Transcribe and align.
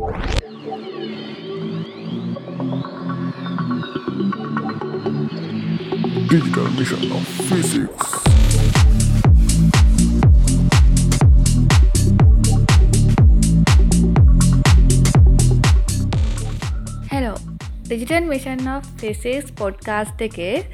Digital 0.00 0.16
Mission 6.72 7.12
of 7.12 7.28
Physics. 7.48 8.08
Hello 17.10 17.36
digital 17.84 18.28
mission 18.28 18.68
of 18.68 18.84
physics 19.00 19.52
podcast 19.52 20.20
එකේ 20.20 20.56
uh, 20.56 20.64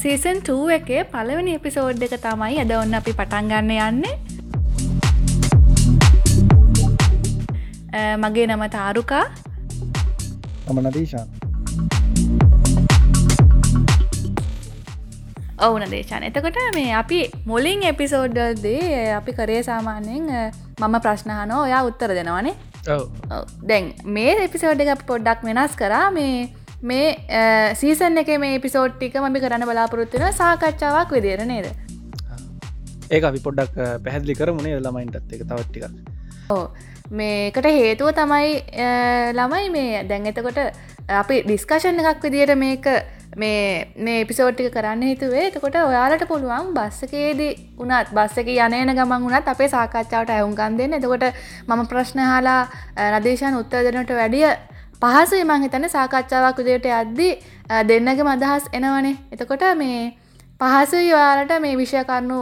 season 0.00 0.40
2 0.42 0.72
එකේ 0.78 1.04
පළවෙනි 1.12 1.60
episode 1.60 2.00
එක 2.00 2.16
තමයි 2.24 2.64
අද 2.64 2.72
ඔන්න 2.80 2.94
අපි 3.00 3.12
පටන් 3.12 3.52
ගන්න 3.52 3.70
යන්නේ 3.90 4.35
මගේ 8.24 8.46
නම 8.46 8.64
තාරුකා. 8.76 9.24
මම 10.68 10.78
නදීශාන් 10.88 11.28
ඔවුන 15.66 15.84
දේශන 15.92 16.24
එතකොට 16.28 16.58
මේ 16.76 16.92
අපි 17.00 17.18
මුලින් 17.50 17.82
එපිසෝඩ්දේ 17.90 18.80
අපි 19.18 19.32
කරේ 19.38 19.62
සාමාන්‍යයෙන් 19.68 20.26
මම 20.82 20.96
ප්‍රශ්නහනෝ 21.06 21.60
ඔයා 21.66 21.82
උත්තර 21.90 22.10
දෙනවනේ 22.18 22.54
ඔව්. 22.94 23.02
දැන් 23.70 23.86
මේ 24.16 24.34
එපිසෝඩ් 24.46 24.82
එක 24.84 24.90
අපි 24.94 25.04
පොඩ්ඩක් 25.12 25.46
වෙනස් 25.48 25.76
කරා. 25.82 26.04
මේ 26.18 26.34
මේ 26.90 27.06
සීසන් 27.80 28.22
එක 28.22 28.30
මේ 28.44 28.58
පිසෝට් 28.66 28.96
ටික 28.96 29.16
මි 29.36 29.40
කරන්න 29.44 29.66
බලාපොරොත්තුන 29.70 30.26
සාකච්ඡාවක් 30.40 31.14
විදිර 31.16 31.40
නේද? 31.52 31.68
ඒක 33.10 33.24
අපි 33.30 33.40
පොඩ්ඩක් 33.46 33.80
පැහැදිලි 34.04 34.38
කරමුණේ 34.40 34.82
ළමයින්ටත්? 34.84 35.32
එක 35.36 35.42
තවට්ටික 35.48 35.84
ඕ 36.56 36.64
මේකට 37.10 37.64
හේතුව 37.66 38.12
තමයි 38.12 38.62
අ, 38.78 39.32
ළමයි 39.32 39.70
මේ. 39.70 40.02
දැන් 40.04 40.26
එතකොට 40.26 40.58
අපි 41.10 41.42
ඩිස්කශන් 41.42 42.00
එකක් 42.02 42.22
විදියට 42.22 42.54
මේක 42.56 42.86
මේ 43.36 43.86
මේ 43.98 44.24
පිසෝට්ටික 44.24 44.72
කරන්න 44.72 45.02
හිතුවේ 45.04 45.46
එතකොට 45.48 45.74
ඔයාලට 45.76 46.26
පුළුවන් 46.26 46.72
බස්සකේදී 46.74 47.52
උනත් 47.78 48.10
බස්සක 48.12 48.48
යනයන 48.48 48.90
ගමන් 48.90 49.22
වුණත් 49.22 49.48
අපේ 49.48 49.68
සාකච්ඡාවට 49.68 50.30
ඇවුන්කන් 50.30 50.78
දෙන්න. 50.78 50.92
එතකොට 50.94 51.24
මම 51.68 51.86
ප්‍රශ්න 51.86 52.20
හලා 52.22 52.62
නදේශන් 53.12 53.54
උත්තදනට 53.60 54.10
වැඩිය 54.12 54.48
පහසුයි 55.02 55.44
මං 55.44 55.62
හිතන 55.62 55.88
සාකච්ඡාවක් 55.88 56.58
විදියට 56.58 56.86
යද්දි 56.92 57.28
අ, 57.68 57.82
දෙන්නගම 57.84 58.26
අදහස් 58.28 58.66
එනවනේ. 58.72 59.16
එතකොට 59.30 59.62
මේ 59.76 60.16
පහසුයි 60.60 61.12
ඔයාලට 61.14 61.60
මේ 61.60 61.76
විෂය 61.76 62.02
කරනු 62.04 62.40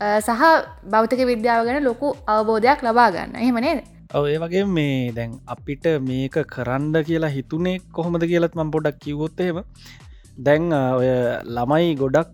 අ, 0.00 0.20
සහ 0.20 0.42
බෞතික 0.84 1.24
විද්‍යාව 1.24 1.64
ගැන 1.64 1.84
ලොකු 1.84 2.12
අවබෝධයක් 2.26 2.82
ලබා 2.82 3.10
ගන්න. 3.10 3.36
එහෙමනේද 3.38 3.80
ඔව 4.12 4.24
ඒ 4.28 4.38
වගේ 4.40 4.62
මේ 4.68 5.12
දැන් 5.16 5.30
අපිට 5.54 5.86
මේක 6.08 6.34
කරන්න 6.50 6.96
කියලා 7.08 7.32
හිතුනේ 7.36 7.76
කොහොමද 7.96 8.24
කියලත් 8.30 8.56
මම් 8.58 8.70
පොඩක් 8.74 8.98
කිවොත්තේම 9.04 9.58
දැන් 10.38 10.64
ඔය 10.72 11.08
ළමයි 11.56 11.94
ගොඩක් 12.00 12.30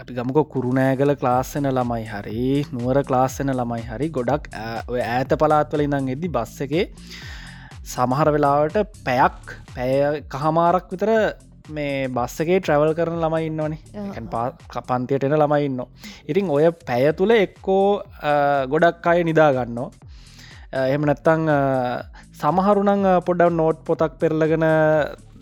අපි 0.00 0.16
ගමක 0.18 0.44
කුරුණෑගල 0.54 1.12
ක්ලාස්සෙන 1.22 1.68
ළමයි 1.70 2.04
හරි 2.10 2.44
නුවර 2.74 3.00
ක්ලාස්සෙන 3.10 3.52
ළමයි 3.52 3.86
හරි 3.90 4.08
ගොඩක් 4.18 4.50
ඔය 4.92 5.00
ඈත 5.04 5.32
පලාත්වල 5.42 5.84
ඉඳං 5.86 6.12
එදදි 6.16 6.32
බස්ස 6.36 6.66
එකේ 6.66 6.84
සමහර 7.94 8.32
වෙලාවට 8.36 8.76
පැයක් 9.06 9.56
පැය 9.74 10.20
කහමාරක් 10.34 10.92
විතර 10.94 11.12
මේ 11.70 11.96
බස්සගේ 12.10 12.60
ට්‍රවල් 12.60 12.92
කරන 12.98 13.18
ළමයි 13.24 13.48
ඉන්නවනේ. 13.48 13.80
පන්තියට 14.88 15.26
එන 15.28 15.38
ළමයි 15.38 15.70
ඉන්න 15.70 15.82
ඉතින් 16.28 16.54
ඔය 16.58 16.70
පැය 16.86 17.08
තුළ 17.18 17.34
එක්කෝ 17.38 17.82
ගොඩක් 18.72 19.10
අය 19.12 19.24
නිදාගන්නෝ 19.24 19.88
එහම 20.72 21.02
නැත්තං 21.08 21.42
සමහරුනං 22.40 23.04
පොඩ්ඩක් 23.26 23.52
නෝට් 23.52 23.78
පොතක් 23.84 24.18
පෙරලගෙන 24.20 24.64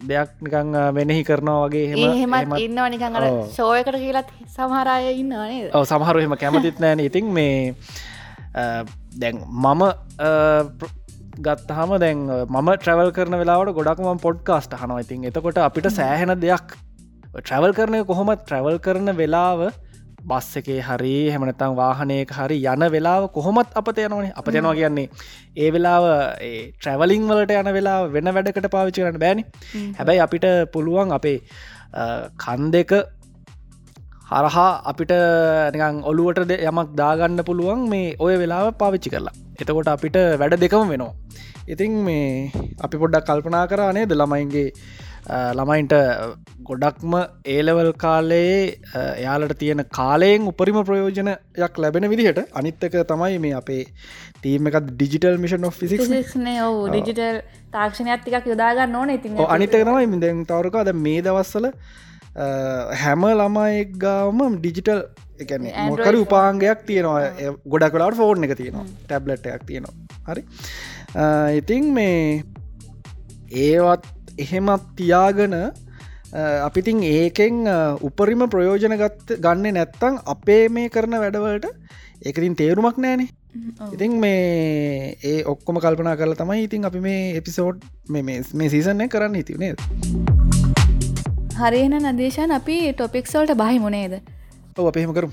දෙයක් 0.08 0.30
නිකං 0.40 0.68
මෙනෙහි 0.94 1.22
කරනවා 1.24 1.68
වගේ 1.68 1.86
එහෙමත් 1.92 2.58
ඉන්නවා 2.58 2.88
නිකං 2.88 3.16
අර 3.18 3.24
ඔව්. 3.24 3.40
ෂෝයකට 3.52 3.98
කියලත් 3.98 4.28
සමහරය 4.56 5.12
ඉන්නවානේ 5.22 5.70
ඔව 5.74 5.84
සමහරු 5.84 6.18
එහෙම 6.22 6.36
කැමතිත් 6.36 6.80
නෑන 6.80 7.00
ඉතින් 7.00 7.26
මේ 7.32 7.74
දැන් 9.20 9.42
මම 9.64 9.82
ගත්තහම 11.46 11.90
දැන් 11.98 12.18
මම 12.48 12.68
ට්‍රවල් 12.76 13.10
කරන 13.12 13.38
වෙලාවට 13.42 13.74
ගොඩක්ම 13.78 14.22
පොඩ්කාස්ට 14.26 14.72
හනවා 14.80 15.00
ඉතින් 15.04 15.24
එතකොට 15.24 15.58
අපිට 15.58 15.90
සෑහෙන 15.90 16.32
දෙයක්. 16.40 16.68
ට්‍රවල් 17.34 17.72
කරනය 17.78 18.00
කොහොම 18.06 18.30
ට්‍රවල් 18.36 18.78
කරන 18.80 19.12
වෙලාව 19.20 19.60
බස් 20.30 20.48
එකේ 20.60 20.78
හරි 20.88 21.12
හෙමනතං 21.34 21.74
වාහනයක 21.80 22.32
හරි 22.38 22.58
යන 22.72 22.84
වෙලාව 22.94 23.22
කොහොමත් 23.36 23.70
අපත 23.80 23.98
යනවනේ. 24.04 24.32
අප 24.40 24.48
යනවා 24.52 24.74
කියන්නේ 24.78 25.08
ඒ 25.64 25.70
වෙලාව 25.74 26.04
ට්‍රවලිං 26.80 27.28
වලට 27.30 27.60
යන 27.60 27.70
වෙලා 27.78 27.98
වෙන 28.16 28.32
වැඩකට 28.36 28.68
පාවිච්චි 28.76 29.04
කරන්න 29.04 29.22
බෑනි. 29.24 29.44
හැබැයි 29.98 30.24
අපිට 30.26 30.46
පුළුවන් 30.74 31.14
අපේ 31.18 31.38
කන් 32.44 32.70
දෙක 32.76 32.92
හරහා 34.30 34.70
අපිට 34.92 35.12
නිකං 35.74 36.00
ඔලුවට 36.10 36.54
යමක් 36.70 36.90
දාගන්න 37.02 37.40
පුළුවන් 37.50 37.88
මේ 37.92 38.14
ඔය 38.24 38.34
වෙලාව 38.42 38.66
පාවිච්චි 38.82 39.14
කරලා. 39.14 39.36
එතකොට 39.60 39.88
අපිට 39.96 40.18
වැඩ 40.40 40.60
දෙකම 40.64 40.90
වෙනවා. 40.94 41.12
ඉතින් 41.72 41.92
මේ 42.06 42.26
අපි 42.84 42.96
පොඩ්ඩක් 43.00 43.28
කල්පනා 43.28 43.64
කරනේ 43.70 44.08
ද 44.10 44.16
ළමයින්ගේ 44.20 44.68
ළමයින්ට 45.28 45.94
ගොඩක්ම 46.68 47.14
ඒලවල් 47.54 47.90
කාලයේ 48.04 48.80
එයාලට 48.94 49.54
තියෙන 49.62 49.84
කාලයෙන් 49.98 50.48
උපරිම 50.52 50.80
ප්‍රයෝජනයක් 50.90 51.78
ලැබෙන 51.84 52.08
විදිහට 52.12 52.42
අනිත්තක 52.54 52.98
තමයි 53.12 53.38
මේ 53.38 53.54
අපේ 53.60 53.84
තීම 54.42 54.72
එකත් 54.72 54.90
digital 54.90 55.38
mission 55.38 55.68
of 55.70 55.76
physics 55.76 56.02
digital 56.02 57.40
තාක්ෂණයක් 57.72 58.24
ටිකක් 58.24 58.52
යොදාගන්න 58.52 59.00
ඕන 59.02 59.14
ඉතින් 59.16 59.40
අනිතක 59.48 59.80
තමයි 59.82 60.20
දැන් 60.26 60.44
තවරකාද 60.52 60.92
මේ 61.06 61.22
දවස්සල 61.22 61.72
හැම 63.04 63.30
ළමයෙක් 63.34 63.96
ගාම 63.98 64.44
ඩිජිටල් 64.58 65.02
එකන 65.40 65.66
මොකර 65.88 66.14
උපාංගයක් 66.16 66.84
තියෙනවා. 66.86 67.22
ඒ 67.38 67.50
ගොඩක් 67.66 67.92
කලාට 67.94 68.16
ෆෝර්න් 68.16 68.44
එක 68.44 68.54
තියෙනවා. 68.60 68.86
ටැබ්ලට්යක් 69.04 69.66
තියෙනවා. 69.66 69.94
හරි. 70.28 70.42
ඉතින් 71.58 71.92
මේ 71.92 72.42
ඒවත් 73.64 74.06
එහෙමත් 74.38 74.84
තියාගන 74.96 75.56
අපිතින් 76.64 77.02
ඒකෙන් 77.04 77.64
උපරිම 78.02 78.44
ප්‍රයෝජන 78.54 78.96
ගත්ත 79.02 79.40
ගන්න 79.40 79.74
නැත්තං 79.74 80.22
අපේ 80.26 80.62
මේ 80.68 80.88
කරන 80.88 81.20
වැඩවලට. 81.24 81.66
ඒකතින් 82.20 82.56
තේරුමක් 82.56 82.98
නෑනේ. 82.98 83.28
ඉතින් 83.92 84.12
මේ 84.20 85.16
ඒ 85.24 85.38
ඔක්කොම 85.44 85.78
කල්පනා 85.80 86.16
කරලා 86.16 86.38
තමයි 86.40 86.64
ඉතින් 86.64 86.84
අපි 86.84 87.00
මේ 87.00 87.20
එපිසෝඩ් 87.36 87.82
මේ 88.08 88.68
සීසනය 88.68 89.08
කරන්න 89.08 89.38
හිතිවනේ 89.40 89.72
හරින 91.60 91.96
නදේශන් 92.02 92.52
අපි 92.52 92.76
ටොපික්සෝල්ට 92.92 93.54
බහි 93.62 93.78
මුණේද 93.84 94.18
ඔව 94.76 94.90
අපහෙම 94.90 95.14
කරු 95.16 95.30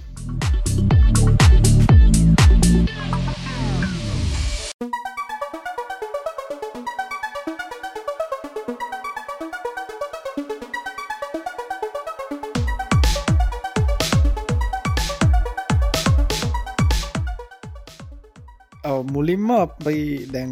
මුලින්ම 19.25 19.49
අපයි 19.57 20.01
දැන් 20.27 20.51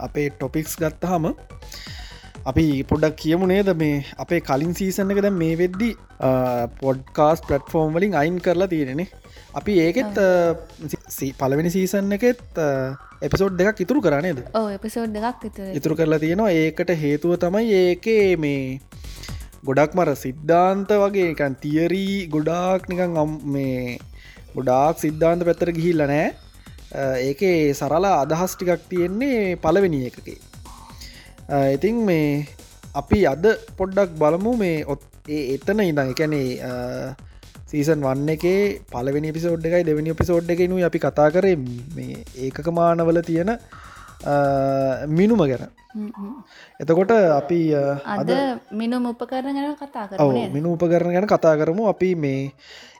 අපේ 0.00 0.28
ටොපික්ස් 0.30 0.74
ගත්තහම 0.76 1.24
අපි 2.46 2.64
පොඩක් 2.84 3.16
කියමු 3.16 3.46
නේද? 3.46 3.68
මේ 3.74 4.04
අපේ 4.16 4.40
කලින් 4.40 4.72
සීසන 4.74 5.10
එක 5.12 5.20
ද 5.20 5.30
මේ 5.34 5.56
වෙද්දි 5.56 5.90
පොඩ්කාස් 6.80 7.40
පලට්ෆෝර්ම් 7.42 7.92
වලින් 7.92 8.14
අයින් 8.14 8.38
කරලා 8.40 8.68
තියෙනෙනේ 8.68 9.08
අපි 9.54 9.72
ඒකෙත් 9.80 10.16
පළවෙනි 11.40 11.70
සීසන් 11.70 12.12
එකෙත් 12.12 12.40
එපිසෝඩ් 13.22 13.58
දෙකක් 13.60 13.80
ඉතුරු 13.80 14.00
කරනේද 14.00 14.40
එපිසෝඩ් 14.70 15.12
විතර 15.44 15.76
ඉතුරු 15.78 15.94
කරලා 15.96 16.18
තියෙනවා. 16.18 16.50
ඒකට 16.54 16.90
හේතුව 16.96 17.36
තමයි 17.38 17.66
ඒකේ 17.82 18.36
මේ 18.36 18.80
ගොඩක් 19.64 19.92
මර 19.94 20.10
සිද්ධාන්ත 20.16 20.90
වගේ 21.02 21.28
එකන් 21.32 21.54
තියරී 21.62 22.16
ගොඩාක් 22.28 22.88
නිකන් 22.88 23.16
අම්- 23.18 23.40
මේ 23.52 23.98
ගොඩාක් 24.56 24.96
සිද්ධාන්ත 24.98 25.42
පැත්තර 25.44 25.70
ගිහිල්ල 25.72 26.02
නෑ 26.06 26.26
ඒකේ 26.94 27.74
සරලා 27.74 28.22
අදහස් 28.24 28.56
ටිකක් 28.56 28.88
තියෙන්නේ 28.88 29.56
පලවෙනි 29.56 30.00
එකකේ. 30.10 30.38
ඉතින් 31.74 31.96
මේ 32.08 32.46
අපි 32.94 33.26
අද 33.26 33.44
පොඩ්ඩක් 33.78 34.18
බලමු 34.18 34.56
මේ 34.56 34.84
ඔත් 34.86 35.02
එතන 35.28 35.80
ඉඳං 35.82 36.12
එකැනේ 36.12 36.48
සීසන් 37.70 38.00
වන්න 38.06 38.28
එකේ 38.36 38.60
පලවෙනි 38.92 39.34
පිසෝඩ් 39.36 39.66
එකයි 39.66 39.84
දෙවනි 39.88 40.14
පිසෝඩ් 40.14 40.50
එකනු 40.54 40.78
අපි 40.88 40.98
කතා 40.98 41.28
කරේ 41.34 41.56
මේ 41.96 42.22
ඒකක 42.44 42.68
මානවල 42.70 43.20
තියෙන 43.22 43.50
මිනුම 45.18 45.42
ගැන. 45.50 45.68
එතකොට 46.80 47.10
අපි 47.10 47.60
අද 47.74 48.30
මිනුම් 48.72 49.10
උපකරන 49.12 49.50
ගැන 49.56 49.76
කතා 49.82 50.28
මිනු 50.54 50.74
උපකරන 50.76 51.12
ගැන 51.14 51.26
කතා 51.26 51.54
කරමු. 51.60 51.88
අපි 51.92 52.14
මේ 52.14 52.52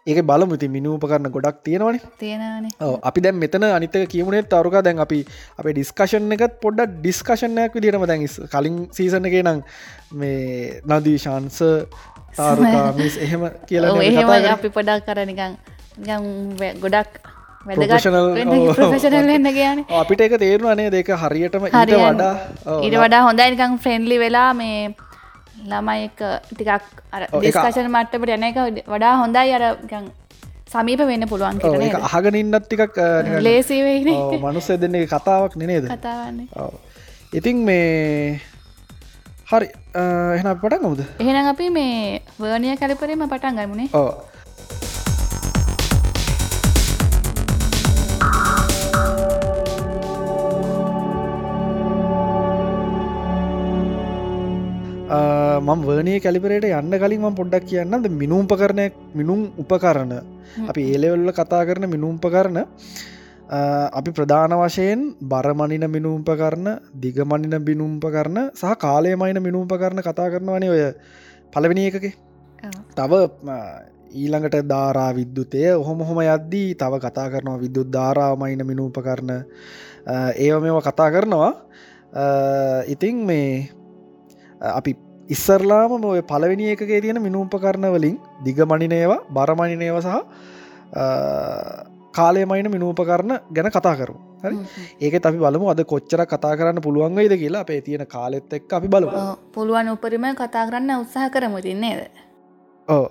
ඒක 0.06 0.18
බලමුති 0.22 0.68
මිනු 0.68 0.90
උපකරන 0.96 1.28
ගොඩක් 1.28 1.56
තියෙනවනේ. 1.64 2.00
තියෙනනේ 2.16 2.72
අපි 3.02 3.20
දැන් 3.20 3.36
මෙතන 3.36 3.64
අනිතක 3.68 4.06
කියමුණේ 4.08 4.42
තවරුකා 4.44 4.82
දැන් 4.82 4.98
අපි 5.00 5.18
අප 5.58 5.66
ඩිස්කශන් 5.68 6.32
එකත් 6.32 6.58
පොඩ්ඩ 6.60 6.98
ඩිස්කශනයක් 6.98 7.74
විදිටම 7.74 8.04
දැන් 8.06 8.26
කලින් 8.48 8.76
සීසන 8.92 9.26
එක 9.26 9.38
නම් 9.42 9.62
මේ 10.14 10.80
නදී 10.90 11.18
ශාන්ස 11.18 11.58
තාරුකාමිස් 12.36 13.16
එහෙම 13.24 13.42
කියලා 13.66 13.96
එහෙම. 14.02 14.52
අපි 14.52 14.68
පොඩක් 14.70 15.02
කර 15.06 15.18
නිකං 15.24 15.56
නිකං 15.98 16.22
වැ- 16.56 16.76
ගොඩක් 16.78 17.12
ඔව්, 19.88 19.98
අපිට 19.98 20.20
එක 20.20 20.34
තේරුවනේ 20.38 20.90
දෙක 20.90 21.08
හරියටම 21.16 21.64
හරි 21.66 21.96
වඩා 21.96 22.34
ඊට 22.80 22.96
වඩා 22.96 23.22
හොඳයි 23.24 23.46
නිකං 23.52 23.74
ෆ්‍රෙන්ඩලි 23.78 24.18
වෙලා 24.18 24.50
මේ 24.54 24.94
ළමයි 25.64 26.04
එක 26.08 26.20
ටිකක් 26.50 26.70
අර 27.12 27.22
ඩිස්කශන 27.32 27.88
මට්ටපට 27.90 28.34
යන 28.36 28.46
එක 28.48 28.58
වඩා 28.86 29.14
හොඳයි 29.22 29.54
අර 29.58 29.64
සමීප 30.72 31.00
වෙන්න 31.10 31.28
පුළුවන් 31.30 31.58
කියන 31.62 31.96
අහගෙන 32.10 32.38
ඉන්නත් 32.42 32.66
ටිකක් 32.66 32.98
ලේසිවෙන 33.46 34.12
මනුස්ස 34.42 34.68
දෙන්නේ 34.82 35.06
කතාවක් 35.06 35.56
නෙනේද 35.56 35.88
කතාවන්නේ. 35.88 36.68
ඉතින් 37.32 37.64
මේ 37.64 38.40
හරි 39.50 39.68
එහන 40.36 40.48
පටන් 40.60 40.80
ගමුද? 40.82 41.02
එහෙනම් 41.18 41.52
අපි 41.52 41.66
මේ 41.70 42.22
වර්ණය 42.38 42.76
කැලිපරීම 42.80 43.28
පටන් 43.28 43.60
ගමුණේ 43.60 43.88
ඕ 43.92 44.10
මම 55.06 55.80
වර්නය 55.82 56.18
කැලිපරයට 56.18 56.66
යන්න 56.66 56.94
කලින් 56.98 57.22
ම 57.22 57.34
පොඩ්ඩක් 57.34 57.64
කියන්නද 57.64 58.06
මිනුම්ප 58.12 58.50
කරණය 58.52 58.90
මිනුම් 59.14 59.52
උපකරණ. 59.56 60.12
අපි 60.68 60.82
ඒලෙවල්ල 60.84 61.30
කතා 61.32 61.62
කරන 61.64 61.86
මිනුම්ප 61.86 62.24
කරන 62.26 62.58
අපි 63.92 64.10
ප්‍රධාන 64.10 64.50
වශයෙන් 64.52 65.14
බරමනින 65.22 65.86
මිනුම්ප 65.88 66.26
කරන 66.26 66.66
දිගමනින 66.94 67.54
බිනුම්ප 67.62 68.02
කරන 68.02 68.50
සහ 68.52 68.74
කාලයමයින 68.76 69.38
මිනුම්ප 69.40 69.70
කරන 69.72 70.02
කතා 70.02 70.28
කරනවනේ 70.28 70.70
ඔය 70.70 70.82
පලවෙනි 71.52 71.86
එකකේ. 71.86 72.14
තව 72.92 73.12
ඊළඟට 74.12 74.66
ධාරා 74.66 75.14
විද්දුතය 75.14 75.70
ඔහොම 75.72 76.02
හොම 76.02 76.18
යද්දී 76.18 76.74
තව 76.74 76.92
කතා 76.98 77.30
කරනවා 77.30 77.60
විද්‍යුත් 77.60 77.88
ධාරාමයින 77.88 78.66
මිනූප 78.66 78.98
කරන 78.98 79.30
ඒව 80.36 80.58
මෙව 80.60 80.82
කතා 80.82 81.10
කරනවා. 81.10 81.52
අ, 82.12 82.82
ඉතිං 82.84 83.22
මේ 83.22 83.70
අපි 84.70 84.92
ඉස්සරලාම 85.28 85.92
ඔය 86.04 86.22
පලවෙනි 86.22 86.70
එකගේ 86.74 87.00
තියෙන 87.00 87.18
මිනූප 87.22 87.54
කරන 87.56 87.86
වලින් 87.94 88.16
දිගමනිනේවා 88.44 89.18
බරමනිනේව 89.30 89.98
සහ 90.00 90.08
අ, 90.12 91.04
කාලයමයින 92.12 92.68
මිනූප 92.70 93.00
කරන 93.02 93.32
ගැන 93.52 93.68
කතා 93.70 93.94
කරු 93.96 94.14
හරි? 94.42 94.56
ඒක 95.00 95.14
අපි 95.22 95.38
බලමු 95.38 95.66
අද 95.68 95.80
කොච්චර 95.84 96.20
කතා 96.24 96.54
කරන්න 96.56 96.80
පුළුවන්ගයිද 96.80 97.34
කියලා. 97.34 97.60
අපේ 97.60 97.80
තියෙන 97.80 98.06
කාලෙත් 98.06 98.52
එක් 98.52 98.72
අපි 98.72 98.88
බලමු. 98.88 99.10
පුළුවන් 99.54 99.88
උපරිම 99.90 100.24
කතා 100.34 100.64
කරන්න 100.68 100.90
උත්සාහ 101.02 101.28
කරමු. 101.28 101.58
තින්නේද 101.60 102.10
ඕ 102.88 103.06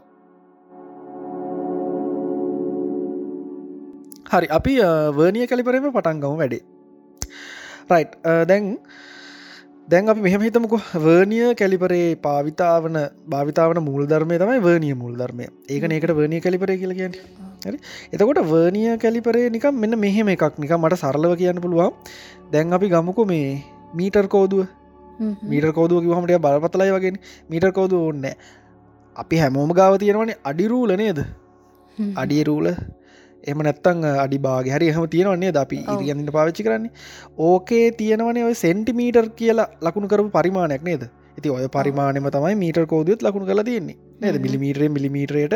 හරි. 4.31 4.47
අපි 4.49 4.73
වර්නිය 5.13 5.47
කලිපරම 5.47 5.91
පටන්ගමු 5.91 6.37
වැඩේ. 6.37 6.63
රයි් 7.89 8.05
දැන් 8.45 8.63
දැන් 9.87 10.09
අපි 10.09 10.21
මෙහම 10.21 10.41
හිතමක. 10.41 10.73
වර්නිය 10.97 11.53
කැලිපරේ 11.55 12.15
පාවිතාවන 12.17 12.95
භාවිතාවන 13.29 13.79
මුල් 13.83 14.07
ධර්මය 14.07 14.37
තමයි 14.37 14.59
වර්නිය 14.59 14.95
මුල් 14.95 15.13
ධර්මය. 15.13 15.45
ඒක 15.69 15.83
ඒකට 15.87 16.13
වර්නිය 16.19 16.41
කලිපරේ 16.41 16.77
කියල 16.77 16.93
කියන්න. 16.93 17.13
හරි? 17.65 17.77
එතකොට 18.13 18.41
වර්නිය 18.43 18.97
කැලිපරේ 18.97 19.49
නිකම් 19.49 19.75
මෙන්න 19.75 19.99
මෙහෙම 19.99 20.27
එකක්. 20.27 20.57
නික 20.57 20.73
මට 20.73 20.97
සරලව 20.97 21.37
කියන්න 21.37 21.61
පුළුවන්. 21.61 21.93
දැන් 22.51 22.73
අපි 22.73 22.89
ගමුකු 22.89 23.25
මේ 23.25 23.63
මීටර් 23.93 24.27
කෝදුව. 24.27 24.65
මීට 25.43 25.71
කෝදුව 25.71 26.01
කිවහමට 26.01 26.41
බලපතලයි 26.41 26.91
වගේ 26.91 27.13
මීටර් 27.49 27.71
කෝදුව 27.71 28.07
ඕන්න 28.07 28.25
අපි 29.15 29.35
හැමෝම 29.37 29.71
ගාව 29.71 29.97
තියෙනවනේ 29.97 30.41
අඩිරූල 30.43 30.97
නේද? 30.97 31.19
අඩියරූල 32.15 32.73
එම 33.51 33.59
නැත්තං 33.67 34.05
අඩි 34.25 34.39
බාග. 34.47 34.71
හරි 34.75 34.87
හම 34.95 35.05
තියෙනවන්නේ 35.15 35.51
ද 35.57 35.61
අපි 35.65 35.79
ඔව්. 35.87 36.01
ඉරියන්ට 36.05 36.31
පාවිච්චි 36.37 36.65
කරන්නේ? 36.67 36.91
ඕකේ 37.49 37.85
තියෙනවනේ 38.01 38.47
ඔය 38.49 38.55
සෙන්ටිමීටර් 38.63 39.27
කියලා 39.41 39.69
ලකුණු 39.87 40.09
කරපු 40.13 40.29
පරිමාණයක් 40.37 40.83
නේද? 40.89 41.03
ඉති 41.39 41.49
ඔය 41.57 41.67
පරිමාණයම 41.75 42.27
තමයි 42.35 42.55
මීටර් 42.63 42.85
කෝදුවත් 42.93 43.21
ලකුණු 43.27 43.47
කලා 43.51 43.67
තියෙන්නේ. 43.69 43.97
නේද. 44.21 44.41
මිලිමීටරේ 44.45 44.89
මිලිමීටරයට 44.97 45.55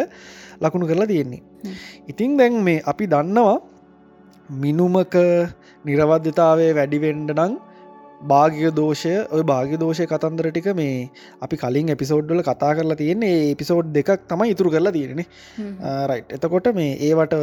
ලකුණු 0.61 0.91
කරලා 0.91 1.09
තියෙන්නේ. 1.13 1.41
ඉතිං 2.11 2.37
දැන් 2.41 2.61
මේ 2.67 2.83
අපි 2.93 3.07
දන්නවා 3.15 3.57
මිනුමක 4.63 5.15
නිරවද්‍යතාවය 5.85 6.67
වැඩිවෙන්ඩ 6.77 7.31
නං 7.37 7.53
භාගික 8.21 8.73
දෝෂය 8.73 9.13
ඔය 9.29 9.43
භාග 9.43 9.73
දෝෂය 9.77 10.05
කතන්දර 10.05 10.51
ටික 10.51 10.69
මේ 10.75 11.09
අපි 11.41 11.57
කලින් 11.57 11.89
එපිසෝඩ්ඩල 11.89 12.41
කතා 12.41 12.71
කරලා 12.73 12.97
තියෙන්නේ 12.97 13.51
එපිසෝඩ් 13.51 13.91
දෙකක් 13.93 14.27
තමයි 14.27 14.51
ඉතුරු 14.51 14.71
කරලා 14.71 14.91
තියෙනෙ 14.91 15.25
රයි් 16.05 16.23
එතකොට 16.29 16.71
මේ 16.73 16.95
ඒවට 17.01 17.35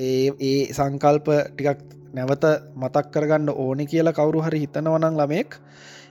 ඒ 0.00 0.56
සංකල්ප 0.72 1.28
ටිකක් 1.50 1.82
නැවත 2.14 2.44
මතක් 2.76 3.06
කරගන්න 3.10 3.52
ඕනෙ 3.56 3.84
කියලා 3.86 4.12
කවුරු 4.12 4.40
හරි 4.40 4.62
හිතනවනං 4.64 5.14
ළමෙක් 5.14 5.58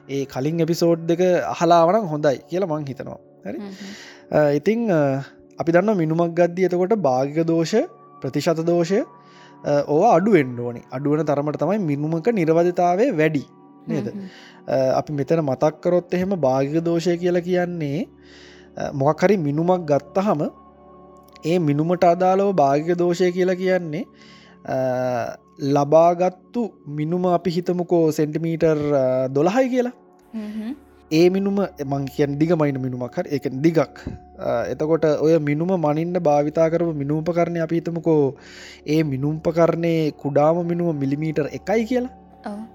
ඒ 0.09 0.25
කලින් 0.25 0.59
එපිසෝඩ් 0.59 1.07
දෙක 1.07 1.21
අහලාවනං 1.47 2.07
හොඳයි 2.07 2.37
කියලා 2.47 2.71
මං 2.71 2.85
හිතනවා. 2.85 3.19
හරි? 3.45 3.59
ඉතිං 4.55 4.89
අපි 5.59 5.71
දන්න 5.71 5.97
මිනුමක් 5.97 6.35
ගද්දී 6.35 6.69
එතකොට 6.69 6.95
භාගික 6.99 7.45
දෝෂ 7.45 7.75
ප්‍රතිශත 8.21 8.61
දෝෂය 8.63 9.01
ඕවා 9.87 10.13
අඩුවෙන්ඩ 10.15 10.59
ඕනි. 10.59 10.81
අඩුවන 10.91 11.25
තරමට 11.25 11.59
තමයි 11.59 11.79
මිනුමක 11.81 12.27
නිර්වධතාවය 12.33 13.05
වැඩි 13.17 13.43
නේද? 13.87 14.07
අපි 14.95 15.11
මෙතන 15.13 15.41
මතක්කරොත් 15.41 16.13
එහෙම 16.13 16.33
භාගික 16.39 16.83
දෝෂය 16.83 17.17
කියලා 17.17 17.41
කියන්නේ 17.41 17.99
අ, 18.77 18.91
මොකක්හරි 18.93 19.37
මිනුමක් 19.37 19.85
ගත්තහම 19.85 20.41
ඒ 21.45 21.57
මිනුමට 21.59 22.03
අදාළව 22.05 22.51
භාගික 22.55 22.97
දෝෂය 22.97 23.31
කියලා 23.31 23.55
කියන්නේ 23.55 24.03
ලබාගත්තු 25.75 26.61
මිනුම 26.87 27.25
අපි 27.27 27.49
හිතමුකෝ 27.49 28.05
සෙන්ටිමීටර් 28.11 28.77
දොළහයි 29.29 29.67
කියලා 29.69 29.93
ඒ 31.11 31.29
මිනුම 31.35 31.57
මං 31.85 32.03
කියන් 32.15 32.35
දිගමයින 32.39 32.77
මිනුමක් 32.83 33.15
හර 33.19 33.25
එක 33.37 33.45
දිගක්. 33.63 33.97
එතකොට 34.73 35.05
ඔය 35.25 35.33
මිනුම 35.47 35.71
මනින්න 35.85 36.19
භාවිතා 36.27 36.67
කරව 36.73 36.91
මිනූපකරණය 37.01 37.59
අපි 37.65 37.79
හිතමුකෝ 37.79 38.21
ඒ 38.93 39.01
මිනුම්පකරණය 39.03 39.91
කුඩාම 40.21 40.61
මිනුම 40.69 41.01
මිලිමීටර් 41.01 41.49
එකයි 41.59 41.83
කියලා. 41.89 42.13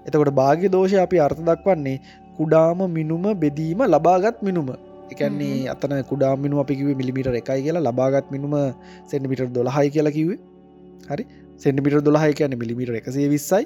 එතකොට 0.07 0.31
භාග්‍ය 0.41 0.69
දෝෂය 0.75 0.99
අපි 1.05 1.23
අර්ථ 1.27 1.41
දක්වන්නේ 1.49 1.97
කුඩාම 2.37 2.85
මිනුම 2.99 3.25
බෙදීම 3.43 3.81
ලබාගත් 3.87 4.45
මිනුම. 4.49 4.69
එකන්නේ 5.13 5.65
අතන 5.73 5.97
කුඩා 6.11 6.33
මිනු 6.45 6.61
අපි 6.63 6.79
කිව 6.79 6.93
මිලිමිට 7.01 7.33
එකයි 7.41 7.59
කියලා 7.65 7.85
ලබාගත් 7.89 8.31
මිනුම 8.35 8.55
සෙන්ඩිමිට 9.11 9.53
දොළහයි 9.57 9.89
කියලා 9.95 10.15
කිවේ 10.17 10.39
හරි? 11.11 11.25
සෙන්ඩිමිට 11.63 12.05
දොළහයි 12.09 12.37
කියන 12.39 12.59
මිලිමිට 12.61 12.97
එකසිය 13.01 13.27
විස්සයි. 13.35 13.65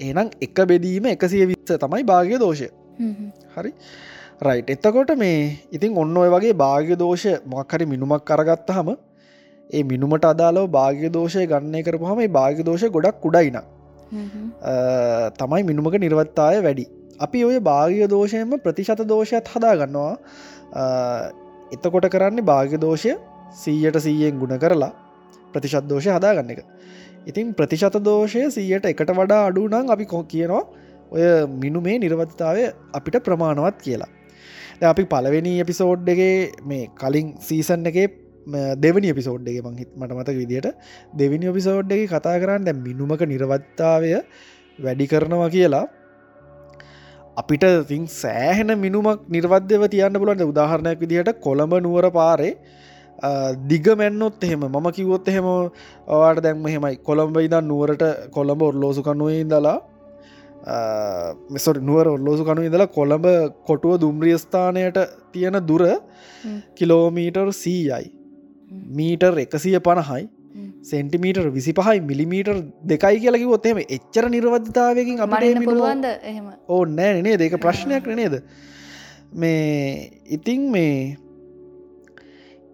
ඒනම් 0.00 0.28
එක 0.46 0.58
බෙදීම 0.72 1.14
එකසිය 1.16 1.46
විස්ස 1.52 1.80
තමයි 1.84 2.04
භාග්‍ය 2.12 2.38
දෝෂය 2.44 2.68
හරි? 3.58 3.72
රයිට් 4.42 4.70
එත්තකොට 4.70 5.12
මේ 5.16 5.38
ඉතින් 5.72 5.96
ඔන්න 5.96 6.16
ඔය 6.16 6.28
වගේ 6.28 6.56
භාග්‍ය 6.56 6.94
දෝෂ 6.96 7.24
මොක්හරි 7.46 7.86
මිනුමක් 7.86 8.24
කරගත්ත 8.24 8.70
හම 8.70 8.90
ඒ 9.70 9.82
මිනුමට 9.84 10.24
අදාලව 10.24 10.68
භාග්‍ය 10.70 11.08
දෝෂය 11.10 11.46
ගන්නය 11.46 11.82
කරපුහම 11.82 12.16
මේ 12.16 12.30
භාග්‍ය 12.30 12.62
දෝෂ 12.64 12.84
ගොඩක් 12.90 13.18
කුඩයින 13.20 13.58
තමයි 15.36 15.62
මිනුමක 15.64 15.98
නිර්වත්තාය 15.98 16.62
වැඩි. 16.62 16.86
අපි 17.20 17.44
ඔය 17.44 17.58
භාග්‍ය 17.62 18.06
දෝෂයම 18.08 18.54
ප්‍රතිශත 18.58 19.02
දෝෂයත් 19.06 19.48
හදා 19.48 19.74
ගන්නවා 19.76 20.14
එතකොට 21.72 22.08
කරන්නේ 22.08 22.44
භාග්‍ය 22.44 22.78
දෝෂය 22.78 23.14
සීයට 23.56 24.00
සීයෙන් 24.00 24.38
ගුණ 24.38 24.58
කරලා 24.58 24.92
ප්‍රතිශත් 25.54 25.84
දෝෂය 25.84 26.10
හදාගන්න 26.10 26.50
එක. 26.50 26.60
ඉතින් 27.26 27.54
ප්‍රතිශත 27.54 27.96
දෝෂය 28.02 28.44
සීයට 28.50 28.86
එකට 28.86 29.10
වඩා 29.12 29.42
අඩුනං 29.48 29.90
අපි 29.90 30.04
කො 30.06 30.22
කියනවා 30.24 30.64
ඔය 31.12 31.24
මිනුමේ 31.62 31.96
නිර්වත්තාවය 31.98 32.62
අපිට 32.94 33.16
ප්‍රමාණවත් 33.26 33.78
කියලා. 33.82 34.10
දැන් 34.80 34.90
අපි 34.90 35.04
පලවෙනි 35.04 35.52
එපිසෝඩ්ඩගේ 35.60 36.32
මේ 36.64 36.84
කලින් 37.00 37.28
සීසන් 37.40 37.86
එකේ 37.86 38.06
ම 38.46 38.54
දෙවනි 38.76 39.08
එපිසෝඩ්ඩගේ 39.14 39.62
මංහිත් 39.66 39.90
මට 39.96 40.12
මතක 40.12 40.36
විදියට 40.42 40.68
දෙවිනි 41.14 41.46
එපිසෝඩ්ඩගේ 41.46 42.06
කතා 42.06 42.36
කරන්න 42.42 42.64
දැ 42.64 42.76
මිනුමක 42.86 43.22
නිර්වත්තාවය 43.32 44.12
වැඩි 44.78 45.06
කරනවා 45.06 45.50
කියලා. 45.50 45.84
අපිට 47.36 47.64
තින් 47.88 48.04
සෑහෙන 48.14 48.70
මිනුමක් 48.78 49.20
නිර්වද්‍යව 49.28 49.82
තියන්න 49.88 50.16
පුලන්ට 50.22 50.44
උදාහරණයක් 50.44 50.98
විදිහට 51.00 51.40
කොළඹ 51.40 51.74
නුවර 51.84 52.06
පාරේ 52.10 52.52
අ, 53.18 53.30
දිග 53.70 53.86
මැන්නොත් 54.00 54.42
එහෙම 54.44 54.62
මම 54.66 54.86
කිවොත් 54.92 55.28
එහෙම 55.28 55.46
ඔවාට 56.08 56.40
දැන්ම 56.42 56.66
හෙමයි 56.66 56.96
කොළඹ 57.02 57.36
ඉදන් 57.40 57.64
නුවරට 57.64 58.04
කොළඹ 58.30 58.62
ඔර්ලෝසු 58.62 59.02
කනුවේ 59.02 59.40
ඉදලා 59.44 59.76
මෙසොට 61.50 61.80
නුවර 61.80 62.08
ඔල්ලෝසු 62.08 62.44
කනු 62.44 62.62
ඉදලා 62.62 62.86
කොළඹ 62.86 63.26
කොටුව 63.66 64.00
දුම්රියස්ථානයට 64.00 64.98
තියෙන 65.32 65.58
දුර 65.66 65.84
කිලෝමීටර් 66.76 67.52
සීයයි. 67.52 68.12
මීටර් 68.90 69.38
එකසිය 69.38 69.78
පණහයි 69.80 70.28
සෙන්ටිමීටර් 70.82 71.46
විසි 71.50 71.72
පහයි 71.72 72.00
මිලිමීටර් 72.00 72.56
දෙකයි 72.84 73.20
කියලකි 73.20 73.46
ොත්තේම 73.56 73.78
එච්චර 73.78 74.28
නිර්වධතාවකින් 74.28 75.20
අපට 75.20 75.64
පුළුවන්ද? 75.64 76.06
ඕ 76.68 76.84
නෑ 76.98 77.22
නේ 77.22 77.36
දෙක 77.36 77.56
ප්‍රශ්නයක් 77.60 78.06
නේද? 78.20 78.42
මේ 79.32 80.10
ඉතිං 80.26 80.70
මේ 80.70 81.16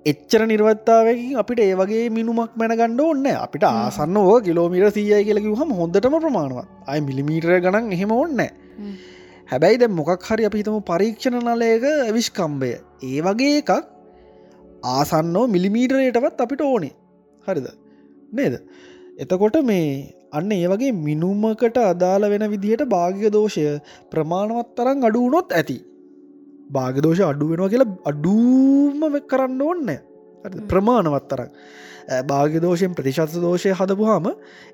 එච්චර 0.07 0.41
නිර්වත්තාවකින් 0.45 1.37
අපිට 1.37 1.61
ඒ 1.61 1.75
වගේ 1.75 2.05
මිනුමක් 2.11 2.53
මැන 2.61 2.73
ගණ්ඩ 2.73 3.03
ඔන්න 3.03 3.27
අපිට 3.37 3.65
ආසන්න 3.65 4.17
ඕ 4.23 4.35
කිලෝමිට 4.41 4.97
සීයයි 4.97 5.21
කියලකි 5.29 5.53
හම 5.53 5.71
හොඳටම 5.73 6.17
ප්‍රමාණුවත්. 6.25 6.67
අයි 6.87 7.01
මිලිමීටර 7.01 7.53
ගණන් 7.59 7.95
එහෙම 7.97 8.13
ඔන්න 8.15 8.43
හැබැයි 9.49 9.81
ද 9.81 9.89
මොකක් 9.91 10.27
හරි 10.29 10.49
අපි 10.49 10.61
හිතම 10.61 10.77
පරීක්ෂණ 10.83 11.49
නලයක 11.49 11.87
විශ්කම්බය 12.17 12.71
ඒ 13.05 13.21
වගේ 13.21 13.55
එකක් 13.61 13.73
ආසන්නෝ 14.91 15.47
මිලිමීටරයටවත් 15.47 16.45
අපිට 16.47 16.63
ඕනේ. 16.63 16.93
හරිද? 17.47 17.67
නේද? 18.33 18.55
එතකොට 19.19 19.59
මේ 19.63 19.89
අන්න 20.33 20.53
ඒ 20.53 20.67
වගේ 20.67 20.93
මිනුමකට 21.01 21.81
අදාළ 21.85 22.29
වෙන 22.29 22.47
විදිහට 22.51 22.85
භාගික 22.89 23.33
දෝෂය 23.33 23.67
ප්‍රමාණවත් 24.11 24.71
තරම් 24.77 25.09
අඩුවනොත් 25.11 25.51
ඇති 25.53 25.79
භාගදෝෂ 26.75 27.23
අඩු 27.23 27.51
වෙනවා 27.51 27.69
කියලා 27.69 27.97
අඩූම 28.05 29.01
කරන්න 29.25 29.63
ඕන්න 29.63 29.91
ප්‍රමාණවත් 30.69 31.27
තරක් 31.29 31.51
භාගදෝෂයෙන් 32.25 32.95
ප්‍රතිශත 32.95 33.37
දෝෂය 33.37 33.73
හදපුහම 33.73 34.27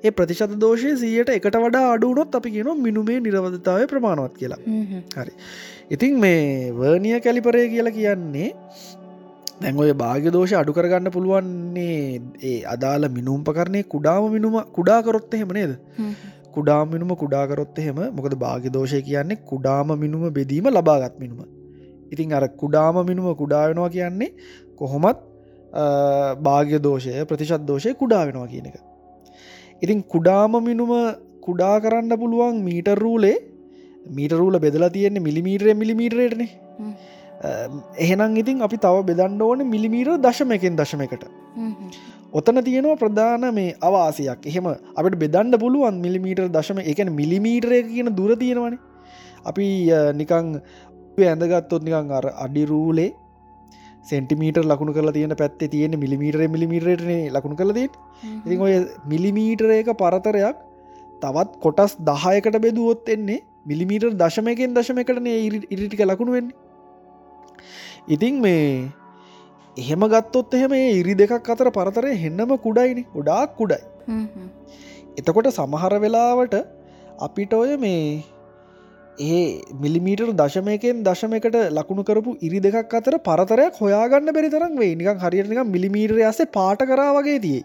ඒ 0.04 0.10
ප්‍රතිශත 0.12 0.54
දෝෂය 0.58 0.94
සීයට 0.96 1.30
එකට 1.30 1.56
වඩා 1.56 1.84
අඩුනොත් 1.90 2.34
අපි 2.34 2.50
කියන 2.50 2.70
මිනුමේ 2.78 3.20
නිරවධතාව 3.20 3.86
ප්‍රමාණවත් 3.86 4.34
කියලා. 4.36 4.58
හරි. 5.16 5.32
ඉතින් 5.90 6.18
මේ 6.18 6.72
වර්නිය 6.72 7.20
කැලිපරය 7.20 7.68
කියලා 7.68 7.92
කියන්නේ 7.92 8.48
දැන්ඔය 9.60 9.92
භාගදෝෂ 9.94 10.52
අඩු 10.54 10.72
කරගන්න 10.72 11.12
පුළුවන්නේ 11.12 12.20
ඒ 12.42 12.58
අදාළ 12.66 13.08
මිනුම්පකරණය 13.10 13.82
කුඩාම 13.86 14.28
මිනුම 14.30 14.58
කුඩාකරොත්ත 14.72 15.32
හෙමනේද 15.34 15.78
කුඩා 16.50 16.82
මිනුම 16.86 17.14
කුඩාකරොත් 17.16 17.78
එහෙම 17.78 18.02
මොකද 18.10 18.36
භාගදෝෂය 18.38 19.02
කියන්නේ 19.02 19.42
කුඩාම 19.44 19.96
මිනුම 19.98 20.28
බෙදීම 20.32 20.70
ලබාගත් 20.70 21.16
මිනුම 21.18 21.59
ඉතින් 22.12 22.32
අර 22.38 22.44
කුඩාම 22.62 22.96
මිනුම 23.10 23.26
කුඩාවෙනවා 23.42 23.90
කියන්නේ 23.96 24.30
කොහොමත් 24.78 25.18
භාග්‍ය 26.46 26.78
දෝෂය 26.86 27.24
ප්‍රතිශත් 27.24 27.66
දෝෂය 27.70 27.94
කුඩා 27.94 28.24
වෙනවා 28.26 28.48
කියන 28.54 28.66
එක. 28.70 28.76
ඉතින් 29.82 30.02
කුඩාම 30.14 30.52
මිනුම 30.70 30.92
කුඩා 31.46 31.76
කරන්න 31.84 32.12
පුළුවන් 32.22 32.60
මීටරූලේ 32.68 33.36
මීටරූල 34.18 34.58
බෙදලා 34.58 34.90
තියෙන්නේ 34.90 35.26
මිලිමීටරය 35.28 35.74
මිලිමීටරේටන. 35.74 36.44
එහෙනම් 37.98 38.36
ඉතින් 38.36 38.62
අපි 38.62 38.76
තව 38.76 39.04
බෙදන්න 39.10 39.42
ඕන 39.42 39.66
මිලිමීටර් 39.74 40.16
දශම 40.26 40.52
එකෙන් 40.58 40.76
දශම 40.76 41.02
එකට 41.06 41.24
ඔතන 42.32 42.62
තියෙනවා 42.66 43.00
ප්‍රධාන 43.02 43.46
මේ 43.54 43.74
අවාසයක්. 43.80 44.46
එහෙම 44.46 44.66
අපට 44.98 45.16
බෙදන්න 45.24 45.58
පුළුවන් 45.64 45.96
මිලිමීටර් 46.04 46.46
දශම 46.56 46.78
එකන 46.92 47.12
මිලිමීටරය 47.20 47.82
කියන 47.90 48.14
දුර 48.18 48.36
තියෙනවන. 48.36 48.78
අපි 49.50 49.66
නිකං 50.20 50.48
ඇඳගත්තොත් 51.18 51.82
නිකං 51.82 52.12
අර 52.12 52.26
අඩිරූලේ 52.46 53.10
සෙන්ටිමීටර් 54.02 54.64
ලකුණු 54.64 54.92
කල 54.92 55.12
තියෙන 55.12 55.36
පැත්තේ 55.36 55.68
තියෙන 55.68 55.98
මිලිමීටර 55.98 56.42
මිලිමීටරන 56.48 57.12
ලකුණු 57.32 57.56
කලදී 57.56 57.88
ඉතින් 58.46 58.60
ඔය 58.60 58.74
මිලිමීටර 59.06 59.70
එක 59.70 59.90
පරතරයක් 60.02 60.56
තවත් 61.22 61.60
කොටස් 61.60 61.94
දහයකට 62.00 62.56
බෙදුවොත් 62.58 63.08
එන්නේ 63.08 63.40
මිලිමීටර් 63.66 64.10
දශමයකෙන් 64.14 64.74
දශමකටන 64.74 65.28
ඉරිටික 65.74 66.02
ලකුණු 66.02 66.32
වෙන්නේ. 66.32 66.56
ඉතිං 68.08 68.40
මේ 68.40 68.88
එහෙම 69.76 70.02
ගත්තොත් 70.14 70.54
එහෙම 70.54 70.72
ඉරි 70.72 71.14
දෙකක් 71.14 71.50
අතර 71.54 71.70
පරතරය 71.70 72.16
හෙන්නම 72.16 72.56
කුඩයිනි. 72.58 73.04
ගොඩාක් 73.14 73.56
කුඩයි. 73.56 73.82
එතකොට 75.18 75.50
සමහර 75.52 75.94
වෙලාවට 76.00 76.56
අපිට 77.18 77.52
ඔය 77.52 77.76
මේ 77.76 78.22
ඒ 79.18 79.62
මිලිමීටර් 79.80 80.30
දශමයකෙන් 80.32 81.02
දශමකට 81.04 81.56
ලකුණු 81.70 82.02
කරපු 82.04 82.36
ඉරි 82.40 82.60
දෙකක් 82.60 82.94
අතර 82.94 83.18
පරතරයක් 83.18 83.80
හොයාගන්න 83.80 84.32
බැරි 84.36 84.50
තරම් 84.50 84.76
වේ 84.78 84.94
නිකන් 84.94 85.18
හරිනික 85.18 85.60
මිලිමීටර 85.66 86.20
අසේ 86.22 86.46
පාට 86.46 86.78
කරා 86.78 87.12
වගේ 87.18 87.38
තියේ. 87.38 87.64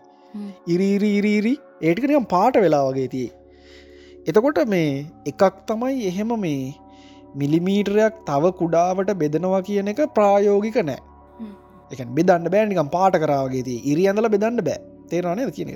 ඉරීරි 0.68 1.10
ඉරීරි 1.20 1.54
ඒටිකනිකම් 1.82 2.28
පාට 2.28 2.56
වෙලා 2.56 2.86
වගේ 2.90 3.08
තියේ. 3.08 3.32
එතකොට 4.28 4.60
මේ 4.68 5.06
එකක් 5.26 5.62
තමයි 5.68 6.08
එහෙම 6.12 6.34
මේ 6.46 6.74
මිලිමීටරයක් 7.36 8.24
තව 8.26 8.54
කුඩාවට 8.62 9.14
බෙදනවා 9.24 9.62
කියන 9.62 9.92
එක 9.94 10.02
ප්‍රායෝගික 10.18 10.80
නෑ. 10.84 11.00
එක 11.92 12.08
බෙදන්න 12.18 12.50
බෑනිකම් 12.56 12.90
පාට 12.98 13.22
කරාවගේ 13.24 13.64
තිය. 13.64 13.80
ඉරි 13.92 14.08
ඇඳල 14.08 14.30
බෙදන්න 14.36 14.64
බෑ. 14.70 14.80
තේරවානය 15.10 15.52
කියන 15.52 15.70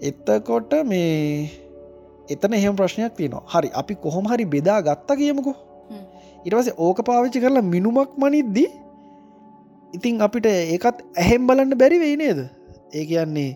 එත්තකොට 0.00 0.72
මේ 0.86 1.50
එතන 2.34 2.54
එහෙම 2.58 2.76
ප්‍රශ්නයක් 2.80 3.12
තියනවා. 3.18 3.44
හරි 3.52 3.68
අපි 3.80 3.94
කොහොම 4.04 4.30
හරි 4.32 4.44
බෙදා 4.54 4.78
ගත්ත 4.88 5.18
කියමුකෝ 5.20 5.56
ඉටවස 6.46 6.70
ඕක 6.78 7.02
පාවිච්චි 7.08 7.42
කරලා 7.44 7.66
මිනුමක් 7.74 8.16
මනිද්දී 8.22 8.70
ඉතිං 9.94 10.22
අපිට 10.26 10.48
ඒකත් 10.48 11.04
ඇහෙම් 11.16 11.46
බලන්න 11.48 11.78
බැරි 11.82 11.98
වෙයි 12.04 12.16
නේද? 12.16 12.40
ඒ 12.92 13.04
කියන්නේ 13.04 13.50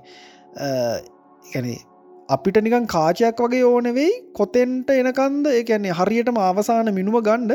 ගැනේ 1.44 1.80
අපිට 2.28 2.56
නිකන් 2.58 2.86
කාචයක් 2.88 3.38
වගේ 3.38 3.64
ඕන 3.64 3.88
වෙයි 3.94 4.12
කොතෙන්ට 4.32 4.90
එනකන්ද? 4.92 5.46
ඒ 5.48 5.64
කියන්නේ 5.64 5.98
හරියටම 6.00 6.38
අවසාන 6.42 6.94
මිනුම 6.98 7.18
ගණ්ඩ 7.20 7.52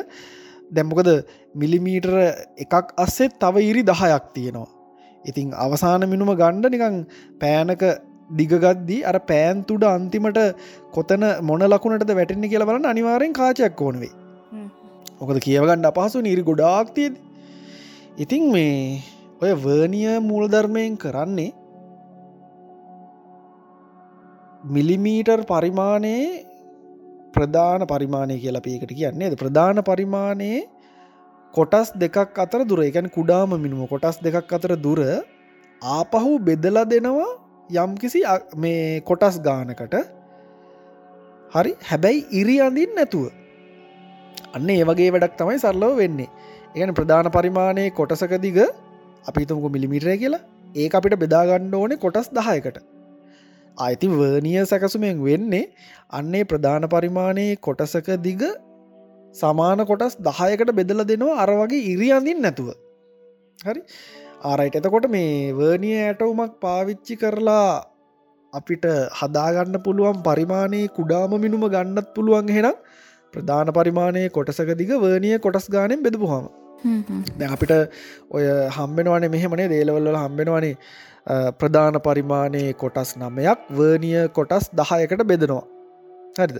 දැම්මකද 0.71 1.09
මිලිමීටර 1.55 2.13
එකක් 2.65 2.93
අස්සෙත් 2.97 3.39
තව 3.39 3.65
ඉරි 3.69 3.83
දහයක් 3.83 4.25
තියෙනවා. 4.35 4.69
ඉතිං 5.25 5.53
අවසාන 5.55 6.05
මිනුම 6.09 6.31
ගණ්ඩ 6.33 6.73
නිකං 6.73 6.97
පෑනක 7.41 7.83
දිගගද්දී 8.29 9.01
අර 9.03 9.17
පෑන්තුඩ 9.21 9.85
අන්තිමට 9.89 10.39
කොතන 10.91 11.25
මොන 11.41 11.63
ලකුණට 11.65 12.11
වැටෙන්නේ 12.11 12.51
කියලා 12.51 12.69
බලන්න 12.69 12.91
අනිවාරෙන් 12.93 13.33
කාචයක් 13.33 13.81
ඕනවේ 13.81 14.13
මොකද 15.19 15.39
කියවගන්න 15.39 15.89
අපහසු 15.91 16.25
නීරි 16.27 16.43
ගොඩාක් 16.43 16.93
තියද 16.93 17.15
ඉතිං 18.17 18.51
මේ 18.51 19.01
ඔය 19.41 19.51
වර්නිය 19.55 20.19
මූල්ධර්මයෙන් 20.21 20.95
කරන්නේ 20.97 21.51
මිලිමීටර් 24.65 25.41
පරිමාණයේ 25.45 26.45
ප්‍රධාන 27.33 27.87
පරිමාණය 27.87 28.35
කියලා 28.37 28.61
පියකට 28.61 28.91
කියන්නේ. 28.91 29.35
ප්‍රධාන 29.35 29.79
පරිමාණයේ 29.81 30.67
කොටස් 31.53 31.91
දෙකක් 31.95 32.37
අතර 32.37 32.61
දුර. 32.63 32.79
එකැන 32.81 33.09
කුඩාම 33.09 33.55
මිනිම 33.55 33.87
කොටස් 33.87 34.19
දෙකක් 34.19 34.51
අතර 34.51 34.75
දුර 34.77 34.99
ආපහු 35.81 36.31
බෙදලා 36.39 36.85
දෙනවා 36.85 37.38
යම්කිසි 37.69 38.21
මේ 38.55 39.01
කොටස් 39.01 39.37
ගානකට 39.39 39.95
හරි 41.51 41.71
හැබැයි 41.89 42.25
ඉරි 42.31 42.55
අඳින් 42.59 42.93
නැතුව. 42.95 43.25
අන්න 44.55 44.69
ඒ 44.69 44.83
වගේ 44.83 45.09
වැඩක් 45.11 45.35
තමයි 45.37 45.57
සරලව 45.57 45.97
වෙන්නේ. 45.97 46.29
ඒන 46.75 46.93
ප්‍රධාන 46.93 47.31
පරිමාණයේ 47.31 47.91
කොටසක 47.91 48.33
දිග 48.41 48.59
අපිතුමක 49.27 49.67
මිලිමිටරය 49.71 50.17
කියලා. 50.17 50.45
ඒ 50.75 50.89
අපිට 50.89 51.19
බෙදාගණ්ඩ 51.19 51.75
ඕනේ 51.75 51.97
කොටස් 51.97 52.29
දහයකට. 52.29 52.79
අයිති 53.77 54.07
වර්නිය 54.13 54.65
සැකසුමෙන් 54.65 55.23
වෙන්නේ 55.23 55.65
අන්නේ 56.11 56.43
ප්‍රධාන 56.43 56.89
පරිමාණයේ 56.89 57.59
කොටසක 57.59 58.09
දිග 58.21 58.43
සමාන 59.35 59.85
කොටස් 59.85 60.17
දහයකට 60.19 60.71
බෙදල 60.73 61.03
දෙනවා 61.03 61.37
අර 61.37 61.49
වගේ 61.53 61.85
ඉරි 61.93 62.09
අඳින් 62.11 62.41
නැතුව. 62.41 62.69
හරි? 63.59 63.81
ආරයිට 64.41 64.77
එතකොට 64.79 65.07
මේ 65.09 65.53
වර්නිය 65.53 65.95
ඇටවුමක් 65.99 66.53
පාවිච්චි 66.61 67.15
කරලා 67.15 67.83
අපිට 68.53 68.85
හදාගන්න 69.19 69.77
පුළුවන් 69.79 70.19
පරිමාණයේ 70.21 70.91
කුඩාම 70.91 71.33
මිනුම 71.37 71.65
ගන්නත් 71.67 72.07
පුළුවන් 72.15 72.49
හෙනම් 72.49 72.77
ප්‍රධාන 73.33 73.71
පරිමාණයේ 73.73 74.29
කොටසක 74.29 74.71
දිග 74.81 74.91
වර්නිය 74.97 75.37
කොටස් 75.39 75.67
ගානෙන් 75.69 76.03
බෙදපුහම 76.05 76.45
දැ 77.37 77.49
අපිට 77.49 77.73
ඔය 78.31 78.45
හම්බෙනවනේ 78.77 79.29
මෙහෙමනේ 79.29 79.67
දේලවල්ල 79.67 80.15
හම්බෙනවනේ. 80.17 80.75
ප්‍රධාන 81.55 81.99
පරිමාණයේ 82.01 82.71
කොටස් 82.75 83.11
නමයක් 83.17 83.67
වර්නිය 83.71 84.21
කොටස් 84.29 84.69
දහයකට 84.73 85.25
බෙදනවා. 85.25 85.65
හරිද? 86.37 86.59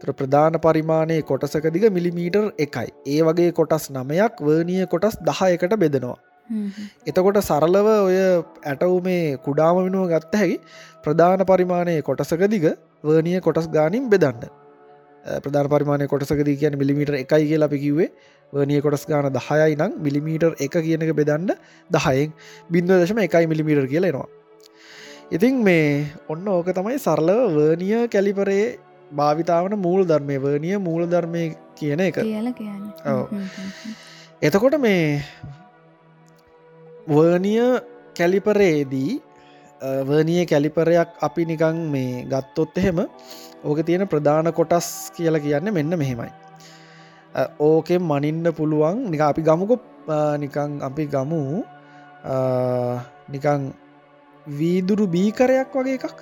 තර 0.00 0.12
ප්‍රධාන 0.12 0.58
පරිමාණයේ 0.58 1.22
කොටසක 1.24 1.70
දිග 1.76 1.86
මිලිමීටර් 1.90 2.44
එකයි. 2.58 2.90
ඒ 3.06 3.20
වගේ 3.22 3.52
කොටස් 3.52 3.86
නමයක් 3.90 4.42
වර්නිය 4.42 4.82
කොටස් 4.86 5.16
දහයකට 5.22 5.76
බෙදනවා 5.76 6.18
එතකොට 7.06 7.40
සරලව 7.42 7.90
ඔය 7.98 8.16
ඇටවු 8.64 8.96
මේ 9.02 9.36
කුඩාම 9.38 9.76
වෙනුව 9.78 10.08
ගත්ත 10.08 10.34
හැකි 10.36 10.56
ප්‍රධාන 11.04 11.44
පරිමාණයේ 11.46 12.02
කොටසක 12.02 12.42
දිග 12.48 12.66
වර්නිය 13.04 13.40
කොටස් 13.40 13.68
ගානින් 13.68 14.10
බෙදන්න. 14.10 14.50
ප්‍රධාන 15.38 15.68
පරිමාණය 15.68 16.08
කොටසකදී 16.08 16.56
කියන 16.56 16.76
මිලිමීටර් 16.76 17.16
එකයි 17.16 17.46
කියලා 17.46 17.70
අපි 17.70 17.78
කිව්වේ. 17.78 18.10
වර්නිය 18.52 18.80
කොටස් 18.80 19.06
ගාන 19.06 19.30
දහයයි 19.30 19.76
නම් 19.76 19.92
මිලිමීටර් 20.00 20.52
එක 20.58 20.76
කියන 20.80 21.02
එක 21.02 21.14
බෙදන්න 21.14 21.50
දහයෙන් 21.90 22.32
බින්දුව 22.70 23.02
දශම 23.02 23.18
එකයි 23.20 23.46
මිලිමීටර් 23.46 23.86
කියලෙනවා 23.86 24.28
ඉතින් 25.30 25.62
මේ 25.62 26.06
ඔන්න 26.28 26.48
ඕක 26.48 26.70
තමයි 26.72 26.98
සරලව 26.98 27.40
වර්නිය 27.56 28.08
කැලිපරේ 28.08 28.64
භාවිතාවන 29.10 29.76
මූල් 29.78 30.02
ධර්මය 30.04 30.36
වර්නිය 30.38 30.78
මූල 30.80 31.06
ධර්මය 31.06 31.44
කියන 31.76 32.00
එක. 32.00 32.18
කියල. 32.18 32.74
එතකොට 34.42 34.78
මේ 34.78 35.22
වර්නිය 37.08 37.80
කැලිපරේදී 38.18 39.12
වර්නිය 40.08 40.44
කැලිපරයක් 40.46 41.10
අපි 41.22 41.44
නිකං 41.50 41.76
මේ 41.92 42.24
ගත්තොත් 42.32 42.76
එහෙම 42.78 43.00
ඕක 43.64 43.78
තියෙන 43.86 44.08
ප්‍රධාන 44.08 44.52
කොටස් 44.52 45.10
කියල 45.16 45.36
කියන්න 45.40 45.72
මෙන්න 45.72 45.98
මෙහෙමයි. 46.02 46.32
ඕකෙන් 47.60 48.02
මනින්න 48.02 48.52
පුළුවන් 48.52 49.10
නික 49.10 49.20
අපි 49.20 49.42
ගමුකො 49.42 49.76
නිකං 50.38 50.80
අපි 50.88 51.06
ගමු 51.06 51.40
නිකං 53.28 53.72
වීදුරු 54.46 55.06
බීකරයක් 55.06 55.72
වගේ 55.74 55.96
එකක්. 55.98 56.18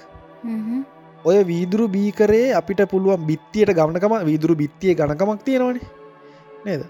ඔය 1.25 1.39
වීදුරු 1.51 1.89
බීකරේ 1.89 2.55
අපිට 2.61 2.83
පුළුවන් 2.93 3.27
බිත්තියට 3.31 3.75
ගමනකම 3.79 4.15
වීදුරු 4.31 4.55
බිත්තිය 4.63 4.95
ගණකමක් 4.95 5.43
තියෙනවානේ. 5.49 5.89
නේද 6.65 6.83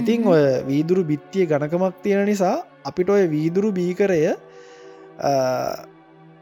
ඉතිං. 0.00 0.26
ඔය 0.26 0.42
වීදුරු 0.70 1.02
බිත්තිය 1.10 1.46
ගණකමක් 1.50 2.02
තියෙන 2.04 2.26
නිසා 2.30 2.56
අපිට 2.84 3.10
ඔය 3.16 3.24
වීදුරු 3.34 3.72
බීකරය 3.78 4.20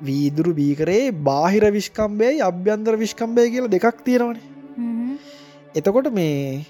වීදුරු 0.00 0.52
බීකරේ 0.60 1.02
බාහිර 1.30 1.64
විශ්කම්බයයි 1.78 2.42
අභ්‍යන්තර 2.50 2.94
විශ්කම්බය 3.04 3.48
කියල 3.54 3.66
දෙකක් 3.74 3.98
තියෙනවනේ. 4.06 4.42
එතකොට 5.78 6.08
මේ 6.12 6.64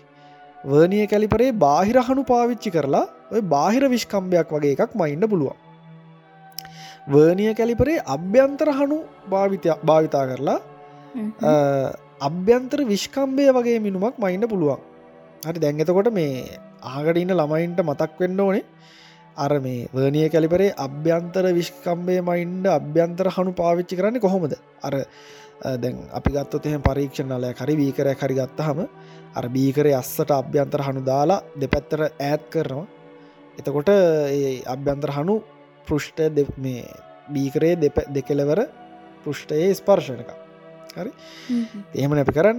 වර්නිය 0.65 1.07
කැලිපරේ 1.13 1.51
බාහිර 1.65 1.97
හනු 2.09 2.23
පාවිච්චි 2.33 2.71
කරලා 2.77 3.07
ඔය 3.33 3.41
බාහිර 3.55 3.85
විශ්කම්භයක් 3.95 4.53
වගේ 4.57 4.75
එකක් 4.77 4.93
මයින්න 5.03 5.25
පුළුවන්. 5.33 5.57
වර්නිය 7.15 7.55
කැලිපරේ 7.61 8.05
අභ්‍යන්තර 8.17 8.69
හනු 8.79 8.99
භාවිතය 9.33 9.69
භාවිතා 9.89 10.25
කරලා 10.31 10.59
අභ්‍යන්තර 12.29 12.81
විශ්කම්බය 12.93 13.49
වගේ 13.57 13.79
මිනුමක් 13.87 14.21
මයින්න 14.25 14.45
පුළුවන්. 14.53 14.81
හරි 15.47 15.59
දැන්ගතකොට 15.65 16.13
මේ 16.19 16.59
ආගඩඉන්න 16.83 17.35
ළමයින්ට 17.41 17.81
මතක් 17.81 18.21
වෙන්න 18.21 18.41
ඕනේ. 18.41 18.65
අර 19.37 19.53
මේ 19.61 19.89
වර්නිය 19.95 20.29
කැලිපරේ 20.29 20.73
අභ්‍යන්තර 20.77 21.47
විශ්කම්බය 21.53 22.21
මයින්ඩ 22.21 22.67
අභ්‍යන්තර 22.67 23.29
හනු 23.29 23.53
පාවිච්චි 23.53 23.97
කරන්න 23.97 24.19
කොහොමද? 24.19 24.55
අර 24.83 24.95
දැන් 25.77 25.97
අපි 26.13 26.31
ගත්තොත් 26.33 26.67
එහෙම 26.67 26.81
පරීක්ෂණලය 26.81 27.53
කරි 27.53 27.75
වීකරය 27.77 28.15
කරි 28.15 28.35
ගත්තහම 28.35 28.81
අර 29.37 29.49
බීකරේ 29.49 29.95
අස්සට 29.95 30.31
අභ්‍යන්තර 30.33 30.81
හනු 30.81 31.01
දාලා 31.01 31.43
දෙපැත්තර 31.61 32.03
ඈත් 32.03 32.51
කරනවා. 32.53 32.87
එතකොට 33.59 33.91
අභ්‍යන්තර 34.67 35.11
හනු 35.11 35.41
පෘෂ්ටය 35.89 36.29
දෙ- 36.29 36.55
මේ 36.59 36.85
බීකරේ 37.31 37.77
දෙප 37.77 37.97
දෙකෙලවර 38.09 38.67
පෘෂ්ටයේ 39.25 39.73
ස්පර්ශනක 39.73 40.29
හරි? 40.99 41.11
එහෙම 41.95 42.15
නැපි 42.15 42.33
කරන්න. 42.33 42.59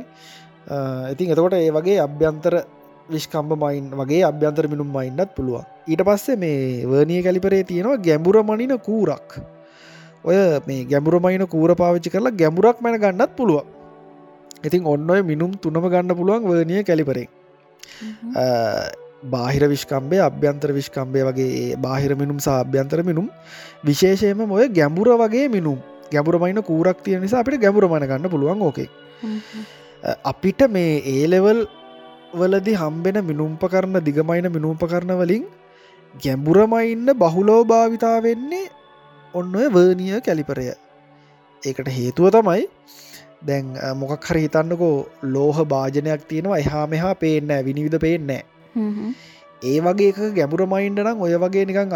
ඉතින් 1.12 1.32
එතකොට 1.32 1.54
ඒ 1.54 1.70
වගේ 1.70 2.00
අභ්‍යන්තර 2.00 2.64
විශ්කම්බ 3.10 3.52
මයින් 3.64 3.90
වගේ 4.00 4.24
අභ්‍යන්තර 4.30 4.68
මිනුම් 4.74 4.88
මයින්නත් 4.88 5.36
පුළුවන්. 5.36 5.66
ඊට 5.88 6.02
පස්සේ 6.08 6.38
මේ 6.38 6.86
වර්නිය 6.86 7.22
කැලිපරේ 7.24 7.64
තියෙනවා 7.64 7.98
ගැඹුර 7.98 8.44
මනින 8.44 8.80
කූරක්. 8.80 9.40
ඔය 10.24 10.36
මේ 10.68 10.86
ගැඹුර 10.86 11.20
මයින 11.20 11.48
කූර 11.48 11.76
පාවිච්චි 11.76 12.10
කරලා 12.10 12.32
ගැඹුරක් 12.42 12.82
මැන 12.82 13.00
ගන්නත් 13.04 13.36
පුළුවන්. 13.38 13.66
ඉතින් 14.64 14.86
ඔන්න 14.86 15.10
ඔය 15.10 15.22
මිනුම් 15.22 15.52
තුනම 15.64 15.86
ගන්න 15.94 16.16
පුළුවන් 16.16 16.48
වර්නිය 16.50 16.84
කැලිපරේ 16.84 17.28
බාහිර 19.34 19.64
විශ්කම්බේ 19.74 20.22
අභ්‍යන්තර 20.30 20.72
විශ්කම්බය 20.80 21.24
වගේ 21.30 21.76
බාහිර 21.86 22.16
මිනුම් 22.22 22.40
සහ 22.40 22.50
අභ්‍යන්තර 22.64 23.04
මිනුම් 23.10 23.28
විශේෂයම 23.90 24.52
ඔය 24.52 24.68
ගැඹුර 24.80 25.12
වගේ 25.24 25.48
මිනුම් 25.58 25.80
ගැඹුරමයින 26.14 26.64
කූරක් 26.72 27.04
තියෙන 27.04 27.22
නිසා 27.26 27.44
අපිට 27.44 27.62
ගැඹුරමණ 27.62 28.08
ගන්න 28.10 28.34
පුළුවන් 28.34 28.62
ඕකේ. 28.68 28.90
අපිට 30.32 30.62
මේ 30.70 31.00
ඒලෙවල් 31.16 31.66
වලදි 32.34 32.74
හම්බෙන 32.76 33.18
මිනුම්පකරන 33.24 33.96
දිගමයින 34.08 34.48
මිනුම්පකරන 34.52 35.12
වලින් 35.22 35.44
ගැඹුරමයින්න 36.16 37.08
බහුලෝ 37.16 37.62
භාවිතා 37.66 38.18
වෙන්නේ 38.22 38.66
ඔන්න 39.34 39.56
ඔය 39.56 39.68
වර්නිය 39.70 40.20
කැලිපරය. 40.22 40.66
ඒකට 41.64 41.88
හේතුව 41.90 42.28
තමයි 42.32 42.64
දැන් 43.46 43.66
අ, 43.78 43.94
මොකක් 43.96 44.26
හරි 44.26 44.42
හිතන්නකෝ 44.46 44.96
ලෝහ 45.26 45.58
භාජනයක් 45.66 46.22
තියෙනවා. 46.30 46.60
එහා 46.60 46.86
මෙහා 46.88 47.16
පේන්න 47.16 47.52
විනිවිධ 47.66 48.00
පේන්නෑ 48.00 48.44
ඒ 49.64 49.80
වගේ 49.86 50.10
එක 50.12 50.20
ගැඹුරමයින්ට 50.38 51.00
නම් 51.04 51.22
ඔය 51.26 51.36
වගේ 51.44 51.66
නිකං 51.70 51.94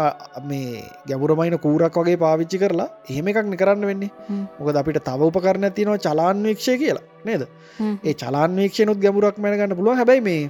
මේ 0.50 0.82
ගැඹුරමයින 1.08 1.56
කූරක් 1.64 1.96
වගේ 2.00 2.16
පාවිච්චි 2.22 2.60
කරලා 2.62 2.88
එහෙම 3.10 3.26
එකක් 3.30 3.48
නිකරන්න 3.52 3.84
වෙන්නේ. 3.90 4.10
මොකද 4.58 4.76
අපිට 4.80 5.00
තව 5.08 5.20
උපකරන 5.28 5.66
තියනවා 5.78 5.98
චලාන්වේක්ෂය 6.06 6.76
කියලා 6.82 7.04
නේද? 7.24 7.42
ඒ 8.04 8.14
චලාන්වේක්ෂයනුත් 8.14 9.02
ගැඹුරක් 9.04 9.38
මැනගන්න 9.38 9.76
පුළුව 9.78 10.00
හැබැයි 10.00 10.24
මේ 10.28 10.42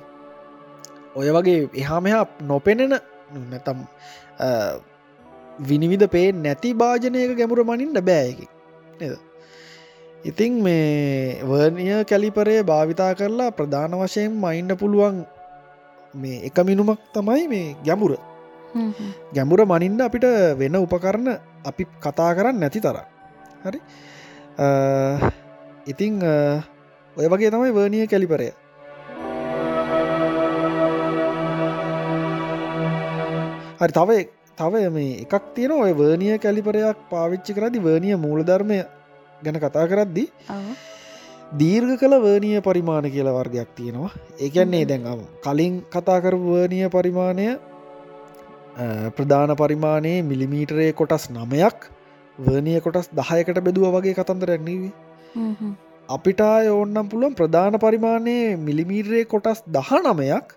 ඔය 1.14 1.30
වගේ 1.36 1.58
එහා 1.82 2.00
මෙහා 2.00 2.24
නොපෙනෙන 2.50 2.94
නැතම් 3.52 3.78
විනිවිධ 5.70 6.06
පේ 6.14 6.28
නැති 6.44 6.70
භාජනයක 6.82 7.32
ගැඹුර 7.40 7.64
මනින්ට 7.70 7.98
බෑයකි 8.10 8.46
නද? 9.00 9.14
ඉතිං 10.24 10.62
මේ 10.62 11.42
වර්නිය 11.50 11.98
කැලිපරය 12.04 12.56
භාවිතා 12.70 13.10
කරලා 13.18 13.50
ප්‍රධාන 13.50 13.98
වශයෙන් 14.02 14.38
මයින්ඩ 14.44 14.78
පුළුවන් 14.82 15.18
මේ 16.14 16.44
එක 16.48 16.58
මිනුමක් 16.64 17.00
තමයි 17.14 17.48
මේ 17.48 17.76
ගැඹුර. 17.84 18.16
ගැඹුර 19.34 19.60
මනින්ද 19.66 20.00
අපිට 20.00 20.24
වෙන 20.60 20.76
උපකරණ 20.76 21.28
අපි 21.64 21.84
කතා 22.04 22.30
කරන්න 22.36 22.60
නැති 22.60 22.80
තර 22.80 22.98
හරි? 23.64 23.80
ඉතිං 25.86 26.22
ඔය 27.16 27.26
වගේ 27.32 27.50
තමයි 27.50 27.72
වර්නිය 27.76 28.06
කැලිපරය. 28.06 28.50
හරි 33.80 33.92
තව 33.98 34.10
තව 34.58 34.74
මේ 34.90 35.22
එකක් 35.24 35.44
තියෙන 35.54 35.72
ඔය 35.72 35.92
වර්නිය 35.94 36.38
කැලිපරයක් 36.44 36.98
පාවිච්චි 37.10 37.54
කරදි 37.56 37.78
වර්නිය 37.78 38.16
මූලධර්මය 38.24 38.78
ගැන 39.44 39.58
කතා 39.64 39.86
කරද්දි 39.90 40.24
දීර්ඝ 41.52 41.96
කළ 41.96 42.14
වර්නිය 42.20 42.60
පරිමාණ 42.60 43.08
කියල 43.08 43.28
වර්ගයක් 43.30 43.68
තියෙනවා. 43.74 44.12
ඒකන්නේ 44.38 44.84
දැන් 44.84 45.04
කලින් 45.42 45.80
කතාකර 45.88 46.34
වර්නිය 46.36 46.88
පරිමාණය 46.90 47.46
ප්‍රධාන 49.16 49.56
පරිමාණයේ 49.56 50.22
මිලිමීටරේ 50.22 50.92
කොටස් 50.92 51.30
නමයක් 51.30 51.88
වර්නිය 52.38 52.80
කොටස් 52.80 53.08
දහයකට 53.10 53.60
බෙදුව 53.64 53.96
වගේ 53.96 54.14
කතන්දර 54.18 54.52
ඇන්නේවී 54.56 54.92
අපිට 56.08 56.40
ඕන්නම් 56.40 57.08
පුළුවන් 57.08 57.34
ප්‍රධාන 57.34 57.80
පරිමාණයේ 57.80 58.56
මිලිමීටරේ 58.58 59.24
කොටස් 59.24 59.64
දහ 59.68 59.90
නමයක් 60.04 60.52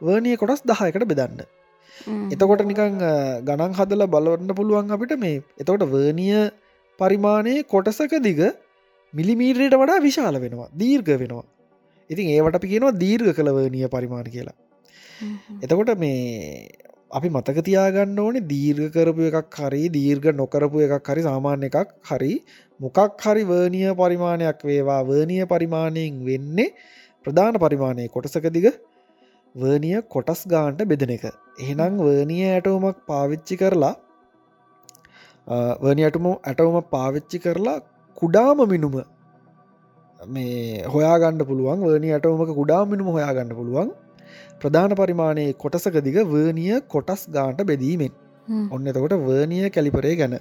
වර්නිය 0.00 0.36
කොටස් 0.36 0.62
දහයකට 0.62 1.04
බෙදන්න. 1.04 1.42
එතකොට 2.30 2.62
නිකං 2.62 3.02
ගණන් 3.42 3.74
හදල 3.74 4.06
බලවන්න 4.06 4.54
පුළුවන් 4.54 4.94
අපිට 4.94 5.18
මේ 5.18 5.42
එතකොට 5.58 5.82
වර්නිය 5.90 6.46
පරිමාණයේ 6.98 7.66
කොටසක 7.66 8.14
දිග 8.22 8.40
මිලිමීටරයට 9.14 9.76
වඩා 9.82 10.00
විශාල 10.00 10.36
වෙනවා 10.44 10.68
දීර්ඝ 10.76 11.12
වෙනවා. 11.22 11.46
ඉතින් 12.10 12.32
ඒවට 12.34 12.58
අපි 12.58 12.68
කියනවා 12.72 12.98
දීර්ඝ 13.02 13.32
කළ 13.36 13.50
වර්නිය 13.56 13.88
පරිමාණ 13.94 14.28
කියලා. 14.34 14.56
එතකොට 15.62 15.92
මේ 15.98 16.68
අපි 17.10 17.28
මතක 17.30 17.64
තියාගන්න 17.68 18.18
ඕනේ 18.18 18.44
දීර්ඝ 18.52 18.88
කරපු 18.96 19.28
එකක් 19.30 19.58
හරි 19.60 19.82
දීර්ඝ 19.88 20.28
නොකරපු 20.40 20.84
එකක් 20.86 21.10
හරි 21.10 21.22
සාමාන්‍ය 21.28 21.68
එකක් 21.70 21.94
හරි 22.10 22.32
මොකක් 22.80 23.24
හරි 23.24 23.44
වර්නිය 23.44 23.88
පරිමාණයක් 24.02 24.60
වේවා. 24.70 25.00
වර්නිය 25.02 25.44
පරිමාණයෙන් 25.52 26.20
වෙන්නේ 26.28 26.74
ප්‍රධාන 27.26 27.60
පරිමාණය 27.64 28.08
කොටසක 28.08 28.48
දිග 28.56 28.68
වර්නිය 29.54 30.02
කොටස් 30.14 30.42
ගාන්ට 30.46 30.84
බෙදෙන 30.92 31.14
එක. 31.16 31.24
එහෙනම් 31.58 31.96
වර්නිය 32.06 32.44
ඇටවමක් 32.48 32.98
පාවිච්චි 33.10 33.56
කරලා 33.62 33.94
වර්නියටම 35.84 36.26
ඇටවම 36.30 36.78
පාවිච්චි 36.94 37.40
කරලා 37.46 37.78
කුඩාම 38.20 38.60
මිනුම. 38.72 38.94
මේ 40.20 40.82
හොයාගන්න 40.92 41.42
පුළුවන් 41.48 41.82
වර්නි 41.88 42.08
අටවමක 42.16 42.52
කුඩා 42.60 42.82
මිනුම 42.92 43.08
හොයාගන්න 43.16 43.56
පුළුවන්. 43.58 43.90
ප්‍රධාන 44.60 44.94
පරිමාණයේ 45.00 45.56
කොටසක 45.64 45.98
දිග 46.06 46.16
වර්නිය 46.32 46.78
කොටස් 46.94 47.22
ගාන්ට 47.36 47.60
බෙදීමෙන්. 47.70 48.12
ඔන්න 48.74 48.88
එතකොට 48.92 49.14
වර්නිය 49.26 49.70
කැලිපරේ 49.76 50.14
ගැන. 50.22 50.36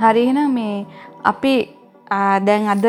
හරිහෙන 0.00 0.40
මේ 0.56 0.74
අපි 1.30 1.54
දැන් 2.46 2.66
අද 2.74 2.84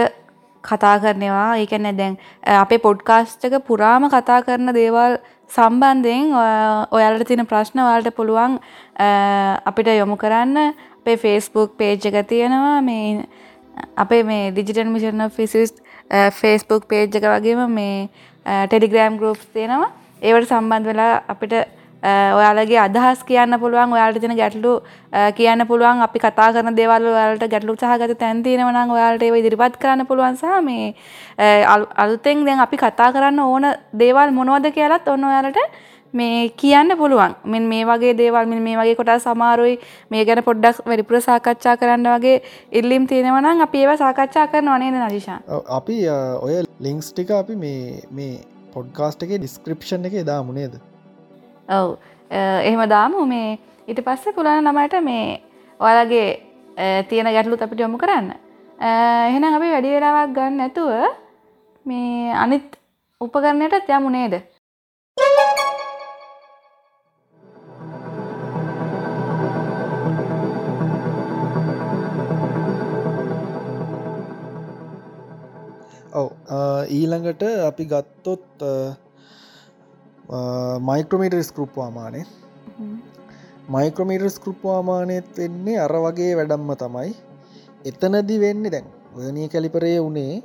කතා 0.68 0.98
කරනවා. 0.98 1.58
ඒකැන 1.58 1.98
දැන් 1.98 2.18
අ, 2.44 2.62
අපේ 2.62 2.78
පොඩ්කාස්ටක 2.78 3.58
පුරාම 3.68 4.10
කතා 4.10 4.42
කරන 4.42 4.74
දේවල් 4.74 5.18
සම්බන්ධයෙන් 5.50 6.32
ඔය- 6.36 6.88
ඔයාලට 6.92 7.28
තියෙන 7.28 7.46
ප්‍රශ්න 7.46 7.80
වලට 7.80 8.16
පුළුවන් 8.16 8.60
අ, 9.00 9.08
අපිට 9.66 9.88
යොමු 9.94 10.16
කරන්න. 10.16 10.58
අපේ 11.00 11.16
ෆේස්බුක් 11.18 11.78
පේජ් 11.78 12.06
එක 12.06 12.28
තියෙනවා. 12.28 12.82
මේ 12.82 13.26
අපේ 13.98 14.24
මේ 14.24 14.52
digital 14.52 14.90
mission 14.90 15.30
physics 15.30 15.72
Facebook 16.32 16.84
page 16.86 17.16
එක 17.16 17.24
වගේම 17.26 17.62
මේ 17.72 18.10
ටෙලිග්‍රෑම් 18.68 19.18
ගරුප් 19.18 19.38
තියෙනවා. 19.54 19.92
ඒවට 20.24 20.50
සම්බන්ධ 20.50 20.88
වෙලා 20.88 21.22
අපිට 21.30 21.54
ඔයාලගේ 22.04 22.80
අදහස් 22.80 23.24
කියන්න 23.24 23.60
පුළුවන් 23.60 23.94
ඔයාලට 23.94 24.22
තින 24.22 24.36
ගැටලු 24.38 24.74
කියන්න 25.36 25.68
පුළුවන්. 25.68 26.02
අපි 26.02 26.20
කතා 26.20 26.54
කරන 26.54 26.76
දේවල් 26.76 27.06
ඔයාලට 27.08 27.50
ගැටලු 27.50 27.76
සහගත 27.76 28.18
තැන් 28.20 28.44
තියෙනවනම් 28.44 28.90
ඔයාලට 28.92 29.24
ඒව 29.24 29.36
ඉදිරිපත් 29.36 29.78
කරන්න 29.82 30.08
පුළුවන් 30.08 30.38
සහ 30.38 30.62
මේ 30.64 30.94
අලුතෙන් 31.98 32.46
දැන් 32.46 32.60
අපි 32.60 32.78
කතා 32.78 33.12
කරන්න 33.12 33.40
ඕන 33.42 33.66
දේවල් 33.94 34.32
මොනවද 34.32 34.72
කියලත් 34.74 35.08
ඔන්න 35.08 35.24
ඔයාලට 35.24 35.58
මේ 36.14 36.50
කියන්න 36.52 36.98
පුළුවන්. 36.98 37.34
මෙන් 37.46 37.64
මේ 37.64 37.86
වගේ 37.86 38.14
දේවල් 38.18 38.46
මෙ 38.46 38.60
මේ 38.60 38.78
වගේ 38.78 38.96
කොට 38.96 39.10
සමාරුයි 39.22 39.80
මේ 40.12 40.26
ගැන 40.26 40.44
පොඩ්ඩක් 40.44 40.86
වැඩිපුර 40.86 41.22
සාකච්ඡා 41.22 41.78
කරන්න 41.78 42.08
වගේ 42.14 42.42
ඉල්ලිම් 42.74 43.08
තියෙනවනම් 43.08 43.64
අපි 43.66 43.82
ඒව 43.84 43.98
සාකච්ඡා 43.98 44.46
කරන 44.48 44.70
වනේද 44.74 45.00
නදිශා 45.00 45.40
අපි 45.80 45.98
ඔය 46.42 46.62
ලිංක්ස් 46.80 47.10
ටික 47.12 47.34
අපි 47.40 47.56
මේ 47.56 48.04
මේ 48.12 48.38
පොඩ්කාස්ට් 48.76 49.26
එක 49.26 49.34
ඩිස්ක්‍රපෂන් 49.36 50.06
එක 50.06 50.16
දාමුණේද 50.26 50.80
ඔව්. 51.70 51.90
එහෙම 52.32 52.84
දාමු. 52.96 53.26
මේ 53.34 53.60
ඉට 53.88 54.00
පස්සේ 54.08 54.36
පුළන 54.36 54.66
ළමයට 54.66 54.96
මේ 55.10 55.42
ඔයාලගේ 55.80 56.28
තියෙන 57.10 57.34
ගැටලු 57.36 57.58
අපිට 57.66 57.82
යොමු 57.86 57.98
කරන්න. 58.04 58.28
එහෙනම් 59.30 59.56
අපි 59.58 59.74
වැඩි 59.74 59.96
වෙලාවක් 59.96 60.36
ගන්න 60.38 60.58
නැතුව 60.62 60.92
මේ 61.86 62.36
අනිත් 62.44 62.78
උපකරණයටත් 63.22 63.90
යමු 63.98 64.10
නේද? 64.18 64.36
ඔව. 76.20 76.30
ඊළඟට 76.98 77.44
අපි 77.70 77.84
ගත්තොත් 77.92 78.64
මයික්‍රමීට 80.82 81.36
ස්කෘප්වාමානය 81.42 82.22
මයික්‍රමීට 83.70 84.26
ස්කෘප්වාමානයත් 84.30 85.38
වෙන්නේ 85.38 85.78
අර 85.80 85.94
වගේ 85.98 86.34
වැඩම්ම 86.36 86.72
තමයි. 86.76 87.12
එතනදි 87.86 88.38
වෙන්නේ 88.40 88.72
දැන් 88.72 88.88
වනී 89.18 89.48
කැලිපරය 89.50 89.94
වනේ 90.00 90.42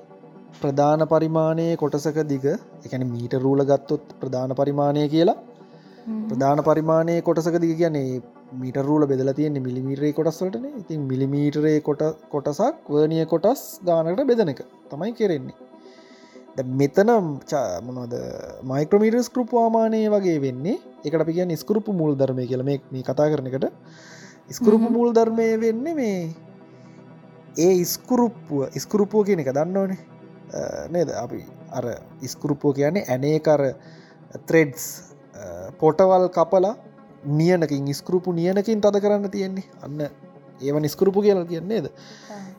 ප්‍රධාන 0.60 1.02
පරිමාණයේ 1.06 1.76
කොටසක 1.76 2.20
දිග 2.28 2.46
එකන 2.86 3.04
මීට 3.06 3.34
රූල 3.44 3.62
ගත්තොත් 3.64 4.06
ප්‍රධාන 4.20 4.54
පරිමාණය 4.54 5.08
කියලා. 5.08 5.38
ප්‍රධාන 6.28 6.62
පරිමාණය 6.62 7.16
කොටසක 7.22 7.58
දිග 7.58 7.74
කියන්නේ 7.76 8.22
මීට 8.54 8.78
රූල 8.82 9.04
බෙදල 9.06 9.32
තියෙන්නේ 9.32 9.66
මිලිමීටරේ 9.66 10.12
කොටස්වලටන 10.12 10.66
ඉතින් 10.74 11.02
මිලිමීටරේ 11.10 11.76
කොට 11.80 12.02
කොටසක් 12.30 12.88
වර්නිය 12.88 13.26
කොටස් 13.26 13.62
ගානකට 13.82 14.24
බෙදන 14.30 14.54
එක 14.54 14.62
තමයි 14.90 15.12
කෙරෙන්නේ 15.12 15.71
මෙතන 16.60 17.08
මොනද 17.82 18.14
මයික්‍රමීට 18.62 19.24
ස්කෘප්වාමානය 19.24 20.08
වගේ 20.10 20.40
වෙන්නේ. 20.40 20.78
එකට 21.04 21.20
අපි 21.20 21.32
කිය 21.32 21.56
ස්කෘපපු 21.56 21.92
මුල් 21.92 22.14
ධර්මය 22.14 22.46
කියල 22.46 22.62
මේ 22.62 23.02
කතා 23.02 23.30
කරන 23.32 23.46
එකට. 23.46 23.72
ස්කෘපපු 24.50 24.90
මුල් 24.90 25.12
ධර්මය 25.12 25.46
වෙන්න 25.60 25.84
මේ 25.96 26.34
ඒ 27.56 27.72
ඉස්කුරුප්පුුව 27.80 28.76
ඉස්කුරුප්පුුව 28.76 29.26
කියන 29.26 29.40
එක 29.40 29.52
දන්නවනේ. 29.52 29.98
නේද? 30.90 31.08
අපි 31.08 31.44
අර 31.72 31.84
ඉස්කුරුප්පෝ 32.20 32.72
කියන්නේ 32.72 33.08
ඇනේකර 33.08 33.74
ත්‍රෙඩ්ස් 34.46 35.14
පොටවල් 35.80 36.28
කපලා 36.28 36.76
නියනකින් 37.24 37.88
ඉස්කරුපු 37.88 38.32
නියනකින් 38.32 38.80
තද 38.80 39.00
කරන්න 39.00 39.30
තියෙන්නේ. 39.30 39.64
අන්න 39.82 40.00
ඒව 40.60 40.76
නිස්කරුපු 40.80 41.22
කියලා 41.22 41.48
කියන්නේද 41.48 41.88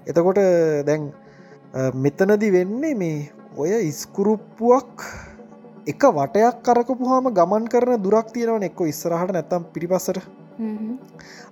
එතකොට 0.07 0.39
දැන් 0.85 1.13
මෙතනදි 1.95 2.51
වෙන්නේ 2.51 2.95
මේ 2.95 3.31
ඔය 3.53 3.69
ඉස්කුරුප්පුුවක් 3.85 5.01
එක 5.85 6.03
වටයක් 6.09 6.55
කරකපුහම 6.65 7.25
ගමන් 7.29 7.65
කරන 7.67 8.01
දුරක් 8.01 8.31
තියෙනවන 8.33 8.63
එක්ක 8.65 8.79
ඉස්සරහට 8.83 9.29
නැත්තම් 9.29 9.67
පිරිපස්සට 9.69 10.17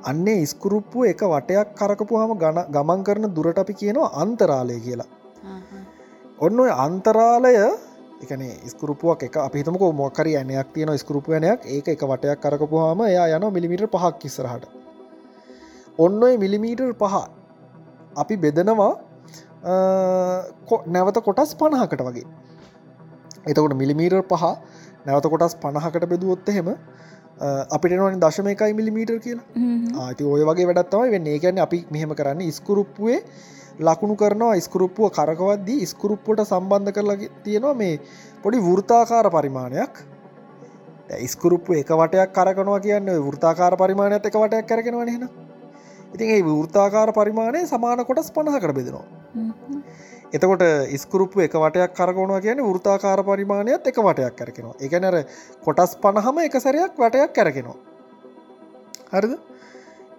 අන්නේ 0.04 0.42
ඉස්කුරුප්පුුව 0.42 1.06
එක 1.06 1.22
වටයක් 1.24 1.76
කරකපුහම 1.76 2.34
ගන 2.36 2.58
ගමන් 2.70 3.04
කරන 3.04 3.28
දුරට 3.30 3.60
අපි 3.60 3.74
කියනවා 3.74 4.10
අන්තරාලය 4.18 4.80
කියලා. 4.80 5.10
ඔන්න 6.40 6.60
ඔය 6.60 6.72
අන්තරාලය 6.78 7.54
එකන 8.24 8.42
ස්කරුපුවක් 8.66 9.24
එක 9.24 9.38
අපිතමක 9.38 9.84
මොකර 9.94 10.26
යනයක් 10.26 10.74
තියෙන 10.74 10.98
ස්කරුපයනයක් 10.98 11.66
ඒක 11.68 11.88
එක 11.88 12.02
වටයක් 12.04 12.42
කරකපුහම 12.42 13.00
එයා 13.04 13.30
යන 13.38 13.46
මිලිමිට 13.54 13.86
පහක් 13.88 14.14
කිස්සරහට 14.18 14.66
ඔන්න 16.00 16.24
ඔය 16.24 16.34
මිලිමීටර් 16.38 16.92
පහ 16.96 17.16
අපි 18.18 18.36
බෙදනවා 18.38 19.11
නැවත 19.64 21.18
කොටස් 21.28 21.56
පණහකට 21.62 22.02
වගේ. 22.08 22.26
එතකොට 23.48 23.76
මිලිමීටර් 23.82 24.22
පහ 24.32 24.44
නැවත 25.06 25.26
කොටස් 25.34 25.56
පණහකට 25.64 26.06
බෙදුවොත්ත 26.14 26.50
හෙම 26.50 26.70
අපිට 27.72 27.98
නොනි 27.98 28.22
දශම 28.26 28.48
එකයි 28.54 28.74
මිලිමීටර් 28.74 29.20
කියලා. 29.20 29.46
ආති 30.04 30.24
ඔය 30.26 30.44
වගේ 30.50 30.68
වැඩත්තවයි 30.70 31.12
වෙන්නේ. 31.16 31.40
ගැන 31.40 31.60
අපි 31.60 31.86
මෙහෙම 31.92 32.16
කරන්න 32.16 32.52
ස්කරුප්පුේ 32.52 33.20
ලකුණු 33.80 34.16
කරනවා 34.16 34.56
ස්කරුප්පුව 34.60 35.12
කරකවද්දී 35.18 35.86
ස්කරුප්පුට 35.86 36.48
සම්බන්ධ 36.48 36.92
කරලා 36.96 37.30
තියෙනවා 37.44 37.76
මේ 37.76 38.00
පොඩි 38.44 38.58
වෘතාකාර 38.60 39.30
පරිමාණයක්. 39.30 39.94
ස්කරුප්පු 41.28 41.74
එක 41.76 41.90
වටයක් 41.92 42.34
කරකනවා 42.34 42.80
කියන්න 42.80 43.10
වෘතාකාර 43.22 43.74
පරිමාණයක් 43.78 44.26
එක 44.26 44.36
වටයක් 44.36 44.68
කරගෙනවා 44.68 45.08
හෙන 45.08 45.30
ඉතින් 46.14 46.28
ඒ 46.30 46.42
වෘතාකාර 46.44 47.10
පරිමාණය 47.14 47.66
සමාන 47.68 48.06
කොටස් 48.06 48.32
පණහකට 48.32 48.74
බෙදෙනවා 48.74 49.21
එතකොට 50.34 50.64
ඉස්කරුප්පු 50.98 51.44
එක 51.48 51.56
වටයක් 51.64 51.96
කරගනවා 52.00 52.42
කියන 52.46 52.60
වෘතාකාර 52.64 53.24
පරිමාණයත් 53.30 53.88
එක 53.92 53.98
වටයක් 54.08 54.36
කරගෙනවා 54.40 54.76
එකනර 54.80 55.16
කොටස් 55.66 55.96
පණහම 56.04 56.44
එක 56.48 56.56
සැරයක් 56.66 56.94
වටයක් 56.98 57.34
කරගෙනවා 57.38 57.78
හරිද? 59.14 59.34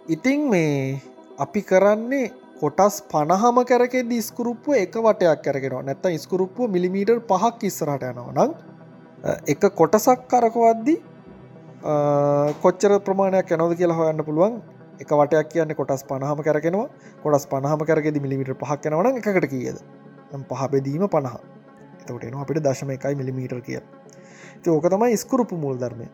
ඉතිං 0.09 0.49
මේ 0.51 1.01
අපි 1.39 1.61
කරන්නේ 1.63 2.33
කොටස් 2.61 2.97
පණහම 3.13 3.57
කරක 3.71 3.95
දිස්කරුප්පුව 4.11 4.75
එක 4.77 4.95
වටයක් 5.07 5.41
කරගෙනවා 5.47 5.87
නැත්ත 5.89 6.05
ඉස්කරුප්පුව 6.19 6.71
මිලිමීටර් 6.71 7.19
පහක් 7.31 7.71
ඉස්සරට 7.71 8.05
යනවා. 8.11 8.33
නම් 8.37 8.51
එක 9.47 9.63
කොටසක් 9.81 10.29
කරකවද්දි 10.31 10.95
කොච්චර 12.63 12.93
ප්‍රමාණයක් 13.07 13.51
යනවද 13.57 13.75
කියලා 13.81 13.99
හොයන්න 14.01 14.25
පුළුවන්? 14.27 14.55
එක 15.03 15.13
වටයක් 15.21 15.49
කියන්න 15.55 15.75
කොටස් 15.81 16.05
පණහම 16.11 16.45
කරගෙනවා 16.47 16.89
කොටස් 17.25 17.47
පණහම 17.53 17.83
කරගෙද 17.89 18.21
මිලිමිට 18.27 18.55
පහක් 18.63 18.93
යනවන 18.93 19.19
එකට 19.23 19.49
කියද? 19.55 19.83
පහ 20.51 20.63
බෙදීම 20.75 21.05
පණහ. 21.15 21.37
එතකට 22.03 22.25
එනවා 22.29 22.45
අපිට 22.45 22.63
දශම 22.67 22.91
එකයි 22.97 23.15
මිලිමීටර් 23.21 23.61
කිය 23.67 23.81
ඕක 24.77 24.87
තමයි 24.95 25.17
ස්කරුපු 25.23 25.57
මුල් 25.65 25.77
ධර්මය. 25.83 26.07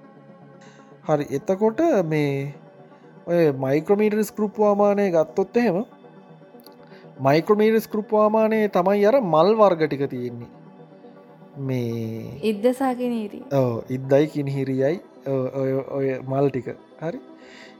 හරි 1.08 1.24
එතකොට 1.38 1.80
මේ 2.12 2.54
ඔය 3.26 3.52
මයික්‍රමීටර් 3.64 4.20
ස්කෘප්වාමානය 4.30 5.06
ගත්තොත් 5.14 5.56
එහෙම 5.62 5.78
මයික්‍රමීට 7.26 7.84
ස්කෘප්වාමානය 7.86 8.60
තමයි 8.76 9.04
අර 9.10 9.16
මල් 9.20 9.50
වර්ගටික 9.60 10.04
තියෙන්නේ. 10.14 10.50
මේ 11.68 12.38
ඉද්දසාගෙනීරී 12.50 13.44
ඕ 13.60 13.74
ඉද්දයි 13.96 14.24
කිනහිරියයි 14.34 14.96
ඔය 15.98 16.08
මල් 16.30 16.50
ටික. 16.50 16.68
හරි? 17.02 17.20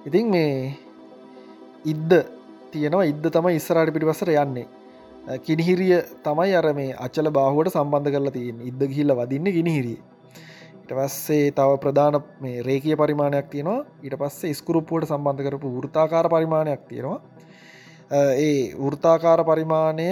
ඉතින් 0.06 0.30
මේ 0.34 0.52
ඉද්ද 1.92 2.12
තියෙනවා. 2.72 3.08
ඉද්ද 3.12 3.24
තමයි 3.36 3.56
ඉස්සරට 3.60 3.94
පිටිපසර 3.94 4.30
යන්නේ. 4.34 4.66
කිනිහිරිය 5.46 5.96
තමයි 6.26 6.54
අර 6.60 6.66
මේ 6.74 6.94
අච්චල 7.06 7.30
බාහුවට 7.38 7.74
සම්බන්ධ 7.74 8.14
කරලා 8.14 8.36
තියෙන් 8.36 8.62
ඉද්ද 8.70 8.82
ගිල්ල 8.94 9.12
වදින්න 9.18 9.50
ගිනිහිරිය 9.56 9.98
ඉට 10.82 10.94
පස්සේ 10.98 11.50
තව 11.52 11.70
ප්‍රධාන 11.82 12.16
මේ 12.40 12.62
රේකය 12.62 12.96
පරිමාණයක් 12.96 13.50
තියෙනවා. 13.52 13.84
ඊට 14.04 14.16
පස්සේ 14.22 14.54
ස්කරුප්පුවට 14.54 15.10
සම්බන්ධ 15.10 15.44
කරපු 15.46 15.68
වෘතාකාර 15.76 16.26
පරිමාණයක් 16.34 16.82
තියෙනවා. 16.88 17.20
ඒ 18.38 18.74
වෘතාකාර 18.76 19.40
පරිමාණය 19.44 20.08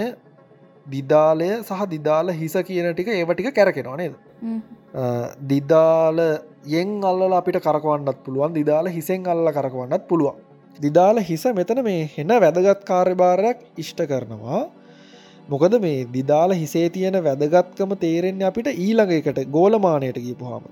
දිදාලය 0.85 1.49
සහ 1.59 1.87
දිදාල 1.93 2.29
හිස 2.41 2.57
කියන 2.67 2.89
ටික 2.91 3.09
ඒවටික 3.09 3.49
කැරකෙනවා 3.51 3.97
නේද? 3.97 4.13
දිදාල 5.47 6.19
යෙන් 6.67 6.91
අල්ල 7.03 7.33
අපිට 7.39 7.57
කරකවන්නත් 7.59 8.19
පුළුවන්. 8.25 8.53
දිදාල 8.53 8.93
හිසෙන් 8.97 9.25
අල්ල 9.27 9.49
කරකවන්නත් 9.51 10.05
පුළුවන් 10.11 10.46
දිදාල 10.79 11.21
හිස 11.21 11.45
මෙතන 11.53 11.83
මේ 11.83 12.09
හෙන 12.09 12.33
වැදගත් 12.37 12.83
කාර්යභාරයක් 12.85 13.63
ඉෂ්ට 13.77 14.01
කරනවා. 14.05 14.63
මොකද 15.49 15.79
මේ 15.81 16.05
දිදාල 16.07 16.51
හිසේ 16.53 16.89
තියෙන 16.89 17.17
වැදගත්කම 17.21 17.95
තේරෙන්නේ 17.97 18.47
අපිට 18.47 18.67
ඊළඟ 18.69 19.13
එකට 19.13 19.39
ගෝලමානයට 19.49 20.19
ගීපුහාම 20.19 20.63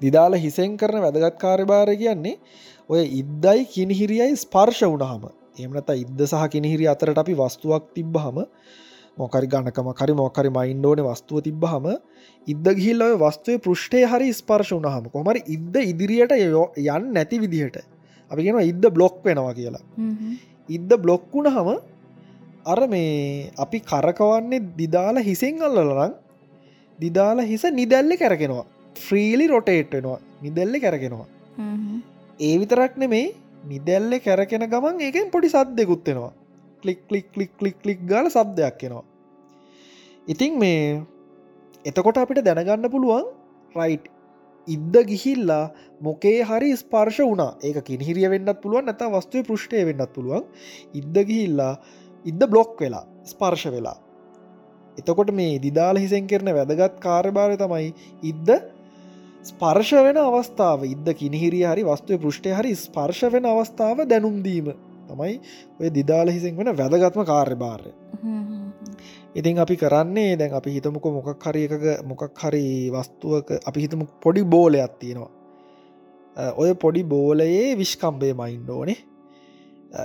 දිදාල 0.00 0.34
හිසෙන් 0.36 0.76
කරන 0.76 1.00
වැදගත් 1.00 1.38
කාර්යභාර 1.38 1.90
කියන්නේ 1.94 2.38
ඔය 2.90 3.02
ඉද්දයි 3.20 3.64
කිනිහිරියයි 3.66 4.36
ස්පර්ශ 4.36 4.82
වුණහම 4.84 5.28
එමනත 5.58 5.90
ඉද්ද 5.96 6.20
සහ 6.24 6.44
කිනිහිරි 6.48 6.88
අතරට 6.88 7.18
අපි 7.18 7.36
වස්තුවක් 7.36 7.84
තිබ්බහම 7.94 8.38
මොකරි 9.18 9.46
ගණකම 9.46 9.92
කරි 9.92 10.14
මොකරි 10.14 10.50
මයින්ඩෝන 10.52 11.04
වස්තුව 11.04 11.42
තිබ්බහම 11.42 11.86
ඉද්ද 12.46 12.66
ගිහිල්ල 12.72 13.06
ඔය 13.06 13.14
වස්තුවය 13.18 13.60
පෘෂ්ටය 13.60 14.02
හරි 14.06 14.32
ස්පර්ශ 14.32 14.74
වුණහම 14.74 15.06
කොමරි 15.10 15.44
ඉද්ද 15.48 15.78
ඉදිරියට 15.82 16.34
යන් 16.38 17.08
නැති 17.12 17.40
විදිහට. 17.40 17.97
අපි 18.30 18.42
කියෙන 18.44 18.60
ඉද්ද 18.72 18.84
බ්ලොක් 18.96 19.16
වෙනවා 19.26 19.54
කියලා. 19.58 19.84
ඉද්ද 20.68 20.90
බ්ලොක් 21.04 21.24
වුණහම 21.34 21.68
අර 22.72 22.80
මේ 22.94 23.50
අපි 23.64 23.78
කරකවන්නේ 23.90 24.64
දිදාල 24.80 25.16
හිසෙන් 25.28 25.62
අල්ලලරං 25.68 26.14
දිදාල 26.98 27.38
හිස 27.50 27.64
නිදැල්ල 27.80 28.12
කැරගෙනවා 28.22 28.66
ෆ්‍රීලි 29.06 29.46
රොටේට් 29.54 29.92
වෙනවා. 29.96 30.20
නිදැල්ල 30.44 30.74
කැරගෙනවා 30.84 31.26
ඒ 32.40 32.54
විතරක් 32.62 32.94
නෙමේ 33.02 33.26
නිදැල්ල 33.72 34.12
කැරකෙන 34.26 34.64
ගමන් 34.72 35.00
ඒකෙන් 35.06 35.30
පොඩි 35.34 35.48
සද්දෙකුත්වෙනවා 35.54 36.32
click 36.82 37.00
click 37.08 37.26
click 37.34 37.52
click 37.60 37.76
click 37.82 38.00
ගල 38.10 38.26
සබ්දයක් 38.36 38.82
එනවා. 38.88 39.04
ඉතිං 40.32 40.52
මේ 40.62 41.02
එතකොට 41.84 42.20
අපිට 42.22 42.44
දැනගන්න 42.48 42.90
පුළුවන් 42.94 43.26
රයිට් 43.74 44.06
ඉද්ද 44.68 44.94
ගිහිල්ලා 45.10 45.64
මොකේ 46.00 46.42
හරි 46.42 46.70
ස්පර්ශ 46.74 47.20
වුණා. 47.20 47.52
ඒක 47.62 47.78
කිනිහිරිය 47.82 48.28
වෙන්නත් 48.28 48.60
පුළුවන් 48.62 48.86
නැත 48.86 49.02
වස්තුව 49.08 49.46
පෘෂ්ටය 49.46 49.84
වෙන්නත් 49.84 50.12
පුළුවන්. 50.14 50.44
ඉද්ද 50.94 51.16
ගිහිල්ලා 51.22 51.74
ඉද්ද 52.24 52.42
බ්ලොක් 52.46 52.80
වෙලා 52.80 53.04
ස්පර්ශ 53.24 53.66
වෙලා. 53.68 53.98
එතකොට 54.98 55.30
මේ 55.32 55.58
දිදාල 55.58 55.96
හිසෙන් 55.96 56.26
කරන 56.26 56.50
වැදගත් 56.52 56.98
කාර්භාරය 57.00 57.56
තමයි 57.56 57.88
ඉද්ද 58.24 58.50
ස්පර්ශ 59.44 59.94
වෙන 60.00 60.18
අවස්ථාව. 60.18 60.84
ඉද්ද 60.86 61.08
කිනිහිරිය 61.14 61.66
හරි 61.66 61.84
වස්තුව 61.84 62.20
පෘෂ්ටය 62.20 62.52
හරි 62.52 62.74
ස්පර්ශ 62.76 63.24
වෙන 63.28 63.46
අවස්ථාව 63.46 64.04
දැනුම්දීම 64.06 64.74
තමයි 65.08 65.34
ඔය 65.80 65.90
දිදාල 65.90 66.28
හිසෙන් 66.28 66.56
වෙන 66.56 66.74
වැදගත්ම 66.74 67.24
කාර්යභාරය. 67.24 67.92
ඉතින් 69.34 69.58
අපි 69.58 69.76
කරන්නේ 69.76 70.36
දැන් 70.36 70.54
අපි 70.54 70.70
හිතමුක 70.70 71.04
මොකක් 71.08 71.44
හරි 71.44 71.64
එකක 71.66 71.84
මොකක් 72.04 72.22
හරි 72.36 72.64
වස්තුවක 72.90 73.58
අපි 73.62 73.80
හිතමු 73.80 74.06
පොඩි 74.20 74.44
බෝලයක් 74.46 74.98
තියෙනවා. 74.98 75.37
ඔය 76.56 76.74
පොඩි 76.76 77.02
බෝලයේ 77.04 77.76
විශ්කම්බය 77.76 78.32
මයින්ඩ 78.32 78.70
ඕනේ. 78.70 78.98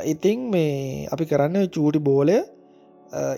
ඉතිං 0.06 0.50
මේ 0.50 1.08
අපි 1.08 1.26
කරන්න 1.26 1.69
චූටි 1.69 2.00
බෝලය 2.02 2.38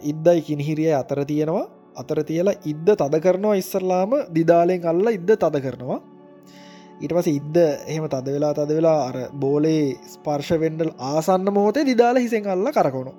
ඉද්දයි 0.03 0.41
කිනිහිරිය 0.41 0.93
අතර 0.93 1.25
තියෙනවා. 1.25 1.65
අතර 1.95 2.23
තියලා 2.23 2.60
ඉද්ද 2.65 2.88
තද 2.93 3.21
කරනවා 3.21 3.55
ඉස්සරලාම 3.55 4.12
දිදාලෙන් 4.31 4.86
අල්ල 4.86 5.08
ඉද්ද 5.10 5.31
තද 5.36 5.62
කරනවා. 5.62 5.99
ඊට 6.95 7.13
පස 7.13 7.27
ඉද්ද 7.29 7.58
එහෙම 7.60 8.08
තද 8.08 8.27
වෙලා 8.36 8.53
තද 8.53 8.79
වෙලා 8.79 8.99
අර 9.08 9.17
බෝලේ 9.36 9.95
ස්පර්ශවෙන්ඩල් 10.08 10.91
ආසන්න 11.12 11.47
මොහොතේ 11.51 11.84
දිදාල 11.84 12.17
හිසෙන් 12.17 12.47
අල්ල 12.47 12.71
කරකවුණු 12.71 13.13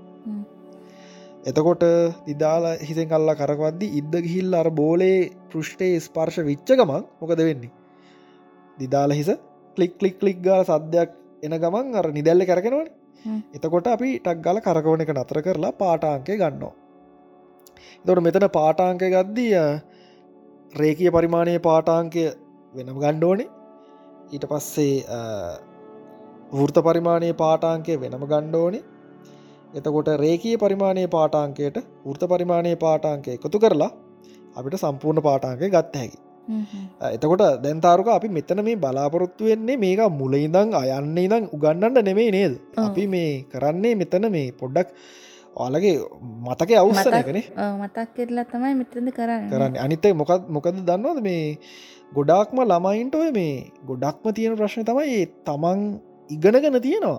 එතකොට 1.47 1.83
දිදාල 2.27 2.65
හිසෙන් 2.81 3.09
කල්ලා 3.09 3.37
කරකවද්දි 3.37 3.87
ඉද්ද 4.01 4.15
ගිහිල් 4.25 4.55
අර 4.55 4.69
බෝලේ 4.73 5.19
පෘෂ්ටේ 5.51 6.01
ස්පර්ශ 6.01 6.41
විච්ච 6.43 6.71
ගමන් 6.71 7.05
මොකද 7.21 7.41
වෙන්නේ? 7.41 7.71
දිදාල 8.79 9.13
හිස 9.13 9.31
කලික් 9.77 9.99
කලික් 9.99 10.17
කලික් 10.21 10.39
ගාල 10.43 10.65
සද්‍යයක් 10.65 11.11
එන 11.43 11.55
ගමන් 11.57 11.95
අර 11.95 12.07
නිදැල්ල 12.11 12.43
කරගෙනවන. 12.45 12.89
එතකොට 13.55 13.87
අපි 13.89 14.11
ටක් 14.19 14.43
ගල 14.43 14.59
කරකවන 14.61 15.05
එක 15.05 15.13
නතර 15.13 15.39
කරලා 15.43 15.73
පාටාංකය 15.75 16.35
ගන්නවා. 16.37 16.75
දොට 18.05 18.23
මෙතන 18.23 18.49
පාටාංකය 18.51 19.09
ගද්දී 19.11 19.53
රේකිය 20.75 21.11
පරිමාණය 21.11 21.55
පාටාංකය 21.61 22.25
වෙනම 22.75 22.99
ගණ්ඩෝනේ 22.99 23.49
ඊට 24.31 24.45
පස්සේ 24.45 24.95
වෘර්ත 26.53 26.79
පරිමාණය 26.81 27.31
පාටාංකය 27.35 27.95
වෙනම 27.97 28.25
ගණ්ඩෝනේ 28.25 28.85
එතකොට 29.75 30.09
රේකී 30.17 30.57
පරිමාණය 30.57 31.07
පාටාංකයට 31.09 31.79
ෘත 32.07 32.23
පරිමාණය 32.27 32.77
පාටාංකය 32.77 33.31
එකතු 33.31 33.59
කරලා 33.59 33.91
අපිට 34.57 34.79
සම්පූර්ණ 34.79 35.23
පාටාංකය 35.23 35.69
ගත්ත 35.69 35.97
හැකි 35.97 36.19
එතකොට 36.49 37.45
දැන්තාරුක 37.63 38.09
අපි 38.09 38.29
මෙතන 38.29 38.63
මේ 38.63 38.77
බලාපොරොත්තු 38.77 39.51
වෙන්නේ 39.51 39.77
මේක 39.77 40.03
මුලයිඉදං 40.21 40.75
අයන්න 40.75 41.19
ඉදං 41.19 41.49
උගන්නන්න 41.53 42.03
නෙමේ 42.09 42.31
නේද? 42.31 42.55
අපි 42.79 43.07
මේ 43.07 43.45
කරන්නේ 43.53 43.95
මෙතන 43.95 44.31
මේ 44.31 44.53
පොඩ්ඩක් 44.53 44.89
ඔයාලගේ 45.57 45.95
මතක 46.47 46.71
අවස්සනකනේ 46.81 47.45
මතක් 47.83 48.09
කෙරලා 48.17 48.47
තමයි 48.47 48.75
මෙතද 48.81 48.95
කරන්න. 49.19 49.49
කරන්න. 49.51 49.75
අනිතයි 49.85 50.15
මොකත් 50.15 50.49
මොකද 50.49 50.83
දන්නවද 50.83 51.23
මේ 51.23 51.59
ගොඩාක්ම 52.13 52.59
ළමයින්ට 52.63 53.15
ඔය 53.15 53.31
මේ 53.33 53.55
ගොඩක්ම 53.89 54.27
තියෙන 54.37 54.57
ප්‍රශ්න 54.57 54.85
තමයි 54.85 55.25
තමන් 55.47 55.81
ඉගෙනගන 56.31 56.79
තියෙනවා 56.81 57.19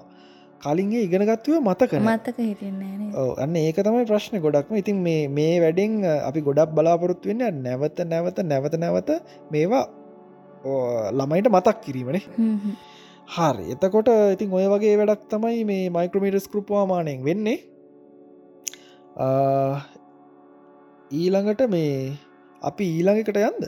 කලින්ගේ 0.64 1.04
ඉගෙනගත්තුව 1.08 1.56
මතක 1.68 1.92
හිටින්නේ 2.40 2.94
අන්න 3.44 3.56
ඒක 3.62 3.80
තමයි 3.86 4.06
ප්‍රශ්න 4.12 4.36
ගොඩක්ම. 4.46 4.74
ඉතින් 4.82 4.98
මේ 5.08 5.22
මේ 5.38 5.56
වැඩෙන් 5.64 5.94
අපි 6.30 6.40
ගොඩක් 6.48 6.76
බලාපොරොත්තු 6.78 7.30
වෙන්න 7.32 7.64
නැවත 7.66 8.00
නැවත 8.12 8.38
නැවත 8.52 8.76
නැවත 8.84 9.10
මේවා 9.54 9.86
ළමයිට 11.18 11.48
මතක් 11.56 11.78
කිරීමනේ 11.86 12.24
හරි. 13.36 13.66
එතකොට 13.74 14.10
ඉතින් 14.36 14.54
ඔය 14.58 14.66
වගේ 14.74 14.96
වැඩක් 15.02 15.24
තමයි 15.34 15.64
මේ 15.72 15.90
මයික්‍රමීටස් 15.98 16.48
කෘපවාමානයෙන් 16.54 17.26
වෙන්නේ. 17.28 17.58
ඊළඟට 21.20 21.62
මේ 21.74 21.92
අපි 22.62 22.86
ඊළඟකට 22.96 23.40
යන්ද 23.50 23.64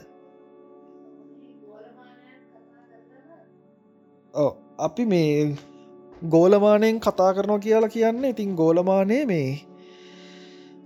අපි 4.87 5.03
මේ 5.13 5.29
ගෝලමානයෙන් 6.27 6.99
කතා 6.99 7.33
කරනවා 7.33 7.59
කියලා 7.59 7.89
කියන්න. 7.89 8.25
ඉතින් 8.25 8.55
ගෝලමානය 8.55 9.25
මේ 9.25 9.61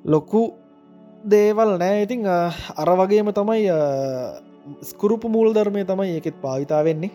ලොකු 0.06 0.54
දේවල් 1.30 1.78
නෑ. 1.78 2.04
ඉතිං 2.04 2.28
අර 2.28 2.89
වගේම 3.00 3.34
තමයි 3.34 3.67
ස්කුරුප 4.84 5.24
මූල් 5.26 5.54
ධර්මය 5.54 5.86
තමයි 5.86 6.13
ඒකෙත් 6.13 6.41
පාවිතා 6.41 6.84
වෙන්නේ. 6.84 7.12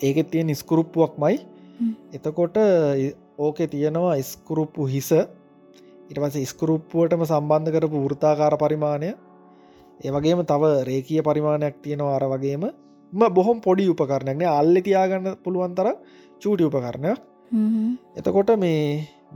ඒකෙත් 0.00 0.30
තියෙන 0.30 0.54
ස්කුරුප්පුවක් 0.54 1.18
මයි 1.18 1.40
එතකොට 2.12 2.56
ඕකෙ 3.38 3.66
තියෙනවා 3.66 4.20
ස්කුරුප්පු 4.22 4.86
හිස. 4.86 5.10
ඉට 6.10 6.18
පස 6.18 6.36
ස්කුරුප්පුුවටම 6.52 7.24
සම්බන්ධ 7.24 7.72
කරපු 7.72 8.04
වෘතාකාර 8.06 8.54
පරිමාණය. 8.58 9.10
ඒවගේම 10.04 10.44
තව 10.44 10.62
රේකිය 10.84 11.22
පරිමාණයක් 11.22 11.76
තියෙනවා 11.82 12.16
අර 12.16 12.24
වගේම. 12.28 12.64
බොහොම 13.30 13.60
පොඩි 13.60 13.88
උපකරණයක්න 13.88 14.44
අල්ලි 14.48 14.82
තියාගන්න 14.82 15.36
පුළුවන් 15.44 15.74
චූටි 16.42 16.68
උපකරණයක්. 16.68 17.20
එතකොට 18.18 18.50
මේ 18.64 18.82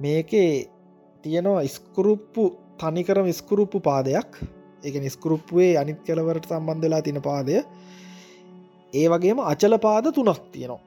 මේකේ 0.04 0.50
තියෙනවා 1.24 1.66
ඉස්කුරුප්පු 1.68 2.42
තනිකරම 2.80 3.28
ස්කුරුප්පු 3.40 3.78
පාදයක්. 3.88 4.30
එක 4.86 4.94
නිස්කුරුප්පුේ 5.04 5.70
අනිත් 5.82 6.00
කලවරට 6.06 6.46
සම්බන්ධලා 6.52 7.02
තින 7.06 7.20
පාදය. 7.28 7.56
ඒ 9.00 9.06
වගේම 9.12 9.38
අචල 9.52 9.74
පාද 9.86 10.06
තුනක් 10.16 10.40
තියෙනවා. 10.52 10.82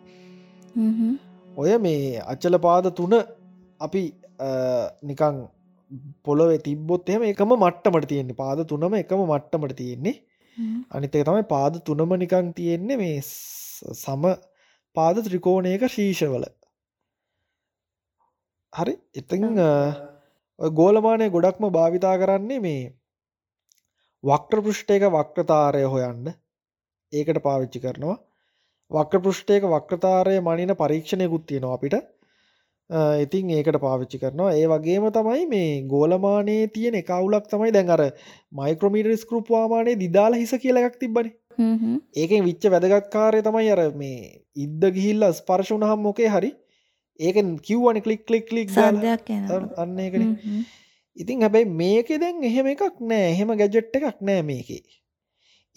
ඔය 1.62 1.72
මේ 1.86 2.22
අච්චල 2.32 2.56
පාද 2.66 2.86
තුන 2.98 3.14
අපි 3.86 4.04
නිකං 5.10 5.38
පොළොව 6.26 6.52
තිබ්බොත් 6.68 7.10
එහෙම 7.10 7.24
එකම 7.32 7.52
මට්ටමට 7.64 8.08
තියෙන්නේ. 8.12 8.40
පාද 8.44 8.60
තුනම 8.72 8.94
එකම 9.04 9.22
මට්ටමට 9.32 9.76
තියෙන්නේ. 9.82 10.16
අනිතක 10.96 11.18
තමයි 11.28 11.44
පාද 11.54 11.74
තුනම 11.88 12.12
නිකං 12.24 12.54
තියෙන්නේ 12.60 12.98
මේ 13.04 13.18
සම 14.04 14.24
පාද 14.98 15.24
ත්‍රිකෝණයක 15.26 15.88
ශීෂවල 15.96 16.46
හරි 18.74 18.94
ඉතිං 19.16 19.44
ගෝලමානය 20.60 21.30
ගොඩක්ම 21.30 21.66
භාවිතා 21.72 22.16
කරන්නේ 22.18 22.60
මේ 22.62 22.84
වක්්‍ර 24.24 24.62
පෘෂ්ටයක 24.66 25.04
වක්්‍රතාරය 25.08 25.84
හොයන්න. 25.86 26.34
ඒකට 27.14 27.40
පාවිච්චි 27.44 27.80
කරනවා. 27.80 28.18
වක්්‍ර 28.92 29.22
පෘෂ්ටයක 29.22 29.64
වක්්‍රතාරය 29.74 30.40
මනින 30.42 30.76
පරීක්ෂණයකුත් 30.76 31.46
තියෙනවා 31.46 31.78
අපිට. 31.78 31.96
ඉතින් 33.24 33.50
ඒකට 33.52 33.80
පාවිච්චි 33.80 34.20
කරනවා. 34.20 34.54
ඒ 34.54 34.68
වගේම 34.68 35.06
තමයි 35.12 35.46
මේ 35.48 35.82
ගෝලමානයේ 35.94 36.68
තියෙන 36.70 36.96
එකවුලක් 36.96 37.46
තමයි 37.48 37.74
දැන් 37.74 37.90
අර 37.90 38.04
මයික්‍රමීට 38.52 39.22
ස්කෘප්වාමානය 39.24 40.00
දිදාල 40.00 40.34
හිස 40.34 40.54
කියලක් 40.64 40.98
තිබ්බන 41.00 41.32
ඒකෙන් 41.60 42.48
විච්ච 42.48 42.72
වැදගත්කාරය 42.74 43.44
තමයි 43.44 43.70
අර 43.76 43.84
මේ 44.02 44.24
ඉද්ද 44.66 44.90
ගිහිල්ල 44.98 45.30
ස්පර්ශුන 45.34 45.88
හම් 45.90 46.04
මොකේ 46.08 46.34
හරි 46.36 46.52
ඒකෙන් 47.20 47.56
කිව්වන 47.60 48.02
කලික් 48.02 48.26
කලික් 48.26 48.52
ලික් 48.52 48.76
අන්න 49.78 50.04
එකන 50.08 50.28
ඉතින් 51.18 51.42
හැබැයි 51.42 51.70
මේක 51.72 52.10
දැන් 52.22 52.44
එහෙම 52.44 52.70
එකක් 52.74 53.02
නෑ. 53.02 53.32
එහෙම 53.34 53.54
ගැජෙට් 53.62 53.98
එකක් 54.00 54.22
නෑ 54.22 54.44
මේකේ. 54.44 54.84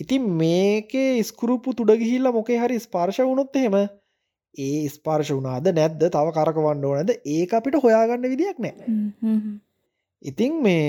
ඉතින් 0.01 0.29
මේකේ 0.43 1.23
ස්කරුපපු 1.23 1.75
තුඩ 1.75 1.93
ගිහිල්ල 2.03 2.33
මොකේ 2.33 2.61
හරි 2.63 2.79
ස්පර්ශ 2.79 3.23
වුණොත් 3.23 3.57
එහෙම 3.57 3.77
ඒ 3.79 4.89
ස්පර්ශ 4.89 5.33
වුනාද 5.33 5.73
නැද්ද? 5.73 6.05
තව 6.07 6.27
කරකවන්න 6.37 6.87
ඕනද? 6.91 7.11
ඒ 7.27 7.43
අපිට 7.59 7.81
හොයාගන්න 7.85 8.31
විදියක් 8.35 8.59
නෑ. 8.59 8.77
ඉතිං 10.23 10.63
මේ 10.63 10.87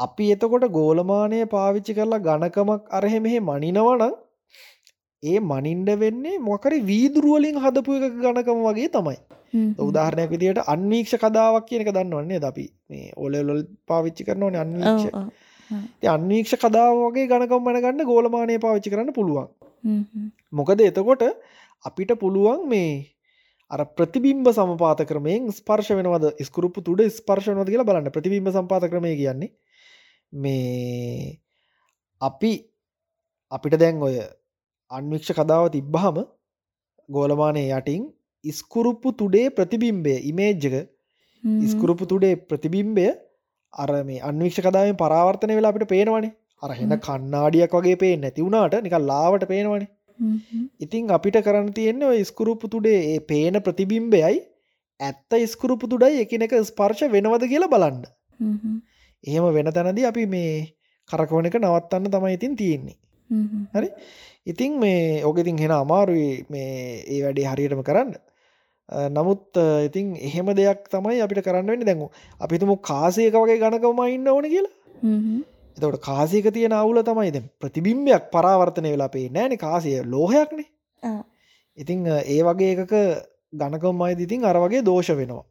අපි 0.00 0.26
එතකොට 0.34 0.66
ගෝලමානය 0.78 1.38
පාවිච්චි 1.54 1.96
කරලා 1.98 2.24
ගණකමක් 2.26 2.82
අරහෙමෙහෙ 2.98 3.38
මනිනවනං 3.48 4.14
ඒ 5.22 5.40
මනින්ඩ 5.42 5.90
වෙන්නේ 6.02 6.38
මොකරි 6.40 6.78
වීදුරුවලින් 6.90 7.60
හදපු 7.64 7.98
එක 7.98 8.16
ගණකම 8.24 8.62
වගේ 8.68 8.88
තමයි. 8.96 9.18
උදාහරණයක් 9.86 10.30
විදිට 10.34 10.60
අන්වීක්ෂ 10.74 11.14
කදාවක් 11.24 11.68
කියන 11.68 11.84
එක 11.84 11.92
දන්නවන්නේ 11.96 12.40
අපි? 12.50 12.66
මේ 12.90 13.12
ඔලොල් 13.16 13.62
පාවිච්චි 13.86 14.28
කරනවන 14.28 14.58
අන්වීක්ෂ. 14.64 15.06
අන්වීක්ෂ 16.16 16.56
කදාව 16.64 16.96
වගේ 17.04 17.28
ගණකම් 17.32 17.62
මනගන්න 17.68 18.04
ගෝලමානය 18.10 18.58
පාවිච්චි 18.66 18.92
කරන්න 18.92 19.16
පුළුවන්. 19.18 19.48
මොකද 20.52 20.84
එතකොට 20.90 21.24
අපිට 21.84 22.12
පුළුවන් 22.22 22.68
මේ 22.72 22.92
අර 23.70 23.82
ප්‍රතිබිම්බ 23.96 24.46
සමපාත 24.50 25.02
ක්‍රමයෙන් 25.10 25.52
ස්පර්ශ 25.52 25.92
වෙනවද? 25.98 26.30
ස්කරුපපු 26.48 26.86
තුඩ 26.88 27.04
ස්පර්ශනවද 27.18 27.68
කියලා 27.72 27.90
බලන්න. 27.90 28.14
ප්‍රතිබිම්බ 28.16 28.48
සම්පාත 28.56 28.88
ක්‍රමය 28.92 29.12
කියන්නේ 29.20 29.52
මේ 30.32 31.38
අපි 32.20 32.52
අපිට 33.52 33.78
දැන් 33.78 34.02
ඔය 34.02 34.16
අන්වික්ෂ 34.90 35.32
කදාව 35.32 35.68
තිබ්බහම 35.68 36.18
ගෝලමානය 37.08 37.62
යටින් 37.70 38.02
ඉස්කුරුප්පු 38.44 39.12
තුඩේ 39.12 39.46
ප්‍රතිබිම්බය 39.50 40.14
ඉමේජ්ජක 40.30 40.76
ඉස්කුරුපපු 41.64 42.06
තුඩේ 42.06 42.34
ප්‍රතිබිම්බය 42.48 43.06
අර 43.74 43.90
මේ 44.04 44.20
අන්වික්ෂ 44.22 44.60
කදාවෙන් 44.60 44.96
පරාවර්තනය 44.96 45.56
වෙලා 45.56 45.72
අපිට 45.74 45.88
පේනවනේ. 45.88 46.34
අරහෙන 46.62 46.94
කන්නාඩියක් 46.98 47.74
වගේ 47.78 47.96
පේ 47.96 48.14
නැතිවුණට 48.16 48.78
නික 48.82 48.96
ලාවට 49.02 49.48
පේනවනේ. 49.48 49.90
ඉතිං 50.80 51.10
අපිට 51.10 51.36
කරන්න 51.44 51.72
තියෙන්නේ 51.72 52.10
ඔය 52.12 52.20
ඉස්කුරුපපු 52.20 52.68
තුඩේ 52.68 53.00
ඒ 53.10 53.18
පේන 53.22 53.60
ප්‍රතිබිම්බයයි 53.66 54.38
ඇත්ත 55.00 55.38
ඉස්කුරුපපු 55.38 55.90
තුඩයි 55.92 56.22
එකනෙක 56.24 56.54
ස්පර්ශ 56.62 57.04
වෙනවද 57.14 57.44
කියලා 57.52 57.72
බලන්න 57.74 58.02
එහෙම 59.24 59.54
වෙන 59.54 59.72
තැනදී 59.72 60.06
අපි 60.06 60.26
මේ 60.26 60.54
කරකවන 61.10 61.46
එක 61.46 61.58
නවත්තන්න 61.58 62.10
තමයි 62.10 62.34
ඉතින් 62.34 62.56
තියෙන්නේ. 62.56 62.96
හරි? 63.74 63.88
ඉතිං 64.46 64.78
මේ 64.78 65.22
ඕකඉතින් 65.24 65.58
හෙන 65.58 65.72
අමාරුයි 65.72 66.46
මේ 66.48 67.04
ඒ 67.06 67.22
වැඩේ 67.22 67.46
හරියටම 67.46 67.82
කරන්න. 67.82 68.12
නමුත් 69.10 69.60
ඉතින් 69.86 70.16
එහෙම 70.18 70.52
දෙයක් 70.54 70.88
තමයි 70.88 71.20
අපිට 71.20 71.44
කරන්න 71.44 71.66
වෙන්න. 71.66 71.84
දැඟු 71.84 72.10
අපිතුම 72.40 72.76
කාසයක 72.80 73.34
වගේ 73.34 73.58
ගණකවම 73.58 74.00
ඉන්න 74.08 74.28
ඕන 74.28 74.46
කියලා. 74.46 74.74
එතවට 75.78 76.02
කාසයක 76.02 76.46
තියෙන 76.50 76.72
අවුල 76.72 77.02
තමයිද 77.02 77.42
ප්‍රතිබිම්බයක් 77.58 78.30
පරාවර්තනය 78.32 78.90
වෙලා 78.90 79.08
පේ 79.08 79.28
නෑන 79.30 79.56
කාසය 79.58 79.96
ලෝහයක්නේ. 80.04 80.68
ඉතිං 81.78 82.06
ඒ 82.06 82.40
වගේ 82.42 82.72
එකක 82.76 82.94
ගණකම්මයි 83.52 84.18
ඉතින් 84.18 84.44
අර 84.44 84.58
වගේ 84.58 84.82
දෝෂ 84.82 85.12
වෙනවා. 85.12 85.44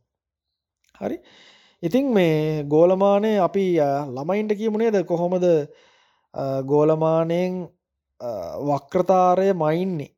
හරි 0.95 1.17
ඉතිං 1.83 2.13
මේ 2.13 2.63
ගෝලමානය 2.65 3.33
අපි 3.39 3.65
ළමයින්ට 4.09 4.53
කියමුණේද 4.53 4.97
කොහොමද 5.05 5.45
ගෝලමානයෙන් 6.65 7.67
වක්‍රතාරය 8.61 9.53
මයින්නේ? 9.55 10.11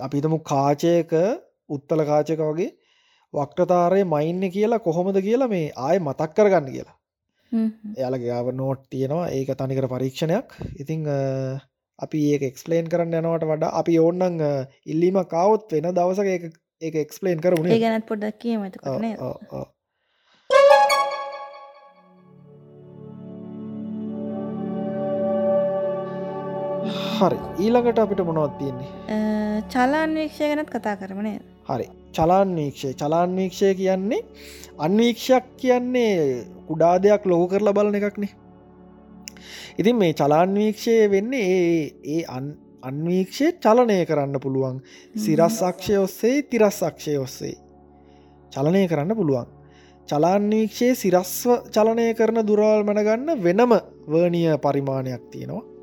අපිතමු 0.00 0.38
කාචයක 0.42 1.12
උත්තල 1.68 2.02
කාචක 2.04 2.40
වගේ 2.42 2.72
වක්ටතාරය 3.34 4.02
මයින්න 4.06 4.50
කියලා 4.50 4.80
කොහොමද 4.80 5.20
කියලා 5.20 5.48
මේ 5.48 5.72
ආය 5.78 5.98
මතක් 5.98 6.30
කරගන්න 6.32 6.72
කියලා. 6.72 6.96
එයාලගේ 7.96 8.32
ආව 8.32 8.52
නෝට් 8.54 8.82
තියෙනවා. 8.90 9.30
ඒක 9.30 9.48
තනිකර 9.54 9.88
පරීක්ෂණයක්. 9.88 10.46
ඉතිං 10.80 11.06
අපි 11.98 12.20
ඒක 12.32 12.42
එක්ස්පලේන් 12.42 12.88
කරන්න 12.88 13.18
යනවට 13.20 13.48
වඩා 13.50 13.74
අපි 13.80 13.98
ඕන්නන් 13.98 14.44
ඉල්ලීම 14.86 15.20
කවුත් 15.26 15.72
වෙන 15.72 15.92
දවසක 15.92 16.28
ඒක 16.82 16.94
එක්ස්පලේන් 16.96 17.40
කරුණේ 17.40 17.80
ගැනත් 17.80 18.08
පොඩ්ඩක් 18.08 18.38
කියමට 18.40 18.80
කරන 18.80 19.74
හරි. 27.18 27.38
ඊළඟට 27.64 27.98
අපිට 27.98 28.20
මොනවත් 28.28 28.56
තියෙන්නේ? 28.60 28.88
චලාන්වීක්ෂය 29.74 30.48
ගැනත් 30.50 30.70
කතා 30.70 30.96
කරමනේ 31.00 31.38
හරි. 31.68 31.86
චලාන්වීක්ෂය 32.16 32.92
චලාන්වීක්ෂය 33.00 33.74
කියන්නේ 33.80 34.20
අන්වීක්ෂයක් 34.78 35.46
කියන්නේ 35.62 36.12
කුඩා 36.68 36.94
දෙයක් 37.02 37.26
ලොහු 37.26 37.48
කරලා 37.48 37.76
බලන 37.78 37.96
එකක්නේ. 38.00 38.32
ඉතින් 39.78 39.96
මේ 39.96 40.12
චලාන්වීක්ෂය 40.12 40.96
වෙන්නේ 41.10 41.44
ඒ 41.52 41.84
ඒ 42.14 42.22
අන්වීක්ෂය 42.82 43.46
චලනය 43.64 43.98
කරන්න 44.10 44.40
පුළුවන්. 44.40 44.82
සිරස් 45.16 45.60
අක්ෂය 45.70 45.96
ඔස්සේ 45.98 46.42
තිරස් 46.50 46.80
අක්ෂය 46.82 47.16
ඔස්සේ. 47.18 47.54
චලනය 48.52 48.82
කරන්න 48.90 49.16
පුළුවන්. 49.20 49.48
චලාන්වීක්ෂයේ 50.08 50.98
සිරස්ව 51.02 51.56
චලනය 51.76 52.10
කරන 52.18 52.42
දුරවල් 52.50 52.84
මැනගන්න 52.90 53.32
වෙනම 53.46 53.72
වර්නිය 54.12 54.52
පරිමාණයක් 54.66 55.24
තියෙනවා 55.32 55.75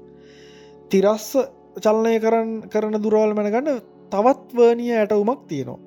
තිරස්ස 0.93 1.29
චලනය 1.77 2.13
කරන්න 2.23 2.51
කරන 2.73 2.95
දුරවල් 3.05 3.31
මැනගන්න 3.37 3.69
තවත් 4.11 4.57
වර්නිය 4.57 4.93
ඇටවුමක් 4.97 5.41
තියෙනවා. 5.49 5.79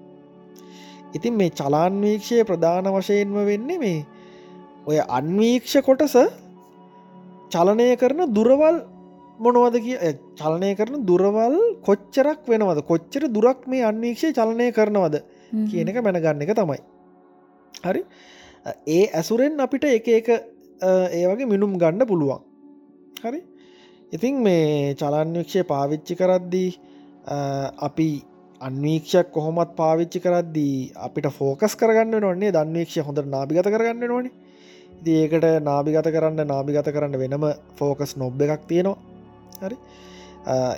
ඉතින් 1.17 1.35
මේ 1.41 1.55
චලාන්වීක්ෂය 1.61 2.43
ප්‍රධාන 2.51 2.89
වශයෙන්ම 2.97 3.37
වෙන්නේ 3.51 3.79
මේ 3.79 4.01
ඔය 4.89 4.99
අන්වීක්ෂ 5.19 5.77
කොටස 5.89 6.17
චලනය 7.55 7.89
කරන 8.03 8.21
දුරවල් 8.37 8.79
මොනවද 9.39 9.77
කිය 9.87 9.97
චලනය 10.41 10.71
කරන 10.79 11.07
දුරවල් 11.09 11.57
කොච්චරක් 11.89 12.43
වෙනවද? 12.53 12.81
කොච්චර 12.91 13.23
දුරක් 13.37 13.63
මේ 13.67 13.87
අන්වීක්ෂය 13.91 14.33
චලනය 14.39 14.69
කරනවද 14.79 15.17
කියන 15.71 15.91
එක 15.91 16.03
මැනගන්න 16.07 16.45
එක 16.45 16.55
තමයි. 16.61 16.81
හරි? 17.87 18.03
ඒ 18.89 19.05
ඇසුරෙන් 19.13 19.61
අපිට 19.61 19.85
එක 19.89 20.09
එක 20.21 20.29
ඒ 20.83 21.25
වගේ 21.31 21.53
මිනුම් 21.53 21.79
ගන්න 21.83 22.09
පුළුවන්. 22.11 22.43
හරි 23.23 23.41
ඉතින් 24.13 24.43
මේ 24.43 24.95
චලන්වීක්ෂය 24.95 25.63
පාවිච්චි 25.65 26.15
කරද්දී 26.15 26.71
අපි 27.79 28.09
අන්වීක්ෂයක් 28.61 29.33
කොහොමත් 29.33 29.77
පාවිච්චි 29.77 30.21
කරද්දී 30.21 30.93
අපිට 30.97 31.27
ෆෝකස් 31.33 31.75
කරගන්න 31.75 32.21
නොන්නේ 32.21 32.53
දන්වීක්ෂය 32.53 33.01
හොඳ 33.01 33.19
නාභිගත 33.27 33.67
කරගන්න 33.67 34.09
නොනේ 34.09 34.33
ඒකට 35.15 35.47
නාභිගත 35.63 36.09
කරන්න 36.09 36.47
නාභිගත 36.47 36.89
කරන්න 36.89 37.19
වෙනම 37.19 37.47
ෆෝකස් 37.77 38.17
නොබ් 38.17 38.41
එකක් 38.41 38.67
තියෙනවා. 38.69 38.97
හරි? 39.63 39.77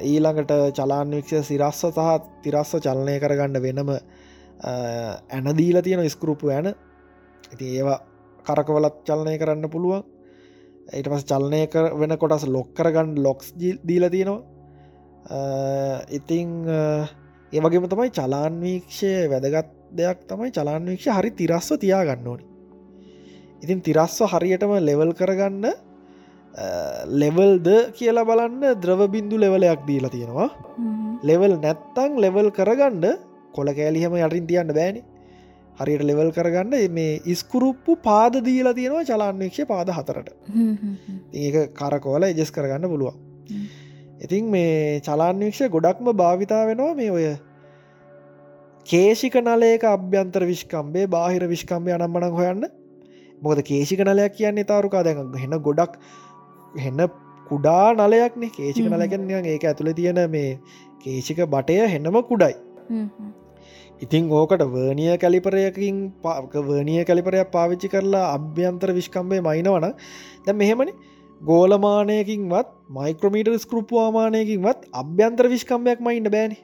ඊළඟට 0.03 0.53
චලාන්වික්ෂය 0.73 1.43
සිරස්ස 1.43 1.85
සහ 1.87 2.11
තිරස්ස 2.43 2.73
චලනය 2.79 3.17
කරගන්න 3.21 3.63
වෙනම 3.63 3.91
ඇනදීල 5.31 5.83
තියෙන 5.83 6.09
ස්කරුප්පු 6.09 6.49
ඇන 6.51 6.73
ඉති 7.53 7.77
ඒවා 7.77 7.99
කරකවලත් 8.47 9.05
චලනය 9.05 9.37
කරන්න 9.39 9.71
පුළුවන්. 9.71 10.03
ඊට 10.97 11.09
පස් 11.13 11.25
චලනය 11.31 11.63
වෙන 12.01 12.17
කොටස් 12.23 12.45
ලොක් 12.55 12.69
කරගන්න 12.77 13.19
ලොක්ස් 13.27 13.53
දීල 13.59 14.05
තියෙනවා. 14.15 14.41
ඉතිං 16.19 16.49
ඒවගේම 17.53 17.89
තමයි 17.93 18.11
චලාන්වීක්ෂය 18.19 19.11
වැදගත් 19.33 19.75
දෙයක් 19.99 20.19
තමයි 20.31 20.55
චලාන්වීක්ෂ 20.57 21.11
හරි 21.17 21.31
තිරස්ව 21.41 21.77
තියාගන්න 21.85 22.31
ඕනි. 22.33 22.45
ඉතින් 23.63 23.85
තිරස්ව 23.87 24.31
හරියටම 24.33 24.73
ලෙවල් 24.89 25.13
කරගන්න 25.21 25.67
ලෙවල්ද 27.23 27.69
කියලා 27.99 28.29
බලන්න 28.31 28.63
ද්‍රවබින්දු 28.83 29.37
ලෙවලයක් 29.45 29.81
දීලා 29.89 30.15
තියෙනවා. 30.15 30.49
ලෙවල් 31.29 31.53
නැත්තං 31.65 32.13
ලෙවල් 32.25 32.49
කරගන්න 32.59 33.05
කොල 33.57 33.69
කෑලිහම 33.79 34.15
යටින් 34.25 34.47
තියන්න 34.51 34.73
බෑනි 34.79 35.01
හරියට 35.81 36.05
ලෙවල් 36.11 36.31
කරගන්න 36.37 36.95
මේ 36.99 37.21
ඉස්කුරුප්පු 37.27 37.97
පාද 38.07 38.39
දීලා 38.47 38.75
තියෙනවා 38.79 39.05
චලාන්වීක්ෂය 39.11 39.67
පාද 39.73 39.93
හතරට. 39.99 40.31
ඒක 41.35 41.75
කරකෝල 41.75 42.29
එජෙස් 42.31 42.51
කරගන්න 42.51 42.89
පුළුවන්. 42.93 43.17
ඉතින් 44.25 44.51
මේ 44.51 45.01
චලාන්වීක්ෂය 45.01 45.71
ගොඩක්ම 45.77 46.11
භාවිතා 46.23 46.63
වෙනවා 46.71 46.95
මේ 46.95 47.11
ඔය 47.11 47.29
කේෂික 48.87 49.39
නලයක 49.43 49.87
අභ්‍යන්තර 49.87 50.43
විශ්කම්බේ 50.53 51.07
බාහිර 51.09 51.49
විශ්කම්බය 51.55 51.97
අනම්මනක් 51.97 52.43
හොයන්න. 52.43 52.67
මොකද 53.43 53.63
කේෂික 53.71 54.01
නලයක් 54.03 54.37
කියන්නේ 54.37 54.69
තාරුකා? 54.73 55.05
දැන් 55.05 55.33
හෙන 55.37 55.59
ගොඩක් 55.69 55.99
හෙන්න 56.77 57.09
කුඩා 57.47 57.95
නලයක්නේ 57.95 58.51
කේෂික 58.51 58.87
නලකැන් 58.87 59.47
ඒක 59.47 59.65
ඇතුළ 59.65 59.93
තියෙන 59.99 60.21
මේ 60.31 60.49
කේෂික 61.05 61.41
බටය 61.55 61.77
හෙන්නම 61.95 62.19
කුඩයි 62.31 62.55
ඉතිං 64.05 64.31
ඕකට 64.31 64.63
වර්නිය 64.75 65.13
කැලිපරයකින් 65.23 65.97
වර්නිය 66.69 67.05
කැලිපරයක් 67.05 67.51
පාවිච්චි 67.57 67.89
කරලා 67.95 68.27
අභ්‍යන්තර 68.37 68.91
විශ්කම්බේ 68.99 69.41
මයිනවන. 69.49 69.87
දැ 70.47 70.55
මෙහෙමනි. 70.63 70.93
ගෝලමානයකින්වත් 71.41 72.69
මයික්‍රමීට 72.99 73.51
ස්කෘප්වාමානයකින්වත් 73.65 74.81
අභ්‍යන්තර 75.03 75.47
විශ්කම්බයක් 75.55 75.99
මයින්ඩ 76.01 76.31
බෑන. 76.35 76.55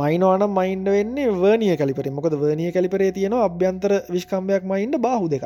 මයිනවාන 0.00 0.44
මයින්ඩ 0.58 0.88
වෙන්නේ 0.96 1.28
වර්නිය 1.42 1.76
කලිපර. 1.80 2.06
මොකද 2.18 2.34
වර්නිය 2.42 2.70
කලිපරේ 2.76 3.10
තියෙනවා 3.18 3.48
අභ්‍යන්තර 3.48 3.92
විශ්කම්බයක් 4.14 4.62
මයින්ඩ 4.72 4.96
බාහු 5.06 5.28
දෙකක්. 5.34 5.44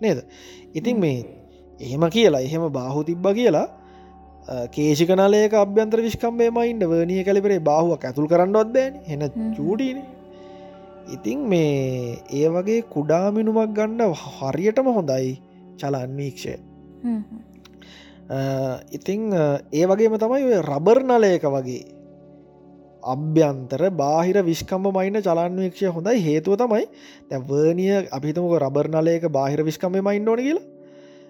නේද? 0.00 0.18
ඉතින් 0.78 0.96
මේ 1.00 1.18
එහෙම 1.80 2.04
කියලා 2.14 2.44
එහෙම 2.48 2.64
බාහු 2.78 3.04
තිබ්බ 3.08 3.26
කියලා 3.38 3.66
කේෂිකනලයක 4.74 5.52
අභ්‍යන්ත්‍ර 5.54 6.00
විශ්කම්බේ 6.00 6.50
මයින්ඩ 6.50 6.84
වර්නිය 6.84 7.24
කලිපරේ 7.24 7.60
බාහුවක් 7.60 8.04
ඇතුල් 8.04 8.28
කරන්නවත් 8.28 8.72
බෑන. 8.76 8.94
එන 9.06 9.20
චූඩීන. 9.56 9.98
ඉතිං 11.08 11.38
මේ 11.48 12.18
ඒ 12.30 12.48
වගේ 12.48 12.80
කුඩාමිනුමක් 12.94 13.76
ගණ්ඩ 13.76 14.16
හරියටම 14.38 14.88
හොඳයි 14.96 15.36
චලන්වීක්ෂය 15.80 16.54
ඉතිං 18.90 19.32
ඒ 19.72 19.86
වගේම 19.86 20.18
තමයි 20.18 20.60
රබර් 20.60 21.00
නලයක 21.02 21.44
වගේ 21.46 21.84
අභ්‍යන්තර 23.02 23.82
බාහිර 23.92 24.42
විශ්කම්ම 24.44 24.88
මයින 24.92 25.16
චලන්වීක්ෂය 25.22 25.86
හොඳයි. 25.88 26.18
හේතුව 26.20 26.56
තමයි 26.56 26.84
දැ 27.30 27.40
වර්නිය 27.40 28.08
අපිතමක 28.10 28.58
රබර් 28.58 28.88
නලයක 28.90 29.28
බාහිර 29.30 29.64
විශ්කම්ම 29.64 30.00
මයින්න 30.00 30.28
ඕන 30.28 30.38
කියලා. 30.38 30.66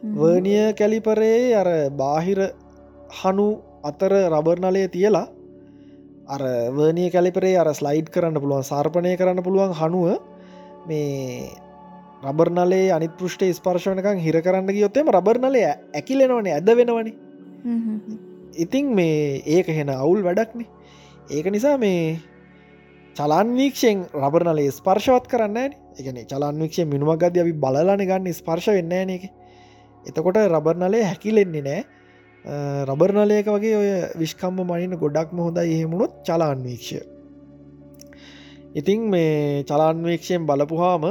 වර්නිය 0.02 0.72
කැලිපරේ 0.74 1.54
අර 1.54 1.68
බාහිර 1.92 2.50
හනු 3.10 3.48
අතර 3.84 4.12
රබර්නලය 4.28 4.88
තියලා 4.88 5.26
අර 6.28 6.42
වර්නිය 6.70 7.10
කැලිපරේ 7.10 7.56
අර 7.56 7.72
ස්ලයිඩ් 7.72 8.10
කරන්න 8.10 8.36
පුළුවන් 8.36 8.64
සර්පණය 8.64 9.16
කරන්න 9.16 9.42
පුළුවන් 9.42 9.74
හනුව 9.74 10.06
මේ 10.86 11.50
රබර්නලේ 12.22 12.92
අනි 12.92 13.08
පෘෂ්ට 13.10 13.44
ස්පර්ශණකං 13.54 14.18
හිර 14.18 14.40
කරන්න 14.40 14.68
ගියොත්තෙම 14.68 15.08
රබර්නලය 15.08 15.62
ඇකිලෙනවනේ 15.64 16.54
ඇද 16.54 16.70
වෙනවනි 16.72 17.12
ඉතිං 18.56 18.94
මේ 18.94 19.42
ඒක 19.46 19.66
හෙන 19.68 19.88
අවුල් 19.90 20.22
වැඩක්නේ. 20.22 20.66
ඒක 21.30 21.46
නිසා 21.46 21.78
මේ 21.78 22.18
චලන්වීක්ෂයෙන් 23.16 24.06
රබරනලේ 24.14 24.70
ස්පර්ශවත් 24.70 25.26
කරන්න 25.26 25.74
එකන 25.98 26.18
චලන්වික්ෂය 26.24 26.84
මිනිුවක් 26.84 27.20
ගද 27.20 27.40
අපි 27.40 27.52
බලන 27.54 28.02
ගන්න 28.02 28.32
ස්පර්ශ 28.32 28.68
වෙන්න 28.70 28.92
න 29.00 29.10
එක 29.10 29.24
එතකොට 30.04 30.38
රබර්නලේ 30.44 31.04
හැකිලෙන්නේ 31.04 31.62
නෑ 31.62 31.84
රබර්නලයක 32.44 33.46
වගේ 33.46 33.76
ඔය 33.76 33.90
විශ්කම්ම 34.16 34.60
මනින 34.62 34.96
ගොඩක්ම 34.96 35.38
හොඳයි 35.38 35.74
එහෙමුණොත් 35.74 36.12
චලාන්වීක්ෂය. 36.24 37.00
ඉතිං 38.74 39.10
මේ 39.10 39.64
චලාන්වීක්ෂයෙන් 39.64 40.46
බලපුහාම 40.46 41.04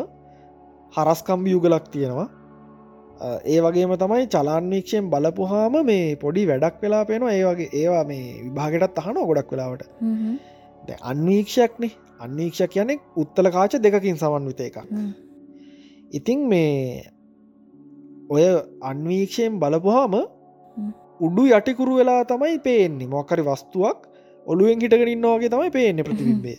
හරස්කම්බි 0.93 1.51
යුගලක් 1.51 1.91
තියෙනවා. 1.91 2.29
ඒ 3.45 3.59
වගේම 3.59 3.93
තමයි 3.97 4.27
චලාන්වීක්ෂයෙන් 4.27 5.09
බලපුහාම 5.09 5.85
මේ 5.85 6.15
පොඩි 6.15 6.47
වැඩක් 6.47 6.81
වෙලා 6.81 7.05
පේනවා. 7.05 7.33
ඒ 7.33 7.45
වගේ 7.45 7.69
ඒවා 7.73 8.03
මේ 8.05 8.25
විභාගටත් 8.45 8.99
අහන 8.99 9.17
ගොඩක් 9.29 9.51
වෙලාවට. 9.51 9.83
අන්වීක්ෂයක්නේ. 11.03 11.91
අන්වීක්ෂ 12.19 12.61
කියන 12.67 12.91
උත්තල 13.15 13.49
කාච 13.49 13.73
දෙකකින් 13.77 14.17
සමන්විත 14.17 14.61
එක 14.61 14.77
ඉතිං 16.11 16.39
මේ 16.47 17.03
ඔය 18.29 18.43
අන්වීක්ෂයෙන් 18.81 19.59
බලපුහාම 19.59 20.15
උඩු 21.25 21.43
යටිකුරු 21.49 21.93
වෙලා 21.99 22.21
තමයි 22.31 22.57
පේන්නේ. 22.67 23.07
මොකරි 23.07 23.43
වස්තුවක් 23.49 23.99
ඔළුවෙන් 24.45 24.81
හිටගෙනන්නවාගේ 24.83 25.53
තමයි 25.53 25.71
පේන්නේ 25.77 26.07
ප්‍රතිබිම්බේ 26.07 26.57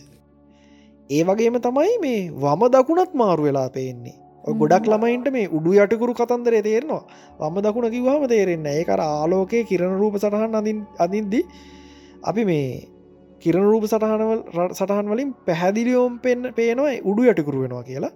ඒ 1.09 1.23
වගේම 1.23 1.55
තමයි 1.65 1.93
මේ 2.01 2.19
වම 2.41 2.63
දකුණත් 2.73 3.13
මාරු 3.21 3.43
වෙලා 3.47 3.69
පේන්නේ. 3.77 4.15
ගොඩක් 4.61 4.85
ළමයින්ට 4.91 5.27
මේ 5.35 5.47
උඩු 5.57 5.71
යටකුරු 5.83 6.13
කතන්දරේ 6.19 6.61
තේරෙනවා. 6.67 7.03
වම 7.39 7.55
දකුණ 7.65 7.89
කිවහම 7.95 8.23
තේරෙන්න 8.31 8.69
ඒකර 8.73 9.01
ආලෝකය 9.01 9.63
කිරණ 9.69 9.97
රූප 10.01 10.15
සටහන් 10.21 10.55
අඳින් 10.59 10.79
අදින්දි 11.05 11.41
අපි 12.29 12.43
මේ 12.49 12.69
කිරණ 13.43 13.67
රූප 13.71 13.85
සටහනවල් 13.91 14.41
සටහන් 14.79 15.09
වලින් 15.13 15.29
පැහැදිලියෝම් 15.47 16.19
පෙන් 16.25 16.39
පේනවා 16.57 16.95
උඩු 17.09 17.21
යටකුරු 17.31 17.63
වෙනවා 17.63 17.83
කියලා. 17.89 18.13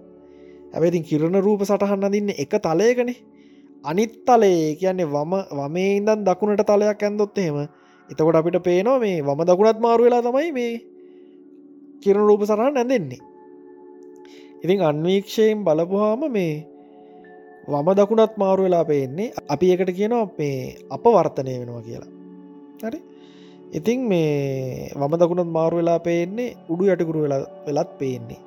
ඇැබැතින් 0.73 1.03
කිරණ 1.09 1.37
රූප 1.47 1.61
සටහන් 1.69 2.07
අදින්න 2.09 2.29
එක 2.43 2.53
තලයකනේ 2.65 3.17
අනිත් 3.83 4.13
තලේ 4.25 4.75
කියන්නේ 4.75 5.07
වම 5.07 5.33
වමේ 5.51 5.91
ඉදන් 5.97 6.25
දකුණට 6.25 6.63
තලයක් 6.63 7.03
ඇන්දොත් 7.03 7.37
එහෙම 7.37 7.59
එතකොට 8.09 8.35
අපිට 8.35 8.59
පේනවා 8.63 8.99
මේ 8.99 9.21
වම 9.21 9.41
දකුණත් 9.43 9.79
මාරු 9.79 10.03
වෙලා 10.03 10.21
තමයි 10.21 10.51
මේ 10.51 10.73
කිරණ 12.01 12.27
රූප 12.27 12.43
සටහන් 12.43 12.77
ඇඳෙන්නේ 12.77 13.21
ඉතින් 14.63 14.79
අන්වීක්ෂයෙන් 14.81 15.65
බලපුහාම 15.65 16.23
මේ 16.31 16.53
වම 17.65 17.87
දකුණත් 17.93 18.35
මාරු 18.37 18.63
වෙලා 18.63 18.85
පේන්නේ 18.85 19.33
අපි 19.47 19.71
එකට 19.73 19.91
කියනවා 19.97 20.27
මේ 20.37 20.55
අප 20.89 21.03
වර්තනය 21.07 21.53
වෙනවා 21.59 21.81
කියලා. 21.81 22.11
හරි? 22.83 22.99
ඉතිං 23.71 23.99
මේ 24.07 24.91
වම 24.93 25.13
දකුණත් 25.15 25.51
මාරු 25.51 25.77
වෙලා 25.77 25.99
පේන්නේ 25.99 26.55
උඩු 26.69 26.83
යටකුරු 26.85 27.23
වෙලා 27.25 27.41
වෙලත් 27.67 27.91
පේන්නේ. 27.99 28.39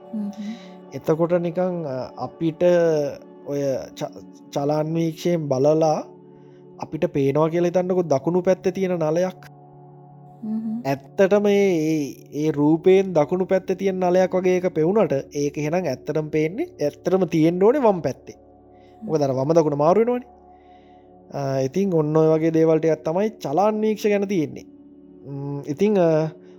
එතකොට 0.93 1.33
නිකං 1.41 1.75
අපිට 2.19 2.63
ඔය 3.47 3.61
චලාන්වීක්ෂයෙන් 4.55 5.49
බලලා 5.51 5.99
අපිට 6.85 7.05
පේනවා 7.17 7.51
කියලා 7.53 7.75
තන්නකො 7.77 8.03
දකුණු 8.13 8.43
පැත්ත 8.47 8.67
තියෙන 8.77 8.95
නලයක්. 9.01 9.43
ඇත්තටම 10.85 11.47
ඒ 11.51 12.49
රූපයෙන් 12.59 13.13
දකුණු 13.17 13.47
පැත්ත 13.53 13.71
තියෙන් 13.81 14.01
නලයක් 14.01 14.35
වගේ 14.39 14.57
එක 14.61 14.67
පෙවුණට 14.79 15.15
ඒක 15.35 15.57
හෙනම් 15.67 15.91
ඇත්තරම් 15.93 16.29
පේන්නේ 16.35 16.73
ඇත්තරම 16.81 17.29
තියෙන් 17.35 17.63
ඕනේ 17.63 17.85
වම් 17.87 18.01
පැත්තේ. 18.07 18.39
මොක 19.03 19.21
දර 19.21 19.33
වම 19.39 19.53
දකුණ 19.59 19.79
මාරුවෙනවන 19.83 20.25
ඉතින් 21.67 21.95
ඔන්න 22.01 22.17
වගේ 22.33 22.55
දේවල්ට 22.59 22.91
ඇත්තමයි 22.91 23.31
චලාන්වීක්ෂ 23.45 24.11
ගැන 24.13 24.29
තියෙන්නේ. 24.29 24.67
ඉතිං 25.67 25.95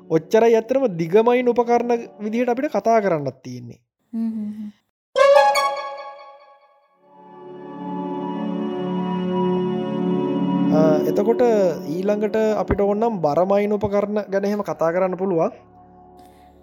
ඔච්චරයි 0.09 0.55
ඇත්තරම 0.55 0.83
දිගමයි 0.99 1.47
උපකරණ 1.51 1.93
විදිහට 2.23 2.51
අපිට 2.51 2.73
කතා 2.75 2.99
කරන්නත් 3.01 3.39
තියෙන්නේ 3.43 3.79
එතකොට 11.17 11.41
ඊළඟට 11.87 12.37
අපිට 12.61 12.81
ඔන්නම් 12.83 13.17
බරමයින් 13.19 13.73
උපකරණ 13.73 14.19
ගැනහෙම 14.29 14.61
කතා 14.61 14.93
කරන්න 14.93 15.17
පුළුවන්. 15.17 15.51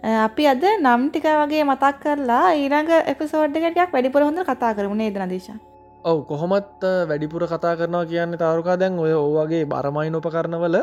අපි 0.03 0.47
අද 0.47 0.65
නම් 0.79 1.11
ටික 1.11 1.27
වගේ 1.41 1.65
මතක් 1.65 1.95
කරලා 2.03 2.55
ඊළඟ 2.55 2.91
එපිසෝඩ්ඩකටයක් 3.13 3.91
වැඩිපුර 3.91 4.23
හොඳ 4.23 4.39
කතා 4.41 4.75
කරමුණේ 4.77 5.11
දනදේශ 5.11 5.51
ඔව 6.05 6.19
කොහොමත් 6.29 6.87
වැඩිපුර 7.11 7.47
කතා 7.47 7.75
කරනවා 7.77 8.07
කියන්න 8.07 8.39
තාරුකා. 8.39 8.77
දැන් 8.77 8.99
ඔය 8.99 9.13
ඕවගේ 9.15 9.65
බරමයින් 9.67 10.15
උපකරණවල 10.15 10.77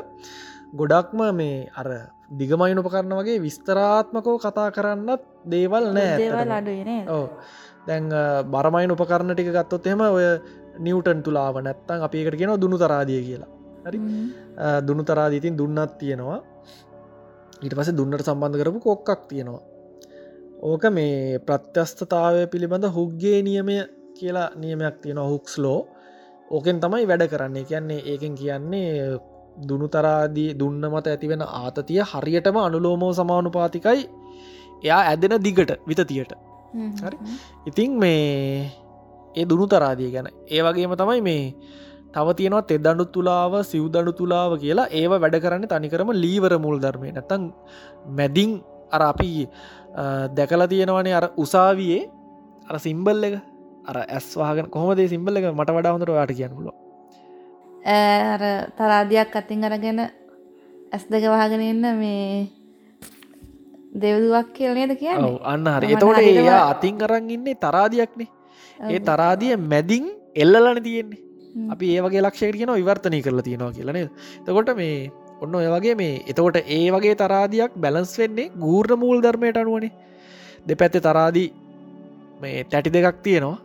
ගොඩක්ම 0.74 1.22
මේ 1.34 1.69
අර 1.74 1.88
දිගමයින් 2.34 2.84
උපකරණ 2.84 3.15
වගේ 3.19 3.39
විස්තරාත්මකෝ 3.39 4.38
කතා 4.39 4.69
කරන්නත් 4.72 5.24
දේවල් 5.47 5.93
නෑ 5.93 6.99
ඕ 7.09 7.26
දැන් 7.88 8.11
බරමයින් 8.51 8.91
උපකරණ 8.91 9.34
ටික 9.34 9.53
ගත්තොත් 9.53 9.88
එෙම 9.88 10.05
ඔය 10.09 10.28
නිවටන් 10.80 11.24
තුලාව 11.24 11.55
නැත්තන් 11.61 12.07
අපි 12.07 12.22
එකට 12.22 12.38
කියෙන 12.38 12.61
දුනු 12.61 12.78
තරාදිය 12.78 13.24
කියලා 13.24 13.61
හරි. 13.86 13.99
දුනු 14.88 15.03
තරාදීතින් 15.09 15.57
දුන්නත් 15.59 15.97
තියෙනවා. 15.99 16.39
ඊට 17.63 17.75
පස 17.77 17.91
දුන්නට 17.99 18.25
සම්බන්ධ 18.27 18.59
කරපු 18.61 18.79
කොක්කක් 18.88 19.27
තියෙනවා. 19.29 19.63
ඕක 20.69 20.84
මේ 20.97 21.39
ප්‍රත්‍යස්ථතාවය 21.47 22.45
පිළිබඳ 22.51 22.86
හුක්ගේ 22.97 23.41
නියමය 23.47 23.77
කියලා 24.17 24.49
නියමයක් 24.61 24.95
තියෙන 25.01 25.19
හුක්ස්ලෝ 25.32 25.79
ඕකෙන් 26.51 26.79
තමයි 26.84 27.07
වැඩ 27.09 27.23
කරන්නේ. 27.32 27.65
කියන්නේ 27.69 28.01
ඒකෙන් 28.11 28.36
කියන්නේ 28.36 29.17
දුනු 29.67 29.88
තරාදී 29.88 30.49
දුන්න 30.59 30.84
මත 30.91 31.07
ඇතිවෙන 31.07 31.43
ආතතිය 31.61 32.01
හරියටම 32.11 32.57
අනුලෝමෝ 32.57 33.13
සමානුපාතිකයි. 33.13 34.01
එයා 34.84 35.01
ඇදෙන 35.09 35.36
දිගට 35.45 35.71
විතතියට. 35.88 36.32
හරි. 37.03 37.17
ඉතිං 37.69 37.91
මේ 38.01 38.71
ඒ 39.36 39.45
දුනු 39.49 39.67
තරාදිය 39.67 40.09
ගැන. 40.13 40.27
ඒ 40.53 40.61
වගේම 40.65 40.93
තමයි 41.01 41.21
මේ 41.21 41.43
තව 42.16 42.28
තියෙනවා 42.39 42.68
තෙදඩු 42.72 43.05
තුලාව 43.16 43.53
සිව්දඩු 43.72 44.12
තුලාව 44.20 44.51
කියලා 44.64 44.91
ඒව 44.99 45.14
වැඩ 45.24 45.38
කරන්න 45.43 45.68
තනිකරම 45.74 46.12
ලීවර 46.24 46.53
මුල් 46.66 46.78
ධර්මය. 46.84 47.09
නැතන් 47.18 47.43
මැදිං 48.18 48.51
අර 48.91 49.01
අපි 49.12 49.47
දැකලා 50.38 50.68
තියෙනවනේ 50.74 51.16
අර 51.20 51.26
උසාවියේ 51.43 52.03
අර 52.70 52.78
සිම්බල් 52.86 53.24
එක. 53.30 53.36
අර 53.89 53.97
ඇස්වාගෙන 54.05 54.68
කොහොමදේ 54.70 55.07
සිම්බල් 55.14 55.38
එක? 55.38 55.45
මට 55.51 55.70
වඩා 55.78 55.93
හොඳට 55.93 56.12
වාට 56.12 56.34
කියන්නලෝ 56.39 56.76
අර 57.86 58.41
තරාදියක් 58.78 59.36
අතින් 59.36 59.64
අරගෙන 59.64 59.99
ඇස් 59.99 61.03
දෙක 61.09 61.24
වහගෙන 61.26 61.62
ඉන්න 61.62 61.86
මේ 61.97 62.49
දෙවදුවක් 63.93 64.53
කියලනේද 64.53 64.93
කියන්නේ? 64.99 65.39
අන්න 65.43 65.66
හරි. 65.66 65.93
එතකොට 65.93 66.20
එයා 66.20 66.62
අතින් 66.70 67.01
අරන් 67.01 67.30
ඉන්නේ 67.30 67.55
තරාදියක්නේ. 67.55 68.30
ඒ 68.89 68.99
තරාදිය 69.01 69.55
මැදිං 69.57 70.05
එල්ලලන 70.36 70.84
තියෙන්නේ 70.84 71.30
අපි 71.73 71.95
ඒවගේ 71.95 72.21
ලක්ෂයට 72.21 72.55
කියන 72.55 72.73
විවර්තනය 72.73 73.19
කරලා 73.21 73.47
තියෙනවා 73.47 73.73
කියලන 73.77 73.99
තකොට 74.45 74.71
මේ 74.75 75.11
ඔන්න 75.41 75.55
ඔය 75.55 75.67
වගේ 75.75 75.95
මේ 75.95 76.21
එතකොට 76.31 76.57
ඒ 76.67 76.85
වගේ 76.95 77.15
තරාදියක් 77.15 77.73
බැලන්ස් 77.83 78.13
වෙන්නේ 78.19 78.51
ගූර්ණ 78.63 79.01
මූල් 79.03 79.17
ධර්මයට 79.23 79.57
අනුවනේ. 79.57 79.91
දෙපැත්තේ 80.67 81.01
තරාදී 81.01 81.49
මේ 82.41 82.63
තැටි 82.65 82.93
දෙකක් 82.95 83.17
තියෙනවා. 83.23 83.57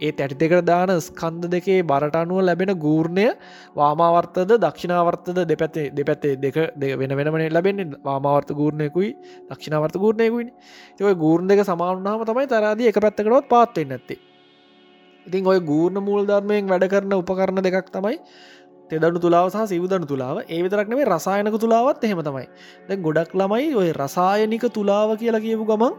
ඒ 0.00 0.12
තැටි 0.12 0.38
දෙකට 0.42 0.66
දාන 0.66 0.92
ස්කන්ද 1.00 1.44
දෙකේ 1.54 1.80
බරට 1.82 2.16
අනුව 2.16 2.40
ලැබෙන 2.48 2.72
ගූර්ණය 2.84 3.26
වාමාවර්තද 3.76 4.52
දක්ෂිනාවර්තද 4.64 5.40
දෙපැත්තේ 5.50 5.86
දෙපැත්තේ 5.98 6.36
දෙක 6.36 6.56
දෙ 6.76 6.94
වෙන 7.00 7.16
වෙනමනේ 7.18 7.50
ලැබෙන්නේ. 7.50 7.90
වාමාවර්ත 8.04 8.50
ගූර්ණයකුයි 8.60 9.10
දක්ෂිනාවර්ත 9.50 9.96
ගූර්ණයකුයි 9.96 10.46
ඔය 11.02 11.14
ගූර්ණ 11.24 11.50
දෙක 11.50 11.64
සමානුනාම 11.64 12.24
තමයි 12.24 12.46
තරාදී 12.46 12.88
එක 12.92 13.02
පැත්තකටත් 13.04 13.52
පාත්වෙන්න 13.54 13.98
ඇත්තේ 13.98 14.20
ඉතින් 15.26 15.46
ඔය 15.46 15.60
ගූර්ණ 15.60 16.02
මූල් 16.02 16.26
ධර්මයෙන් 16.26 16.68
වැඩ 16.68 16.86
කරන 16.88 17.12
උපකරණ 17.14 17.62
දෙකක් 17.62 17.90
තමයි 17.90 18.18
තෙදනු 18.90 19.20
තුලාව 19.20 19.50
සහ 19.50 19.66
සිවදනු 19.72 20.06
තුලාව. 20.06 20.36
ඒ 20.46 20.62
විතරක්නේ 20.62 21.04
රසායනක 21.04 21.56
තුලාවත් 21.60 22.04
එහෙම 22.04 22.20
තමයි. 22.22 22.46
දැ 22.88 22.96
ගොඩක් 22.96 23.32
ළමයි 23.34 23.74
ඔය 23.74 23.88
රසායනික 23.92 24.66
තුලාව 24.72 25.16
කියලා 25.18 25.40
කියපු 25.40 25.64
ගමන් 25.64 25.94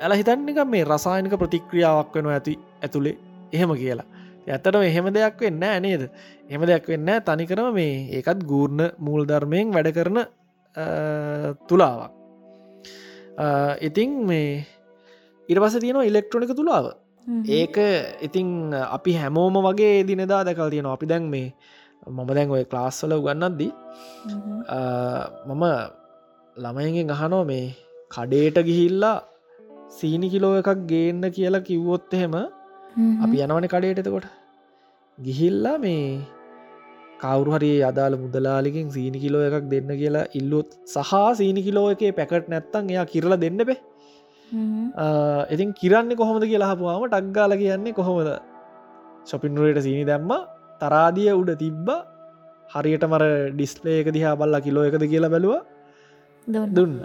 ඇල 0.00 0.12
හිතන්නක 0.12 0.58
මේ 0.66 0.84
රසායනික 0.84 1.34
ප්‍රතික්‍රියාවක් 1.42 2.14
වෙන 2.14 2.26
ඇති 2.28 2.54
ඇතුළේ 2.82 3.16
එහෙම 3.52 3.72
කියලා. 3.74 4.06
ඇත්තටම 4.46 4.82
එහෙම 4.82 5.06
දෙයක් 5.12 5.40
වෙන්න 5.40 5.64
නේද? 5.82 6.02
එහම 6.48 6.62
දෙයක් 6.66 6.86
වෙන්න 6.88 7.10
තනිකරම 7.26 7.74
මේ 7.74 7.94
ඒකත් 8.16 8.44
ගූර්ණ 8.44 8.92
මූල් 8.98 9.22
ධර්මයෙන් 9.24 9.72
වැඩ 9.72 9.92
කරන 9.92 10.18
තුලාවක්. 11.68 12.10
ඉතිං 13.80 14.10
මේ 14.26 14.66
ඉරපස 15.48 15.76
තියෙනවා 15.78 16.04
ඉලෙක්ට්‍රොනික 16.04 16.52
තුලාව. 16.56 16.92
ඒක 17.58 17.76
ඉතිං 18.26 18.48
අපි 18.96 19.12
හැමෝම 19.20 19.54
වගේ 19.66 20.04
දිනදා 20.08 20.42
දැකල් 20.48 20.70
තියෙනවා. 20.72 20.96
අපි 20.98 21.06
දැන් 21.12 21.24
මේ 21.34 21.48
මම 22.08 22.30
දැන් 22.36 22.50
ඔය 22.56 22.64
ක්ලාස්වල 22.72 23.12
ගන්නද්දී 23.26 23.72
මම 25.48 25.64
ළමයගෙන් 26.56 27.12
ගහනෝ 27.12 27.42
මේ 27.50 27.66
කඩේට 28.14 28.58
ගිහිල්ලා 28.68 29.18
සීනි 29.98 30.28
කිලෝ 30.34 30.54
එකක් 30.60 30.82
ගේන්න 30.90 31.22
කියලා 31.36 31.66
කිව්වොත් 31.68 32.14
එහෙම 32.18 32.34
අපි 33.24 33.36
යනවන 33.46 33.66
කඩේට 33.74 34.02
එතකොට. 34.02 34.26
ගිහිල්ලා 35.18 35.76
මේ 35.84 36.04
කවුරු 37.22 37.50
හරි 37.56 37.72
අදාළ 37.90 38.16
මුදලාලිකින් 38.24 38.88
සීනි 38.96 39.18
කිලෝ 39.24 39.44
එකක් 39.48 39.68
දෙන්න 39.72 39.90
කියලා 40.00 40.26
ඉල්ලුත් 40.40 40.68
සහ 40.94 41.12
සීනි 41.40 41.62
කිලෝ 41.68 41.86
එක 41.94 42.02
පැකට් 42.18 42.48
නැත්තන් 42.52 42.92
එයා 42.94 43.06
කිරල 43.12 43.32
දෙන්න 43.44 43.60
බේ. 43.70 43.80
ඉතින් 45.54 45.74
කිරන්නේ 45.80 46.20
කොහොමද 46.22 46.44
කියලා 46.52 46.72
හපුවාම 46.72 47.04
ටක්ගාල 47.08 47.52
කියන්නේ 47.62 47.96
කොහොමද? 48.00 48.30
ශොපින්රුවයට 49.30 49.82
සීනි 49.86 50.04
දැම්ම 50.10 50.30
තරාදිය 50.82 51.30
උඩ 51.40 51.52
තිබ්බ 51.64 51.88
හරියට 52.70 53.04
මර 53.12 53.24
ඩිස්ලේක 53.56 54.08
දිහා 54.16 54.36
බල්ලා 54.40 54.64
කිලෝ 54.66 54.86
එකද 54.90 55.04
කියලා 55.12 55.34
බැලුව. 55.34 55.54
දුන්න. 56.46 56.74
දුන්න. 56.76 56.96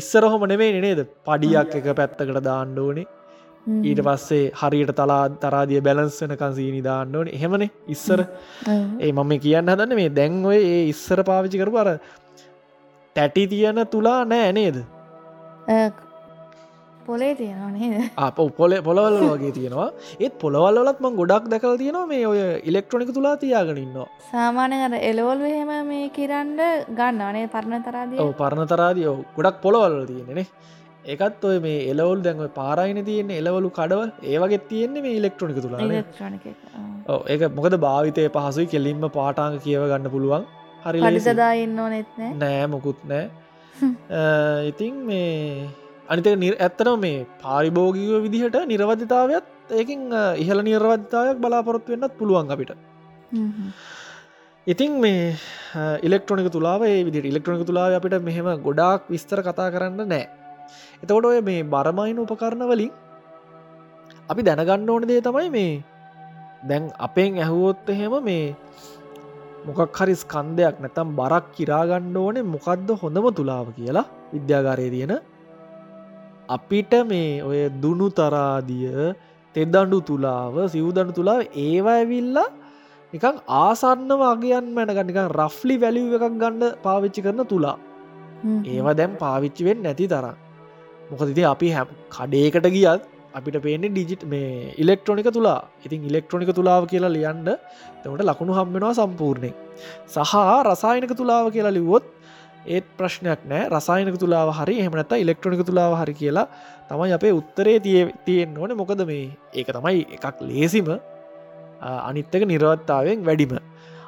ඉස්සරහොම 0.00 0.46
නෙමේ 0.52 0.80
නේද? 0.86 1.02
පඩියක් 1.26 1.74
එක 1.80 1.88
පැත්තකට 2.00 2.40
දාණ්ඩෝනේ 2.48 3.06
හ්ම්. 3.66 3.82
ඊට 3.88 4.00
පස්සේ 4.06 4.50
හරියට 4.60 4.94
තලා 5.00 5.24
තරාදිය 5.42 5.80
බැලන්ස් 5.88 6.18
වෙනකන් 6.22 6.54
සීනි 6.58 6.82
දාන්නඕන 6.88 7.28
එහෙමනේ 7.36 7.70
ඉස්සර. 7.94 8.20
ඒ 9.04 9.12
මම 9.12 9.32
කියන්න 9.44 9.72
හදන්න 9.74 9.98
මේ 10.00 10.14
දැන් 10.18 10.40
ඔය 10.52 10.58
ඒ 10.72 10.82
ඉස්සර 10.94 11.22
පාවිචි 11.30 11.62
කරු 11.62 11.76
අර 11.82 11.90
තැටි 13.16 13.46
තියන 13.52 13.84
තුලා 13.92 14.20
නෑ 14.32 14.52
නේද 14.58 14.78
පොලේ 17.06 17.32
තියෙනවා 17.34 18.30
පොල 18.52 18.74
පොලවල් 18.80 19.16
වගේ 19.24 19.52
තියෙනවා. 19.52 19.88
ඒත් 20.20 20.34
පොළවල්ලත් 20.38 21.00
මං 21.00 21.16
ගොඩක් 21.20 21.48
දැකල් 21.52 21.78
තියෙනවා 21.82 22.06
මේ 22.06 22.26
ඔය 22.26 22.42
ඉලෙක්ට්‍රොනික 22.64 23.10
තුලා 23.14 23.34
තියාගෙනන්නවා 23.36 24.08
සාමානය 24.28 24.78
අර 24.86 24.94
එලවල් 25.10 25.42
එහෙම 25.48 25.72
මේ 25.88 26.04
කිරන්ඩ 26.10 26.62
ගන්න 26.98 27.24
අනේ 27.30 27.48
පරණ 27.48 27.88
තරාදිය 27.88 28.30
පරණ 28.38 28.70
තරාදිය 28.72 29.10
ගොඩක් 29.36 29.58
පොළවල්ල 29.64 30.06
තියෙනෙනේ 30.06 30.46
ඒකත් 31.06 31.44
ඔය 31.44 31.58
මේ 31.60 31.78
එලවල් 31.90 32.20
දැන්ව 32.24 32.48
පාරයින 32.54 33.04
තියෙන්නේ 33.04 33.38
එලවලු 33.38 33.70
කඩවල්. 33.72 34.10
ඒවගේ 34.24 34.62
තියෙන්නේ 34.70 35.02
මේ 35.02 35.18
ඉලෙක්ට්‍රොනික 35.20 35.60
තුලා 35.60 37.20
ඒක 37.28 37.42
මොකද 37.56 37.76
භාවිතය 37.86 38.26
පහසුයි 38.30 38.66
කෙලින්ම 38.68 39.06
පාටාංග 39.10 39.60
කියව 39.60 39.86
ගන්න 39.90 40.10
පුළුවන්. 40.10 40.44
හරි 40.84 41.00
ලේසි. 41.00 41.10
පඩිසදා 41.10 41.52
ඉන්න 41.64 41.78
ඕනෙත්නෑ 41.78 42.34
නෑ. 42.36 42.66
මොකුත් 42.68 43.00
නෑ. 43.04 43.30
ඉතින් 44.70 44.94
මේ 45.06 45.68
අනිත 46.08 46.28
නිර් 46.36 46.54
ඇත්තන 46.58 46.90
මේ 47.00 47.26
පාරිභෝගිකව 47.42 48.14
විදිහට 48.26 48.58
නිරවධතාවයක් 48.66 49.44
ඒකින් 49.72 50.00
ඉහල 50.36 50.58
නිර්වධතාවයක් 50.62 51.38
බලාපොරොත්තු 51.38 51.92
වෙන්නත් 51.94 52.18
පුළුවන් 52.18 52.50
අපිට. 52.50 52.72
ඉතින් 54.66 55.00
මේ 55.00 55.36
ඉලෙක්ට්‍රොනික 56.02 56.48
තුලාව 56.52 56.82
විදි 57.06 57.22
ඉලෙක්ට්‍රොනික 57.24 57.66
තුලාව 57.66 57.98
අපිට 57.98 58.18
මෙහෙම 58.22 58.48
ගොඩාක් 58.62 59.08
විස්තර 59.08 59.40
කතා 59.40 59.70
කරන්න 59.74 60.02
නෑ. 60.04 60.24
එතකොට 61.02 61.24
ඔය 61.24 61.40
මේ 61.40 61.62
බරමයින 61.64 62.18
උපකරණ 62.18 62.68
වලින් 62.70 62.92
අපි 64.30 64.42
දැනගන්න 64.42 64.90
ඕන 64.90 65.08
දේ 65.08 65.20
තමයි 65.20 65.48
මේ 65.50 65.72
දැන් 66.68 66.84
අපෙන් 66.98 67.38
ඇහුවොත් 67.38 67.88
එහෙම 67.88 68.14
මේ 68.24 68.54
මොකක් 69.66 69.98
හරි 69.98 70.14
ස්කන්දයක් 70.14 70.76
නැතම් 70.82 71.08
බරක් 71.18 71.44
කිරාගණ්ඩ 71.56 72.16
ඕනේ 72.16 72.48
මොකක්ද 72.54 72.88
හොඳම 73.02 73.26
තුලාව 73.38 73.66
කියලා 73.78 74.06
විද්‍යාගාරය 74.34 74.88
තියෙන 74.94 75.14
අපිට 76.54 76.92
මේ 77.10 77.42
ඔය 77.48 77.60
දුනු 77.82 78.08
තරාදිය 78.18 78.88
තෙදඩු 79.54 79.98
තුලාව 80.08 80.54
සිවදඩු 80.74 81.12
තුලාව 81.18 81.40
ඒවා 81.64 81.96
ඇවිල්ලා 82.00 82.48
නිකං 83.12 83.38
ආසන්න 83.60 84.12
වගේයන් 84.22 84.68
මැනගනිකන් 84.76 85.26
රෆ්ලි 85.38 85.76
වැලිව 85.82 86.14
එකක් 86.18 86.26
ගණ්ඩ 86.42 86.76
පාවිච්චි 86.86 87.24
කරන 87.26 87.42
තුලා. 87.52 87.76
ඒවා 88.72 88.96
දැම් 89.00 89.12
පාවිච්චිවෙන් 89.24 89.82
නැති 89.86 90.06
තරම්. 90.12 90.36
මොකදති 91.10 91.42
අපි 91.54 91.68
හැම් 91.76 91.88
කඩේකට 92.16 92.68
ගියත් 92.76 93.02
අපිට 93.38 93.58
පේන 93.66 93.84
ඩිජිට් 93.86 94.24
මේ 94.32 94.72
ඉලෙක්ට්‍රොනික 94.82 95.28
තුලා. 95.36 95.60
ඉතින් 95.84 96.08
ඉලෙක්ට්‍රොනික 96.10 96.50
තුලාව 96.58 96.88
කියලා 96.92 97.14
ලියන්ඩ 97.16 97.50
තවට 98.02 98.28
ලකුණු 98.30 98.58
හම්බෙනවා 98.58 98.94
සම්පූර්ණය 99.00 99.52
සහ 100.14 100.34
රසායනක 100.68 101.14
තුලාව 101.20 101.46
කියලා 101.56 101.76
ලිවොත් 101.78 102.04
ඒත් 102.66 102.86
ප්‍රශ්නයක් 102.98 103.40
නෑ. 103.48 103.68
රසායනක 103.70 104.18
තුලාව 104.18 104.52
හරි 104.58 104.78
එහමනත 104.82 105.12
ඉලෙක්ට්‍රොනික 105.24 105.64
තුලාව 105.66 105.96
හරි 106.00 106.14
කියලා 106.14 106.46
තමයි 106.88 107.12
අපේ 107.18 107.32
උත්තරේ 107.40 107.78
තිය 107.80 108.12
තියෙන් 108.26 108.56
ඕන. 108.58 108.76
මොකද 108.76 109.02
මේ 109.06 109.30
ඒක 109.54 109.68
තමයි 109.76 110.06
එකක් 110.16 110.40
ලේසිම. 110.42 110.88
අනිත්තක 111.80 112.42
නිරවත්තාවෙන් 112.52 113.24
වැඩිම. 113.28 113.58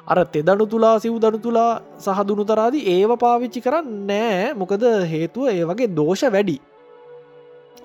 අර 0.07 0.17
තෙදනු 0.33 0.65
තුලා 0.69 0.95
සිව් 1.03 1.19
දනු 1.19 1.39
තුලා 1.41 1.81
සහදුනු 1.97 2.45
තරාදි 2.45 2.79
ඒව 2.95 3.11
පාවිච්චි 3.25 3.61
කරන්න 3.65 4.07
නෑ. 4.07 4.53
මොකද 4.61 4.83
හේතුව 5.13 5.51
ඒ 5.53 5.63
වගේ 5.71 5.91
දෝෂ 5.99 6.23
වැඩි. 6.35 6.57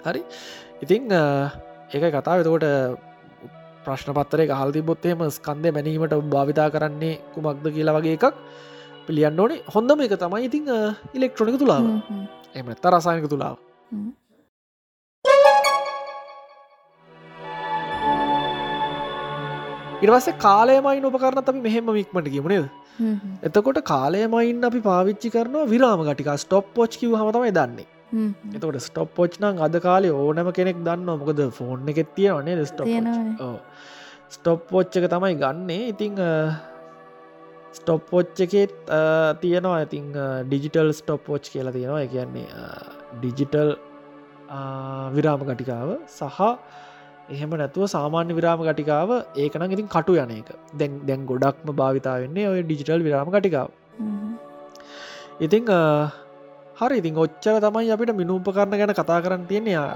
හරි? 0.06 0.22
ඉතිං 0.82 1.12
ඒක 1.94 2.04
කතා 2.16 2.40
එතකොට 2.40 2.66
ප්‍රශ්න 3.84 4.12
පත්තරේ 4.16 4.56
හල් 4.60 4.72
තිබොත්තේම 4.76 5.22
ස්කන්දය 5.36 5.72
මැනීමට 5.76 6.14
භාවිතා 6.34 6.68
කරන්නේ 6.74 7.14
කුමක්ද 7.34 7.66
කියලා 7.76 7.96
වගේ 7.98 8.16
එකක්. 8.18 8.36
පිළියන්න 9.10 9.42
ඕනේ. 9.46 9.60
හොඳම 9.74 10.06
එක 10.06 10.16
තමයි 10.24 10.46
ඉතිං 10.50 10.72
ඉලෙක්ට්‍රොනික 11.18 11.60
තුලාව. 11.64 11.90
එමත 12.54 12.90
රසායනක 12.94 13.28
තුලාව. 13.34 13.56
ඉරවස්සේ 20.04 20.36
කාලයමයින් 20.44 21.06
උපකරන 21.08 21.40
අපි 21.40 21.60
මෙහෙම 21.64 21.88
වික්මට 21.96 22.28
කිමුණේද 22.34 22.68
එතකොට 23.48 23.80
කාලයමයින් 23.92 24.64
අපි 24.68 24.80
පාවිච්චි 24.86 25.32
කරනවා 25.34 25.68
විරාම 25.72 26.04
ගටික 26.08 26.30
ස්ටොප් 26.44 26.70
පෝච් 26.76 26.96
කිව 27.00 27.16
හමතමයි 27.20 27.52
දන්නේ. 27.58 27.86
එතකොට 28.56 28.80
ස්ටොප් 28.86 29.12
පෝච්්නං 29.18 29.60
අද 29.66 29.76
කාලේ 29.86 30.14
ඕනම 30.22 30.50
කෙනෙක් 30.58 30.80
දන්න 30.86 31.04
මොකද 31.22 31.42
ෆෝන් 31.58 31.88
එකෙත් 31.92 32.14
තියවනේ 32.16 32.66
ස්ටොප් 32.72 32.88
ස්ටොප් 34.36 34.60
පෝච්චක 34.72 35.06
තමයි 35.14 35.34
ගන්නේ. 35.42 35.82
ඉතිං 35.92 36.14
ස්ටොප් 37.78 38.02
පෝච්ච 38.10 38.38
එකෙත් 38.46 38.72
තියෙනවා. 39.42 39.76
ඇතිං 39.82 40.06
ඩිජිටල් 40.50 40.90
ස්ටොප් 41.00 41.20
පෝච් 41.28 41.44
කියලා 41.54 41.74
තියෙනවා. 41.78 42.06
කියන්නේ 42.14 42.46
ඩිජිටල් 43.20 43.70
විරාම 45.16 45.42
ගටිකාව 45.48 45.90
සහ 46.18 46.40
එහෙම 47.34 47.50
නැතුව 47.60 47.84
සාමාන්‍ය 47.94 48.32
විරාම 48.38 48.60
ගටිකාව 48.68 49.10
ඒකන 49.42 49.66
ඉතින් 49.76 49.88
කටු 49.96 50.12
යන 50.22 50.32
එක. 50.38 50.48
දැන් 50.80 50.92
දැන් 51.10 51.20
ගොඩක්ම 51.30 51.68
භාවිතාවන්නේ 51.82 52.46
ඔය 52.52 52.60
ඩිජිටල් 52.68 53.06
විරාම 53.08 53.28
ගටිකාව. 53.36 53.68
ඉතිං 55.46 55.64
හරි. 56.80 56.96
ඉතින් 57.02 57.14
ඔච්චර 57.24 57.54
තමයි 57.66 57.92
අපිට 57.94 58.12
මිනුප 58.20 58.46
කරන 58.56 58.74
ගැන 58.80 58.92
කතා 59.00 59.20
කරන්න 59.24 59.44
තියෙනවා 59.50 59.90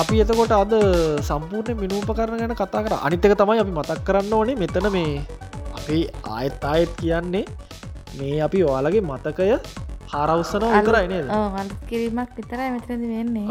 අපි 0.00 0.20
එතකොට 0.24 0.52
අද 0.56 0.72
සම්පූර්ණ 1.28 1.78
මිනූප 1.82 2.10
කරන 2.18 2.38
ගැන 2.40 2.54
කතා 2.54 2.82
කර. 2.84 2.94
අනිතක 3.06 3.34
තමයි 3.34 3.60
අපි 3.64 3.72
මතක් 3.72 4.00
කරන්න 4.08 4.34
ඕනේ 4.38 4.56
මෙතන 4.62 4.88
මේ 4.96 5.20
අපි 5.78 5.98
ආයත් 6.36 6.64
අයත් 6.72 6.92
කියන්නේ 7.00 7.44
මේ 8.18 8.40
අපි 8.46 8.64
ඔයාලගේ 8.64 9.04
මතකය 9.10 9.48
හාරවස්සනෝ 10.12 10.72
විතරයි 10.72 11.06
නේද? 11.12 11.28
කිරීමක් 11.88 12.34
විතරයි 12.38 12.68
මෙතරද 12.74 13.06
වෙන්නේ. 13.12 13.46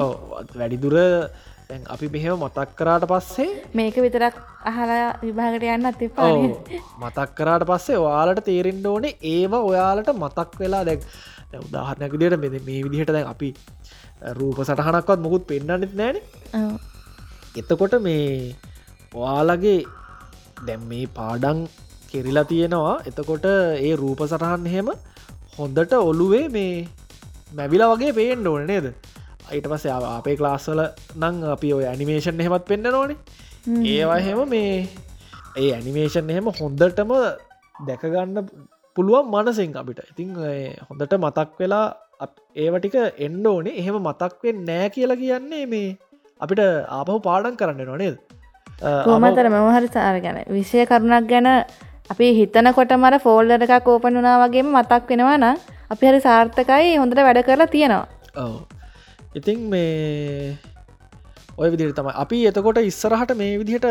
වැඩිදුර 0.59 0.97
අපි 1.87 2.07
මෙහෙම 2.13 2.37
මතක් 2.37 2.69
කරාට 2.79 3.05
පස්සේ 3.11 3.49
මේක 3.73 3.95
විතරක් 4.05 4.35
අහලා 4.71 5.05
විභාගට 5.21 5.67
යන්න 5.67 5.89
අතිපා 5.91 6.31
මතක් 7.01 7.29
කරාට 7.37 7.63
පස්සේ 7.69 7.99
ඔයාලට 7.99 8.41
තේරෙන්ඩ 8.49 8.85
ඕනේ 8.85 9.13
ඒව 9.33 9.53
ඔයාලට 9.59 10.11
මතක් 10.15 10.59
වෙලා 10.61 10.83
දැක් 10.89 11.05
උදාහරණයක් 11.59 12.11
විදියට 12.15 12.39
මෙ 12.43 12.49
මේ 12.49 12.81
විදිහට 12.85 13.13
දැන් 13.15 13.27
අපි 13.33 13.49
රූප 14.39 14.59
සටහනක්වත් 14.63 15.19
මොකුත් 15.25 15.43
පෙන්න්නන්නෙත් 15.51 15.93
නෑන. 15.99 16.17
එතකොට 17.59 17.95
මේ 18.07 18.55
ඔයාලගේ 19.13 19.79
දැම් 20.67 20.81
මේ 20.91 21.05
පාඩන් 21.19 21.67
කෙරිලා 22.11 22.45
තියෙනවා. 22.51 22.97
එතකොට 23.09 23.45
ඒ 23.87 23.93
රූප 23.95 24.19
සටහන් 24.27 24.67
එහෙම 24.71 24.89
හොඳට 25.57 25.93
ඔළුවේ 25.93 26.45
මේ 26.49 26.87
මැවිලා 27.57 27.91
වගේ 27.93 28.13
පේෙන්ඩ 28.19 28.47
ඕන 28.47 28.67
නේද? 28.71 28.87
අයිට 29.49 29.67
පස්ස 29.71 29.85
අපේ 30.17 30.35
ක්ලාස්සල 30.39 30.81
නං 31.19 31.43
අපි 31.55 31.73
ඔය 31.77 31.85
ඇනිමේෂන් 31.91 32.39
එහෙමත් 32.41 32.65
පෙන්න්න 32.71 32.93
ඕනේ. 32.93 33.17
ඒවා 33.91 34.19
එහෙම 34.23 34.39
මේ 34.49 34.87
ඒ 35.55 35.71
ඇනිමේෂන් 35.77 36.29
එහෙම 36.29 36.47
හොඳටම 36.59 37.11
දැකගන්න 37.87 38.37
පුළුවන් 38.95 39.27
මනසිෙන් 39.33 39.75
අපිට. 39.81 39.99
ඉතිං 40.11 40.29
හොඳට 40.87 41.13
මතක් 41.23 41.49
වෙලා 41.61 41.85
ඒවටික 42.63 42.95
එන්ඩ 43.25 43.45
ඕනේ. 43.51 43.77
එහෙම 43.81 43.97
මතක්වෙන් 44.07 44.57
නෑ 44.69 44.89
කියලා 44.95 45.21
කියන්නේ 45.21 45.65
මේ 45.73 45.87
අපිට 46.43 46.61
ආපහු 46.97 47.19
පාඩන් 47.27 47.57
කරන්න 47.59 47.89
නොනේද 47.91 48.15
කෝමතර 49.07 49.47
මෙමහරි 49.55 49.89
සාර 49.95 50.15
ගැන 50.25 50.37
විෂය 50.57 50.85
කරුණක් 50.91 51.27
ගැන 51.31 51.49
අපි 52.13 52.27
හිතන 52.39 52.69
කොට 52.77 52.93
මර 53.01 53.15
ෆෝල්ඩ 53.25 53.65
එකක් 53.65 53.75
කෝපන් 53.87 54.19
වනා 54.21 54.37
වගේම 54.43 54.69
මතක් 54.77 55.09
වෙනවා 55.11 55.37
නම් 55.41 55.57
අපි 55.93 56.09
හරි 56.09 56.19
සාර්ථකයි 56.27 56.97
හොඳට 57.01 57.21
වැඩ 57.27 57.41
කරලා 57.47 57.71
තියෙනවා. 57.75 58.05
ඔව. 58.43 58.53
ඉතිං 59.39 59.59
මේ 59.73 60.57
ඔය 61.59 61.69
විදිරි 61.73 61.93
තමයි. 61.99 62.13
අපි 62.23 62.37
එතකොට 62.49 62.79
ඉස්සරහට 62.91 63.31
මේ 63.41 63.59
විදිහට 63.61 63.87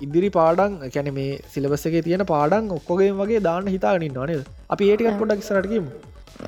ඉදිරි 0.00 0.30
පාඩන් 0.30 0.76
කැන 0.88 1.14
මේ 1.14 1.38
සිලබස්සගේ 1.48 2.02
තියෙන 2.02 2.26
පාඩන් 2.26 2.70
ඔක්කොගේ 2.70 3.12
වගේ 3.14 3.42
දාන්න 3.42 3.68
හිතාගනින් 3.68 4.14
නොනද 4.14 4.44
අපි 4.70 4.90
ඒටිකත් 4.90 5.18
පොඩක් 5.18 5.40
ඉස්සරටකීම 5.40 5.86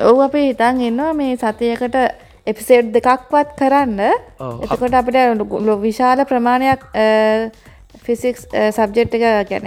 ඔව් 0.02 0.20
අපි 0.20 0.42
හිතන් 0.42 0.80
ඉන්නවා 0.82 1.12
මේ 1.14 1.36
සතියකට 1.36 1.96
එපිසේඩ් 2.46 2.92
දෙකක්වත් 2.92 3.56
කරන්න. 3.56 4.00
එතකොට 4.62 4.94
අපිට 4.94 5.18
විශාල 5.80 6.24
ප්‍රමාණයක් 6.24 6.82
ෆිසික්ස් 8.02 8.46
සබ්ජෙට් 8.70 9.14
එක 9.14 9.24
ගැන 9.48 9.66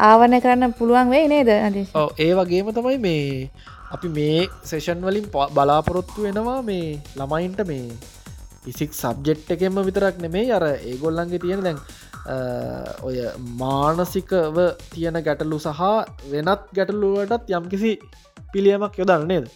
ආවන 0.00 0.36
කරන්න 0.36 0.74
පුළුවන් 0.74 1.10
වෙයි 1.10 1.28
නේද 1.28 1.48
ඒ 1.48 2.32
වගේම 2.34 2.72
තමයි 2.72 2.98
මේ 2.98 3.50
අපි 3.90 4.08
මේ 4.10 4.48
සේෂන් 4.64 5.02
වලින් 5.02 5.26
බලාපොරොත්තු 5.30 6.22
වෙනවා 6.22 6.62
මේ 6.62 6.98
ළමයින්ට 7.16 7.66
මේ 7.66 7.90
ඉසික් 8.66 8.94
සබ්ජෙට් 8.94 9.50
එකෙම 9.50 9.82
විතරක් 9.82 10.18
නෙමේ 10.18 10.46
අර 10.52 10.64
ඒගොල්ලන්ගේ 10.68 11.38
තියෙන 11.38 11.64
දැන් 11.64 11.78
ඔය 13.02 13.16
මානසිකව 13.60 14.56
තියෙන 14.90 15.18
ගැටලු 15.22 15.58
සහ 15.58 15.82
වෙනත් 16.32 16.62
ගැටලුවටත් 16.74 17.50
යම්කිසි 17.50 17.92
පිළියමක් 18.52 18.98
යොදන්න 18.98 19.26
නේද? 19.28 19.46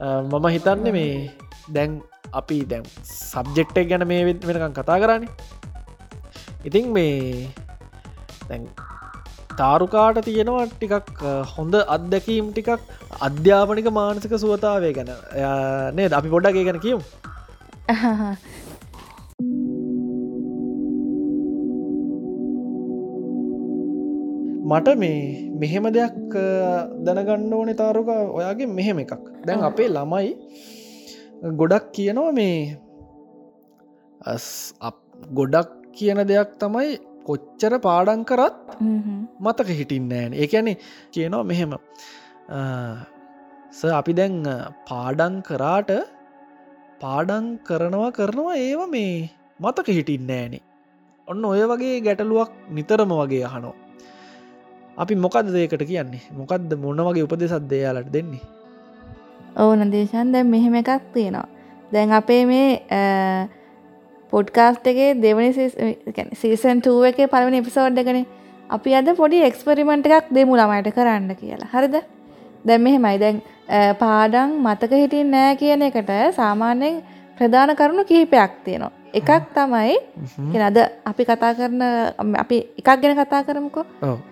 අ, 0.00 0.06
මම 0.22 0.46
හිතන්න 0.48 0.92
මේ 0.92 1.30
දැන් 1.70 2.00
අපි 2.32 2.58
දැන් 2.66 2.84
සබ්ජෙක්්ටක් 3.04 3.88
ගැන 3.88 4.06
මේ 4.06 4.22
වෙ- 4.24 4.46
වෙනකම් 4.48 4.74
කතා 4.74 4.98
කරන්න 5.00 5.24
ඉතින් 6.64 6.92
මේ 6.92 7.48
දැන් 8.48 8.68
තාරුකාට 9.58 10.20
තියෙනවා 10.24 10.66
ටිකක් 10.68 10.94
අ, 11.24 11.32
හොඳ 11.54 11.74
අත්දැකීම් 11.88 12.52
ටිකක් 12.52 12.70
අධ්‍යාපනික 13.20 13.88
මානසික 13.92 14.34
සුවතාවය 14.38 14.92
ගැන 14.92 15.10
නේ 15.96 16.08
අපි 16.12 16.28
පොඩ්ඩක් 16.28 16.56
ඒ 16.56 16.64
ගැන 16.64 16.80
කියමු. 16.80 17.02
මට 24.72 24.88
මේ 25.02 25.18
මෙහෙම 25.62 25.86
දෙයක් 25.96 26.16
දැනගන්න 27.06 27.52
ඕනෙ 27.54 27.74
තාරුක 27.82 28.08
ඔයාගේ 28.38 28.68
මෙහෙම 28.78 28.98
එකක්. 29.04 29.12
දැන් 29.46 29.64
අපේ 29.70 29.88
ළමයි 29.96 30.30
ගොඩක් 31.60 31.86
කියනවා 31.96 32.32
මේ 32.32 32.56
ගොඩක් 35.38 35.70
කියන 35.96 36.20
දෙයක් 36.30 36.50
තමයි 36.60 36.90
කොච්චර 37.26 37.74
පාඩන් 37.86 38.22
කරත් 38.30 38.56
මතක 39.40 39.68
හිටින්න 39.80 40.12
ෑන 40.12 40.32
ඒඇනේ 40.36 40.76
කියනවා 41.14 41.44
මෙහෙම 41.50 41.74
ස 43.72 43.80
අපි 44.00 44.12
දැන් 44.20 44.36
පාඩන් 44.90 45.36
කරාට 45.48 45.90
පාඩන් 47.02 47.46
කරනවා 47.68 48.10
කරනවා 48.18 48.58
ඒව 48.66 48.80
මේ 48.94 49.14
මතක 49.60 49.88
හිටින්න 49.98 50.32
ෑනේ 50.38 50.62
ඔන්න 51.28 51.44
ඔය 51.44 51.62
වගේ 51.72 51.96
ගැටලුවක් 52.06 52.50
නිතරම 52.76 53.12
වගේ 53.20 53.44
අහනෝ 53.50 53.74
අපි 54.96 55.14
මොකද 55.16 55.48
දේකට 55.52 55.84
කියන්නේ? 55.86 56.20
මොකක්ද 56.36 56.74
මොන 56.76 56.96
වගේ 57.08 57.24
උපදෙසත් 57.24 57.68
දේයාලට 57.70 58.12
දෙන්නේ? 58.12 58.40
ඕන 59.56 59.90
දේශන් 59.92 60.32
දැන් 60.32 60.46
මෙහෙම 60.50 60.74
එකක් 60.74 60.90
තියෙනවා. 61.14 61.48
දැන් 61.92 62.12
අපේ 62.12 62.44
මේ 62.46 63.48
පොඩ්කාස්ට් 64.32 64.86
එකේ 64.86 65.14
දෙවනි 65.22 65.52
සීසන් 66.34 66.80
ටුව 66.80 67.04
එක 67.10 67.18
පළවෙනි 67.30 67.60
එපිසෝඩ් 67.62 67.98
එකන 67.98 68.22
අපි 68.70 68.94
අද 68.94 69.08
පොඩි 69.16 69.42
එක්ස්පරිමෙන්ට් 69.48 70.06
එකක් 70.08 70.30
දෙමු 70.34 70.56
ළමයට 70.56 70.94
කරන්න 70.94 71.34
කියලා. 71.36 71.68
හරිද? 71.72 71.96
දැන් 72.64 72.80
මෙහෙමයි. 72.82 73.18
දැන් 73.18 73.42
අ, 73.68 73.94
පාඩම් 73.94 74.56
මතක 74.64 74.92
හිටින් 75.02 75.30
නෑ 75.30 75.56
කියන 75.56 75.82
එකට 75.82 76.10
සාමාන්‍යයෙන් 76.36 77.02
ප්‍රධාන 77.38 77.76
කරුණු 77.76 78.04
කිහිපයක් 78.04 78.52
තියෙනවා. 78.64 78.92
එකක් 79.12 79.30
තමයි 79.54 79.96
අද 80.68 80.78
අපි 81.04 81.22
කතා 81.24 81.52
කරන 81.58 81.82
අපි 82.42 82.56
එකක් 82.80 82.88
ගැන 83.02 83.16
කතා 83.20 83.42
කරමුකෝ. 83.46 83.84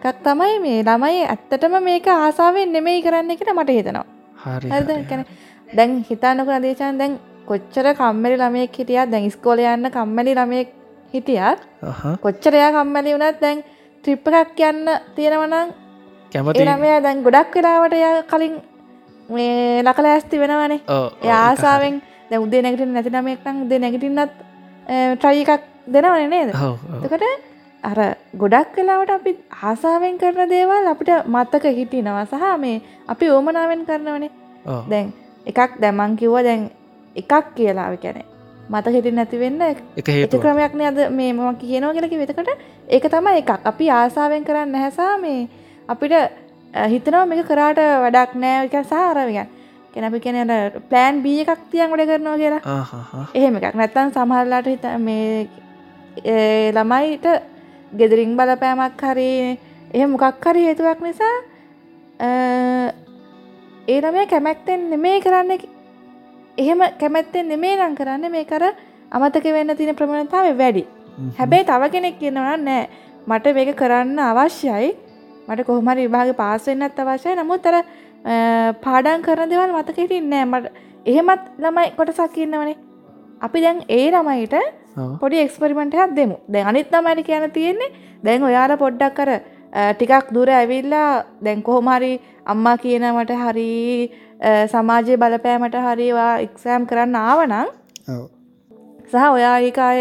එකක් 0.04 0.22
තමයි 0.26 0.56
මේ 0.64 0.80
ළමයි 0.88 1.26
ඇත්තටම 1.26 1.74
මේක 1.88 2.06
ආසාාවෙන් 2.08 2.72
නෙමෙයි 2.72 3.02
කරන්න 3.04 3.30
එකට 3.34 3.50
මට 3.52 3.76
හිතනවා. 3.78 4.06
හරි 4.44 4.68
හරිද? 4.72 4.90
කැන 5.08 5.24
දැන් 5.76 5.90
හිතන්නක 6.08 6.50
දේශන් 6.66 6.98
දැන් 7.00 7.18
කොච්චර 7.48 7.86
කම්මලි 8.00 8.36
ළමයෙක් 8.42 8.80
හිටියත් 8.80 9.12
දැන් 9.12 9.30
ස්කෝල 9.30 9.60
යන්න 9.60 9.90
කම්මලි 9.96 10.34
ළමයෙක් 10.38 10.68
හිටියත් 11.14 11.60
කොච්චරයා 12.24 12.72
කම්මලි 12.76 13.14
වුණත් 13.14 13.40
දැන් 13.44 13.64
ට්‍රිප් 14.04 14.26
එකක් 14.42 14.60
යන්න 14.70 14.88
තියෙනවනම් 15.16 15.68
කැමති? 16.32 16.66
එනමය 16.66 16.90
දැන් 17.06 17.24
ගොඩක් 17.26 17.56
වෙලාවට 17.56 17.96
ය 18.00 18.12
කලින් 18.32 18.54
මේ 19.30 19.82
ලකල 19.82 20.06
ඇස්ති 20.12 20.40
වෙනවනේ. 20.42 20.80
ආසාාවෙන් 21.40 22.00
දැ 22.30 22.38
උදේ 22.38 22.62
නැගට 22.62 22.86
නැති 22.88 23.10
නමෙක්නම් 23.10 23.66
උදේ 23.66 23.78
නැගටින්නත් 23.82 24.48
ට්‍රයි 24.90 25.44
එකක් 25.44 25.62
දෙනවන 25.94 26.30
නේද. 26.30 26.50
එතකට 27.04 27.24
අර 27.82 27.98
ගොඩක් 28.42 28.74
වෙලාවට 28.78 29.12
අපි 29.16 29.32
ආසාාවෙන් 29.62 30.18
කරන 30.22 30.50
දේවල් 30.54 30.90
අපිට 30.92 31.12
මත්තක 31.26 31.76
හිටිනවා 31.78 32.24
සහ 32.26 32.58
මේ 32.64 32.82
අපි 33.08 33.30
ඕමනාවෙන් 33.36 33.86
කරනවනේ. 33.88 34.30
දැන් 34.90 35.12
එකක් 35.46 35.78
දැමන් 35.82 36.18
කිව්ව 36.20 36.42
දැන් 36.48 36.66
එකක් 37.16 37.54
කියලාව 37.56 37.94
කැනෙ 38.02 38.22
මත 38.70 38.86
හිටින් 38.96 39.16
නැතිවෙන්න 39.18 39.62
එක 39.68 40.08
හේතු 40.08 40.42
ක්‍රමයක්න 40.42 40.82
අද 40.90 41.00
මේ 41.10 41.32
මම 41.32 41.56
කියනෝ 41.62 41.92
කියලකි 41.94 42.20
වෙතකට 42.22 42.50
ඒක 42.88 43.04
තමයි 43.14 43.38
එකක්. 43.42 43.50
අපි 43.64 43.90
ආසාාවෙන් 43.90 44.44
කරන්න 44.44 44.74
හැසා 44.84 45.14
මේ 45.18 45.48
අපිට 45.88 46.14
හිතනවා 46.92 47.24
මේක 47.26 47.46
කරාට 47.46 47.80
වැඩක් 48.04 48.36
නෑ 48.42 48.66
එක 48.66 48.76
සාරවියන් 49.94 50.12
කෙනපි 50.12 50.20
කෙනට 50.20 50.88
ප්ලෑන් 50.88 51.22
බිය 51.22 51.40
එකක් 51.42 51.58
තියන් 51.70 51.90
ගොඩ 51.90 52.06
කරනවා 52.06 52.36
කියලා. 52.36 52.60
එහෙම 53.34 53.56
එකක්. 53.56 53.74
නැත්තන් 53.74 54.12
සමහරලාට 54.12 54.66
හිත 54.66 54.84
මේ 54.98 55.48
ළමයිට 56.72 57.26
ගෙදරින් 57.92 58.36
බලපෑමක් 58.36 59.00
හරි 59.02 59.58
එහ 59.94 60.06
මොකක් 60.06 60.44
හරි 60.44 60.64
හේතුවක් 60.66 61.00
නිසා 61.02 61.34
ඒ 63.88 64.00
ළමය 64.00 64.26
කැමැක්තෙන් 64.26 64.90
නෙමේ 64.90 65.20
කරන්න. 65.20 65.58
එහෙම 66.58 66.80
කැමැත්තෙන් 67.00 67.48
නෙමේ 67.48 67.76
නම් 67.76 67.94
කරන්න 67.96 68.30
මේ 68.30 68.44
කර 68.44 68.62
අමතක 69.12 69.44
වෙන්න 69.44 69.76
තින 69.76 69.94
ප්‍රමණතාව 69.94 70.56
වැඩි. 70.56 70.86
හැබැයි 71.38 71.64
තව 71.64 71.90
කෙනෙක් 71.90 72.18
කියනවා 72.18 72.56
නෑ. 72.56 72.88
මට 73.26 73.54
මේක 73.54 73.76
කරන්න 73.76 74.18
අවශ්‍යයි. 74.18 74.94
මට 75.48 75.64
කොහමරි 75.66 76.06
විභාග 76.06 76.36
පාසවෙන්නත් 76.36 76.98
අවශ්‍යයි. 76.98 77.34
නමුත් 77.36 77.66
අ, 77.66 77.82
පාඩන් 78.84 79.22
කරන 79.22 79.50
දෙවල් 79.50 79.72
මතක 79.72 79.96
හිටින් 79.98 80.30
නෑ. 80.30 80.44
මට 80.46 80.66
එහෙමත් 81.06 81.44
ළමයි 81.58 81.90
කොටසක් 81.96 82.36
ඉන්නවනේ. 82.38 82.76
අපි 83.40 83.60
දැන් 83.60 83.80
ඒ 83.88 84.10
ළමයිට 84.10 84.54
පොඩි 85.20 85.42
එක්ස්පරිමෙන්ටයක් 85.44 86.14
දෙමු. 86.16 86.36
දැන් 86.48 86.66
අනිත් 86.66 86.90
තමයිට 86.90 87.26
කියන 87.26 87.50
තියෙන්නේ 87.50 87.90
දැන් 88.24 88.42
ඔයාල 88.42 88.76
පොඩ්ඩක් 88.76 89.14
කර 89.16 89.30
ටිකක් 89.70 90.32
දුර 90.34 90.48
ඇවිල්ලා 90.50 91.24
දැන් 91.42 91.62
කොහොමහරි 91.62 92.12
අම්මා 92.46 92.76
කියනවට 92.78 93.32
හරි 93.42 93.68
සමාජය 94.66 95.16
බලපෑමට 95.16 95.76
හරිවා 95.86 96.32
එක්සෑම් 96.46 96.86
කරන්න 96.86 97.16
ආවනං 97.16 97.54
සහ 99.06 99.24
ඔයා 99.28 99.56
ඒකාය 99.60 100.00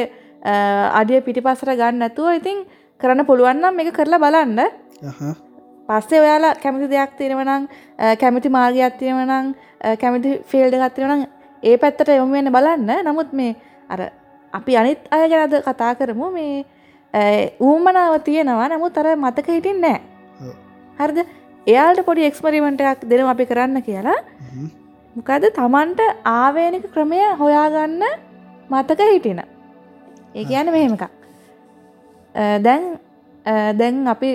අඩිය 0.93 1.21
පිටිපසර 1.21 1.75
ගන්න 1.75 2.07
ඇතුව 2.07 2.33
ඉතින් 2.39 2.65
කරන්න 2.99 3.25
පුළුවන්නම් 3.25 3.79
එක 3.81 3.93
කරලා 3.93 4.23
බලන්න 4.23 4.59
පස්සේ 5.89 6.21
ඔයාලා 6.25 6.53
කැමති 6.63 6.87
දෙයක් 6.93 7.11
තියෙනවනම් 7.19 7.63
කැමති 8.21 8.49
මාර්ගයක් 8.57 8.97
තියෙනවනම් 9.01 9.45
කැමති 10.01 10.29
ෆිල්ඩ 10.51 10.75
ගත්තිෙනනම් 10.83 11.25
ඒ 11.63 11.77
පැත්තට 11.83 12.11
යොමු 12.19 12.33
වෙන්න 12.37 12.51
බලන්න. 12.55 12.91
නමුත් 13.07 13.33
මේ 13.39 13.55
අර 13.89 13.99
අපි 14.53 14.77
අනිත් 14.81 15.01
අය 15.15 15.25
ගැනද 15.33 15.55
කතා 15.67 15.91
කරමු. 15.99 16.29
මේ 16.37 16.65
ඌමනාව 17.67 18.21
තියෙනවා. 18.27 18.69
නමුත් 18.75 18.97
අර 19.01 19.07
මතක 19.15 19.47
හිටින් 19.57 19.81
නෑ 19.85 19.99
ඔව්. 20.41 20.53
හරිද? 20.99 21.19
එයාල්ට 21.67 22.05
පොඩි 22.07 22.27
එක්ස්පරිමෙන්ටයක් 22.29 23.09
දෙනම 23.09 23.29
අපි 23.33 23.45
කරන්න 23.51 23.81
කියලා. 23.89 24.19
මොකද 25.15 25.45
තමන්ට 25.57 26.01
ආවේනික 26.37 26.85
ක්‍රමය 26.93 27.19
හොයාගන්න 27.41 28.03
මතක 28.69 29.01
හිටින. 29.13 29.41
ඒ 30.37 30.45
කියන්න 30.49 30.71
මෙහෙම 30.75 30.93
එකක්. 30.97 31.05
දැන් 32.65 32.83
දැන් 33.45 34.07
අපි 34.07 34.29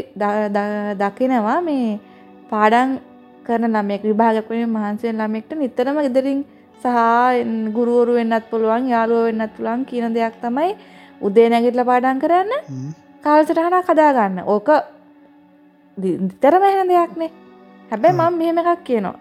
දකිනවා 1.01 1.61
මේ 1.63 1.99
පාඩන් 2.51 2.99
කරන 3.45 3.69
ළමෙක් 3.69 4.03
විභාගකන 4.03 4.67
මහන්සයෙන් 4.69 5.17
ළමෙක්ට 5.17 5.53
නිතරම 5.55 5.99
ඉදරින් 6.01 6.45
සහ 6.81 6.89
ගුරුවරු 7.77 8.15
වෙන්නත් 8.15 8.51
පුළුවන් 8.51 8.89
යාලුව 8.89 9.25
වෙන්නත් 9.27 9.57
පුළුවන් 9.57 9.85
කියන 9.85 10.15
දෙයක් 10.15 10.37
තමයි 10.41 10.75
උදේ 11.21 11.49
නැගිටල 11.49 11.85
පාඩන් 11.85 12.21
කරන්න 12.21 12.53
කාල්සටහනා 13.25 13.83
කදාගන්න 13.83 14.43
ඕක 14.47 14.69
නිතරම 15.99 16.63
එහෙන 16.63 16.89
දෙයක්නේ. 16.89 17.31
හැබැ 17.91 18.13
මං 18.13 18.39
මෙහෙම 18.39 18.59
එකක් 18.59 18.85
කියනවා. 18.85 19.17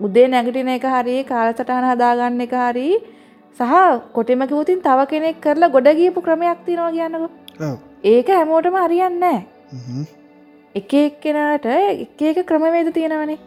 උදේ 0.00 0.28
නැගටින 0.28 0.68
එක 0.68 0.86
හරි 0.86 1.16
කාලසටහන 1.24 1.86
හදාගන්න 1.90 2.40
එක 2.40 2.54
හරි 2.58 2.88
සහ 3.58 3.74
කොටෙම 4.12 4.42
කිවතින් 4.44 4.80
තව 4.80 5.06
කෙනෙක් 5.06 5.40
කරලා 5.40 5.70
ගොඩ 5.70 5.88
ගියපු 5.94 6.20
ක්‍රමයක් 6.20 6.64
තිනවා 6.66 6.90
කියන්නක 6.90 7.30
ඒක 8.12 8.28
හැමෝටම 8.36 8.76
හරියන්නෑ 8.84 9.38
එක 10.78 10.92
එක්කෙනට 11.00 11.66
එක 12.04 12.22
එක 12.30 12.38
ක්‍රමවේද 12.48 12.88
තියෙනවනේ. 12.96 13.38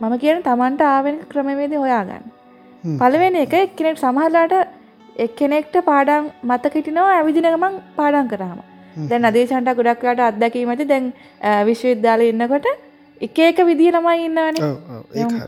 මම 0.00 0.14
කියන 0.22 0.38
තමන්ට 0.46 0.82
ආවෙන 0.90 1.16
ක්‍රමවේද 1.32 1.72
හොයාගන්න. 1.82 2.24
පලවෙන 3.00 3.34
එක 3.44 3.54
එක්කෙනෙක් 3.62 3.98
සමහරලාට 4.04 4.54
එක්කෙනෙක්ට 5.24 5.74
පාඩම් 5.88 6.30
මතකටිනවා 6.50 7.16
ඇවිදිනගමන් 7.16 7.74
පාඩම් 7.98 8.30
කරාම. 8.32 8.60
දැන් 9.10 9.28
අදේශන්ට 9.30 9.74
ගොඩක්වට 9.80 10.22
අත්දැකීමති 10.28 10.88
දැන් 10.92 11.12
විශ්වවිද්‍යාල 11.68 12.24
ඉන්නකොට 12.28 12.70
එක 13.20 13.38
එක 13.48 13.58
විදිහ 13.68 13.90
ළමයි 13.96 14.24
ඉන්නවනේ. 14.28 14.70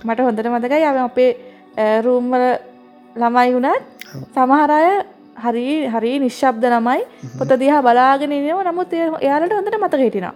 මට 0.07 0.21
හොඳට 0.27 0.53
මතකයි. 0.57 0.85
අපේ 1.07 1.31
රූම්වල 2.05 2.45
ළමයි 3.23 3.51
වුණත් 3.57 3.83
සමහරය 4.37 4.85
හරි 5.37 5.89
හරි 5.95 6.13
නිශ්ශබ්ද 6.25 6.65
ළමයි 6.75 7.03
පොත 7.39 7.53
දිහා 7.63 7.83
බලාගෙන 7.87 8.33
ඉනව 8.33 8.61
නමුත් 8.69 8.93
එයාලට 8.99 9.55
හොඳට 9.59 9.79
මතක 9.79 10.03
හිටිනා. 10.07 10.35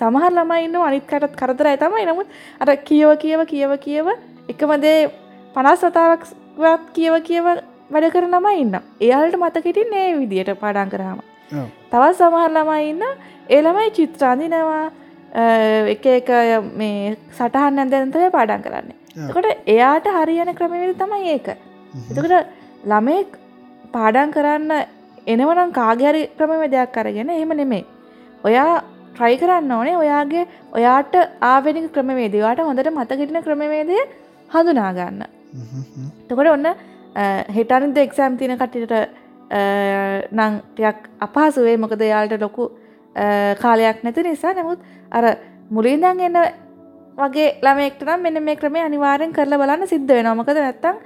සමහර 0.00 0.32
ළමයි 0.38 0.64
ඉන්න 0.66 0.76
අනිත්කටත් 0.76 1.34
කරතරයි 1.40 1.76
තමයි. 1.80 2.04
නමුත් 2.10 2.28
අර 2.60 2.76
කියව 2.88 3.16
කියව 3.24 3.40
කියව 3.52 3.72
කියව 3.86 4.06
එකමදේ 4.52 5.10
පනස් 5.56 5.82
සතාවක්වත් 5.82 6.86
කියව 6.96 7.14
කියව 7.28 7.50
වැඩ 7.90 8.12
කර 8.14 8.26
ළමයි 8.28 8.60
ඉන්න 8.64 8.78
එයාලට 9.00 9.36
මතකිටින් 9.42 9.92
ඒ 10.02 10.14
විදියට 10.20 10.54
පාඩන් 10.62 10.92
ඔව්. 11.14 11.66
තවත් 11.90 12.14
සමහර 12.20 12.50
ළමයි 12.56 12.88
ඉන්න 12.92 13.04
ඒ 13.48 13.60
ළමයි 13.62 13.90
චිත්‍රාඳිනවා 13.98 14.84
එක 15.96 16.06
එක 16.06 16.30
මේ 16.80 17.16
සටහන් 17.38 17.82
ඇදැන්තය 17.82 18.30
පාඩන් 18.38 18.62
කරන්නේ. 18.66 18.96
එකොට 19.28 19.68
එයාට 19.74 20.06
හරියන 20.16 20.54
ක්‍රමවිද 20.54 20.96
තමයි 21.02 21.34
ඒක. 21.34 21.48
එතකට 22.10 22.34
ළමෙක් 22.90 23.39
පාඩන් 23.94 24.32
කරන්න 24.36 24.72
එනවනම් 25.32 25.70
කාගරි 25.80 26.22
ක්‍රමව 26.38 26.62
දෙයක් 26.74 26.92
කරගෙන 26.96 27.30
එහෙම 27.36 27.52
නෙමේ 27.60 27.84
ඔයා 28.44 28.72
ට්‍රයි 29.14 29.36
කරන්න 29.42 29.72
ඕනේ. 29.76 29.96
ඔයාගේ 30.02 30.44
ඔයාට 30.78 31.14
ආවෙනික 31.52 31.92
ක්‍රමවේද 31.94 32.34
වාට 32.44 32.62
හොඳට 32.68 32.90
මතකිටින 32.98 33.42
ක්‍රමවේදය 33.46 33.98
හඳුනාගන්න. 34.50 35.24
තකොට 36.28 36.50
ඔන්න 36.54 36.68
හෙටනිද 37.56 37.98
එක්සෑම් 38.04 38.38
තින 38.40 38.56
කටට 38.56 38.94
නංටයක් 40.38 40.98
අපහසුවේ 41.26 41.76
මොකද 41.84 42.02
යාල්ට 42.12 42.40
ලොකු 42.46 42.70
කාලයක් 43.62 44.02
නැති 44.04 44.22
නිසා. 44.22 44.54
නමුත් 44.54 44.80
අර 45.10 45.24
මුලින්දන් 45.70 46.20
එන්න 46.28 46.38
වගේ 47.22 47.48
ළමෙක්ට 47.64 48.02
නම් 48.06 48.20
මෙන්න 48.26 48.42
මේ 48.48 48.56
ක්‍රමේ 48.60 48.84
අනිවාරෙන් 48.88 49.36
කරලා 49.36 49.60
බලන්න 49.62 49.90
සිද්ධ 49.92 50.12
වෙනවා. 50.16 50.38
මොකද 50.40 50.58
නැත්තම් 50.64 50.96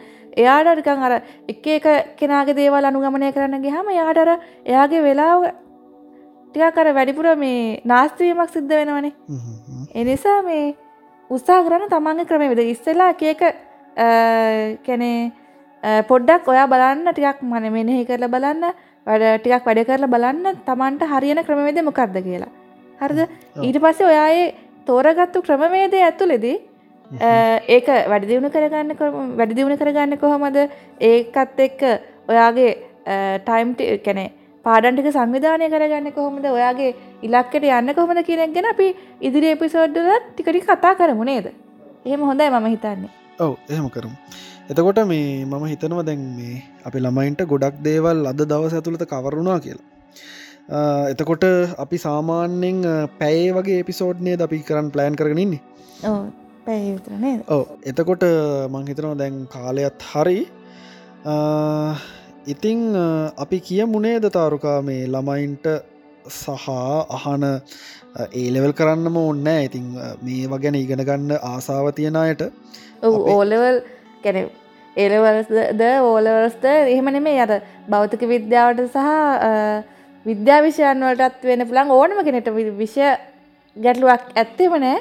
එයාට 0.43 0.71
ටිකන් 0.79 1.05
අර 1.09 1.15
එක 1.53 1.67
එක 1.77 1.87
කෙනාගේ 2.21 2.57
දේවල් 2.61 2.89
අනුගමනය 2.91 3.33
කරන්න 3.37 3.65
ගියාම 3.67 3.93
එයාට 3.97 4.23
අර 4.25 4.31
එයාගේ 4.73 5.03
වෙලාව 5.09 5.45
ටිකක් 6.55 6.81
අර 6.83 6.89
වැඩිපුර 6.97 7.29
මේ 7.45 7.81
නාස්තිවීමක් 7.93 8.51
සිද්ධ 8.57 8.75
වෙනවනේ. 8.79 9.13
හ්ම්. 9.29 9.85
එනිසා 9.95 10.41
මේ 10.49 10.75
උත්සා 11.31 11.61
කරන්න 11.67 11.93
තමන්ගේ 11.95 12.29
ක්‍රමවිද 12.31 12.61
ඉස්සෙලා 12.75 13.13
එකක 13.15 13.43
කැනේ 14.87 15.33
පොඩ්ඩක් 16.11 16.51
ඔයා 16.53 16.67
බලන්න 16.73 17.09
ටිකක් 17.13 17.41
මන 17.43 17.71
මෙනෙහි 17.79 18.05
කරලා 18.11 18.35
බලන්න 18.35 18.63
වැඩ 19.07 19.25
ටිකක් 19.41 19.67
වැඩ 19.69 19.87
කරලා 19.89 20.13
බලන්න 20.15 20.61
තමන්ට 20.69 21.09
හරියන 21.13 21.41
ක්‍රමවේද 21.47 21.83
මොකක්ද 21.89 22.17
කියලා. 22.29 22.53
හරිද? 23.01 23.21
ඊට 23.67 23.79
පස්සේ 23.83 24.07
ඔයායේ 24.13 24.47
තෝරගත්තු 24.87 25.43
ක්‍රමවේදය 25.49 25.99
ඇතුළෙදී 26.09 26.57
ඒක 27.77 27.89
වැඩිදිවුණු 28.13 28.51
කරගන්න 28.55 28.91
වැඩිදිවුණ 29.41 29.81
කරගන්න 29.83 30.19
කොහොමද? 30.23 30.57
ඒකත් 31.11 31.61
එක්ක 31.67 31.83
ඔයාගේ 32.33 32.71
ටයිම් 33.47 33.75
කැනෙ 34.07 34.25
පාඩන්ටික 34.67 35.11
සංවිධානය 35.17 35.69
කරගන්න 35.75 36.13
කොහොමද? 36.19 36.47
ඔයාගේ 36.59 36.91
ඉලක්කට 37.27 37.69
යන්න 37.81 37.95
කොහොමද 37.99 38.25
කියනෙක් 38.31 38.55
ගැන 38.57 38.71
අපි 38.73 38.89
ඉදිරි 39.29 39.53
එපිසෝඩ්ඩලත් 39.57 40.33
ටිකටි 40.33 40.65
කතා 40.71 40.95
කරමු 41.01 41.25
නේද? 41.31 41.47
එහෙම 42.07 42.21
හොඳයි 42.31 42.51
මම 42.51 42.67
හිතන්නේ. 42.75 43.11
ඔව් 43.41 43.53
එහෙම 43.69 43.89
කරමු. 43.97 44.17
එතකොට 44.71 45.01
මේ 45.13 45.45
මම 45.45 45.65
හිතනව 45.73 46.01
දැන් 46.09 46.23
මේ 46.39 46.63
අපි 46.89 46.99
ළමයින්ට 47.05 47.41
ගොඩක් 47.53 47.83
දේවල් 47.89 48.27
අද 48.33 48.41
දවස 48.53 48.75
ඇතුළත 48.79 49.05
කවරුණා 49.13 49.59
කියලා 49.65 49.93
එතකොට 50.69 51.45
අපි 51.79 51.97
සාමාන්‍යෙන් 51.97 52.83
පැයේ 53.19 53.53
වගේ 53.53 53.81
එපිසෝඩ්නය 53.81 54.37
අපි 54.41 54.59
කරන්න 54.59 54.91
ප්ලෑන් 54.91 55.15
කරගෙනන්නේ 55.15 55.61
ඕ 57.49 57.65
එතකොට 57.85 58.25
මං 58.71 58.87
හිතනවා 58.87 59.15
දැන් 59.15 59.47
කාලයත් 59.47 60.03
හරි. 60.13 60.47
ඉතිං 62.47 62.97
අපි 63.37 63.61
කිය 63.61 63.85
මුණේද 63.85 64.25
තාරුකා 64.33 64.83
මේ 64.83 65.07
ළමයින්ට 65.07 65.67
සහ 66.31 66.69
අහන 67.11 67.45
ඒලෙවල් 68.33 68.73
කරන්නම 68.73 69.17
ඔන්න 69.17 69.47
ඉතිං 69.47 69.87
මේ 70.23 70.49
වගැන 70.49 70.75
ඉගෙන 70.75 71.05
ගන්න 71.05 71.39
ආසාාව 71.43 71.93
තියෙන 71.93 72.17
අයට 72.17 72.43
ඔව් 73.03 73.15
අපේ- 73.15 73.35
ඕලවල් 73.35 73.81
කැන 74.23 74.51
එලවල්ද 74.97 75.81
ඕලවර්ස්ද 76.03 76.65
එහෙම 76.65 77.05
නෙමේ 77.05 77.41
අර 77.41 77.61
භෞතික 77.89 78.21
විද්‍යාවට 78.21 78.87
සහ 78.87 79.93
විද්‍යා 80.27 80.61
විෂයන් 80.63 81.05
වලටත් 81.07 81.43
වෙන 81.45 81.67
පුළන් 81.69 81.91
ඕනම 81.91 82.19
කෙනෙට 82.27 82.49
වි- 82.57 82.77
විෂය 82.79 83.09
ගැටලුවක් 83.77 84.23
ඇත්තෙම 84.37 84.73
නෑ. 84.81 84.99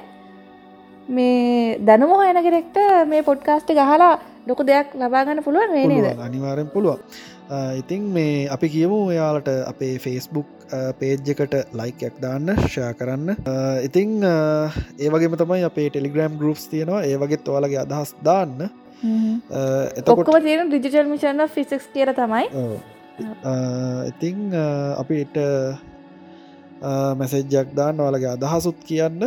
මේ 1.10 1.78
දැනුම 1.80 2.10
හොයන 2.16 2.40
කෙනෙක්ට 2.44 2.78
මේ 3.08 3.22
පොඩ්කාස්ට 3.24 3.72
ගහලා 3.72 4.12
ලොකු 4.48 4.64
දෙයක් 4.64 4.94
ලබාගන්න 4.96 5.44
පුළුවන් 5.44 5.72
වේ 5.74 5.88
නේද? 5.88 6.04
පුළුවන්, 6.04 6.26
අනිවාරෙන් 6.28 6.68
පුළුවන්. 6.68 7.00
ආ, 7.50 7.72
ඉතිං 7.74 8.04
මේ 8.16 8.48
අපි 8.50 8.68
කියමු 8.70 9.00
එයාලට 9.12 9.50
අපේ 9.68 9.98
ෆේස්බුක් 9.98 10.48
පේජ් 11.00 11.30
එකට 11.34 11.56
ලයිකයක් 11.74 12.16
දාන්න 12.22 12.48
ෂයා 12.58 12.94
කරන්න. 12.94 13.30
ඉතිං 13.84 14.24
ආ, 14.24 14.72
ඒ 15.00 15.10
වගේම 15.10 15.36
තමයි 15.38 15.64
අපේ 15.64 15.90
ටෙලිග්‍රම් 15.90 16.38
ගරුප්ස් 16.40 16.68
තියෙනවා. 16.68 17.04
ඒ 17.04 17.18
වගේත් 17.18 17.48
ඔයාලගේ 17.48 17.82
අදහස් 17.86 18.16
දාන්න. 18.24 18.70
ඔක්කොම 20.08 20.42
තියෙන 20.42 20.70
ඩිජිටල් 20.70 21.08
මිෂන් 21.08 21.48
ෆිසික්ස් 21.50 21.88
කියර 21.94 22.14
තමයි 22.14 22.46
ඉතිං 24.10 24.38
අපිට 24.98 25.36
මැසෙජ්ජක් 27.20 27.68
දාන්න 27.76 28.00
ඔයාලගේ 28.00 28.32
අදහසුත් 28.38 28.80
කියන්න. 28.88 29.22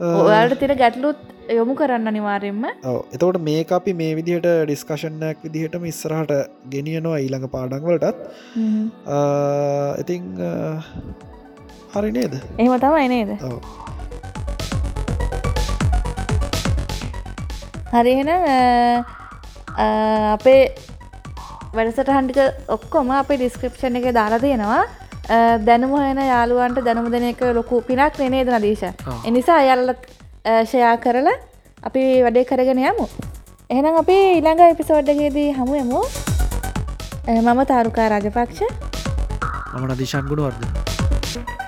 ආ, 0.00 0.16
ඔයාලට 0.22 0.58
තිර 0.58 0.72
ගැටලුත් 0.74 1.20
යොමු 1.50 1.74
කරන්න 1.74 2.10
අනිවාරයෙන්ම. 2.12 2.64
ඔව්. 2.84 2.98
එතකොට 3.14 3.38
මේ 3.40 3.64
අපි 3.70 3.92
මේ 3.94 4.16
විදිහට 4.18 4.48
ඩිස්කශනයක් 4.64 5.38
විදිහටම 5.44 5.84
ඉස්සරහට 5.92 6.32
ගෙනියනවා 6.70 7.18
ඊළඟ 7.18 7.48
පාඩන්වලටත් 7.48 8.18
ඉතිං 10.02 10.22
හරි 11.94 12.10
නේද? 12.10 12.34
එහෙම 12.58 12.78
තමයි 12.80 13.08
නේද. 13.08 13.30
හරිහෙන 17.92 18.28
අපේ 19.76 20.62
වැඩසට 21.76 22.10
හන්ටික 22.10 22.38
ඔක්කොම 22.76 23.10
අපේ 23.12 23.36
ඩිස්ක්‍රප්ෂන් 23.38 23.96
එක 24.00 24.06
දාලා 24.14 24.38
තියෙනවා. 24.38 24.82
අ, 25.28 25.36
දැනුම 25.66 25.90
හොයන 25.96 26.20
යාළුවන්ට 26.24 26.84
දැනුම 26.86 27.10
දෙන 27.12 27.24
එක 27.30 27.40
ලොකු 27.54 27.80
පිනක් 27.82 28.18
නේද 28.30 28.48
නදීශ 28.50 28.84
එනිසා 29.24 29.58
අයල්ලත් 29.64 30.02
ෂයා 30.64 30.96
කරලා 30.98 31.36
අපි 31.82 32.02
වැඩේ 32.24 32.44
කරගෙන 32.44 32.78
යමු. 32.84 33.06
එහෙනම් 33.70 33.96
අපි 34.02 34.16
ඊළඟ 34.30 34.64
එපිසෝඩ්ඩගේදී 34.66 35.50
හමුයමු 35.58 36.00
මම 37.36 37.60
තාරුකා 37.66 38.08
රාජපක්ෂ. 38.08 38.60
මම 39.74 39.86
නදිශන් 39.90 40.26
ගුණුවර්ද 40.28 41.63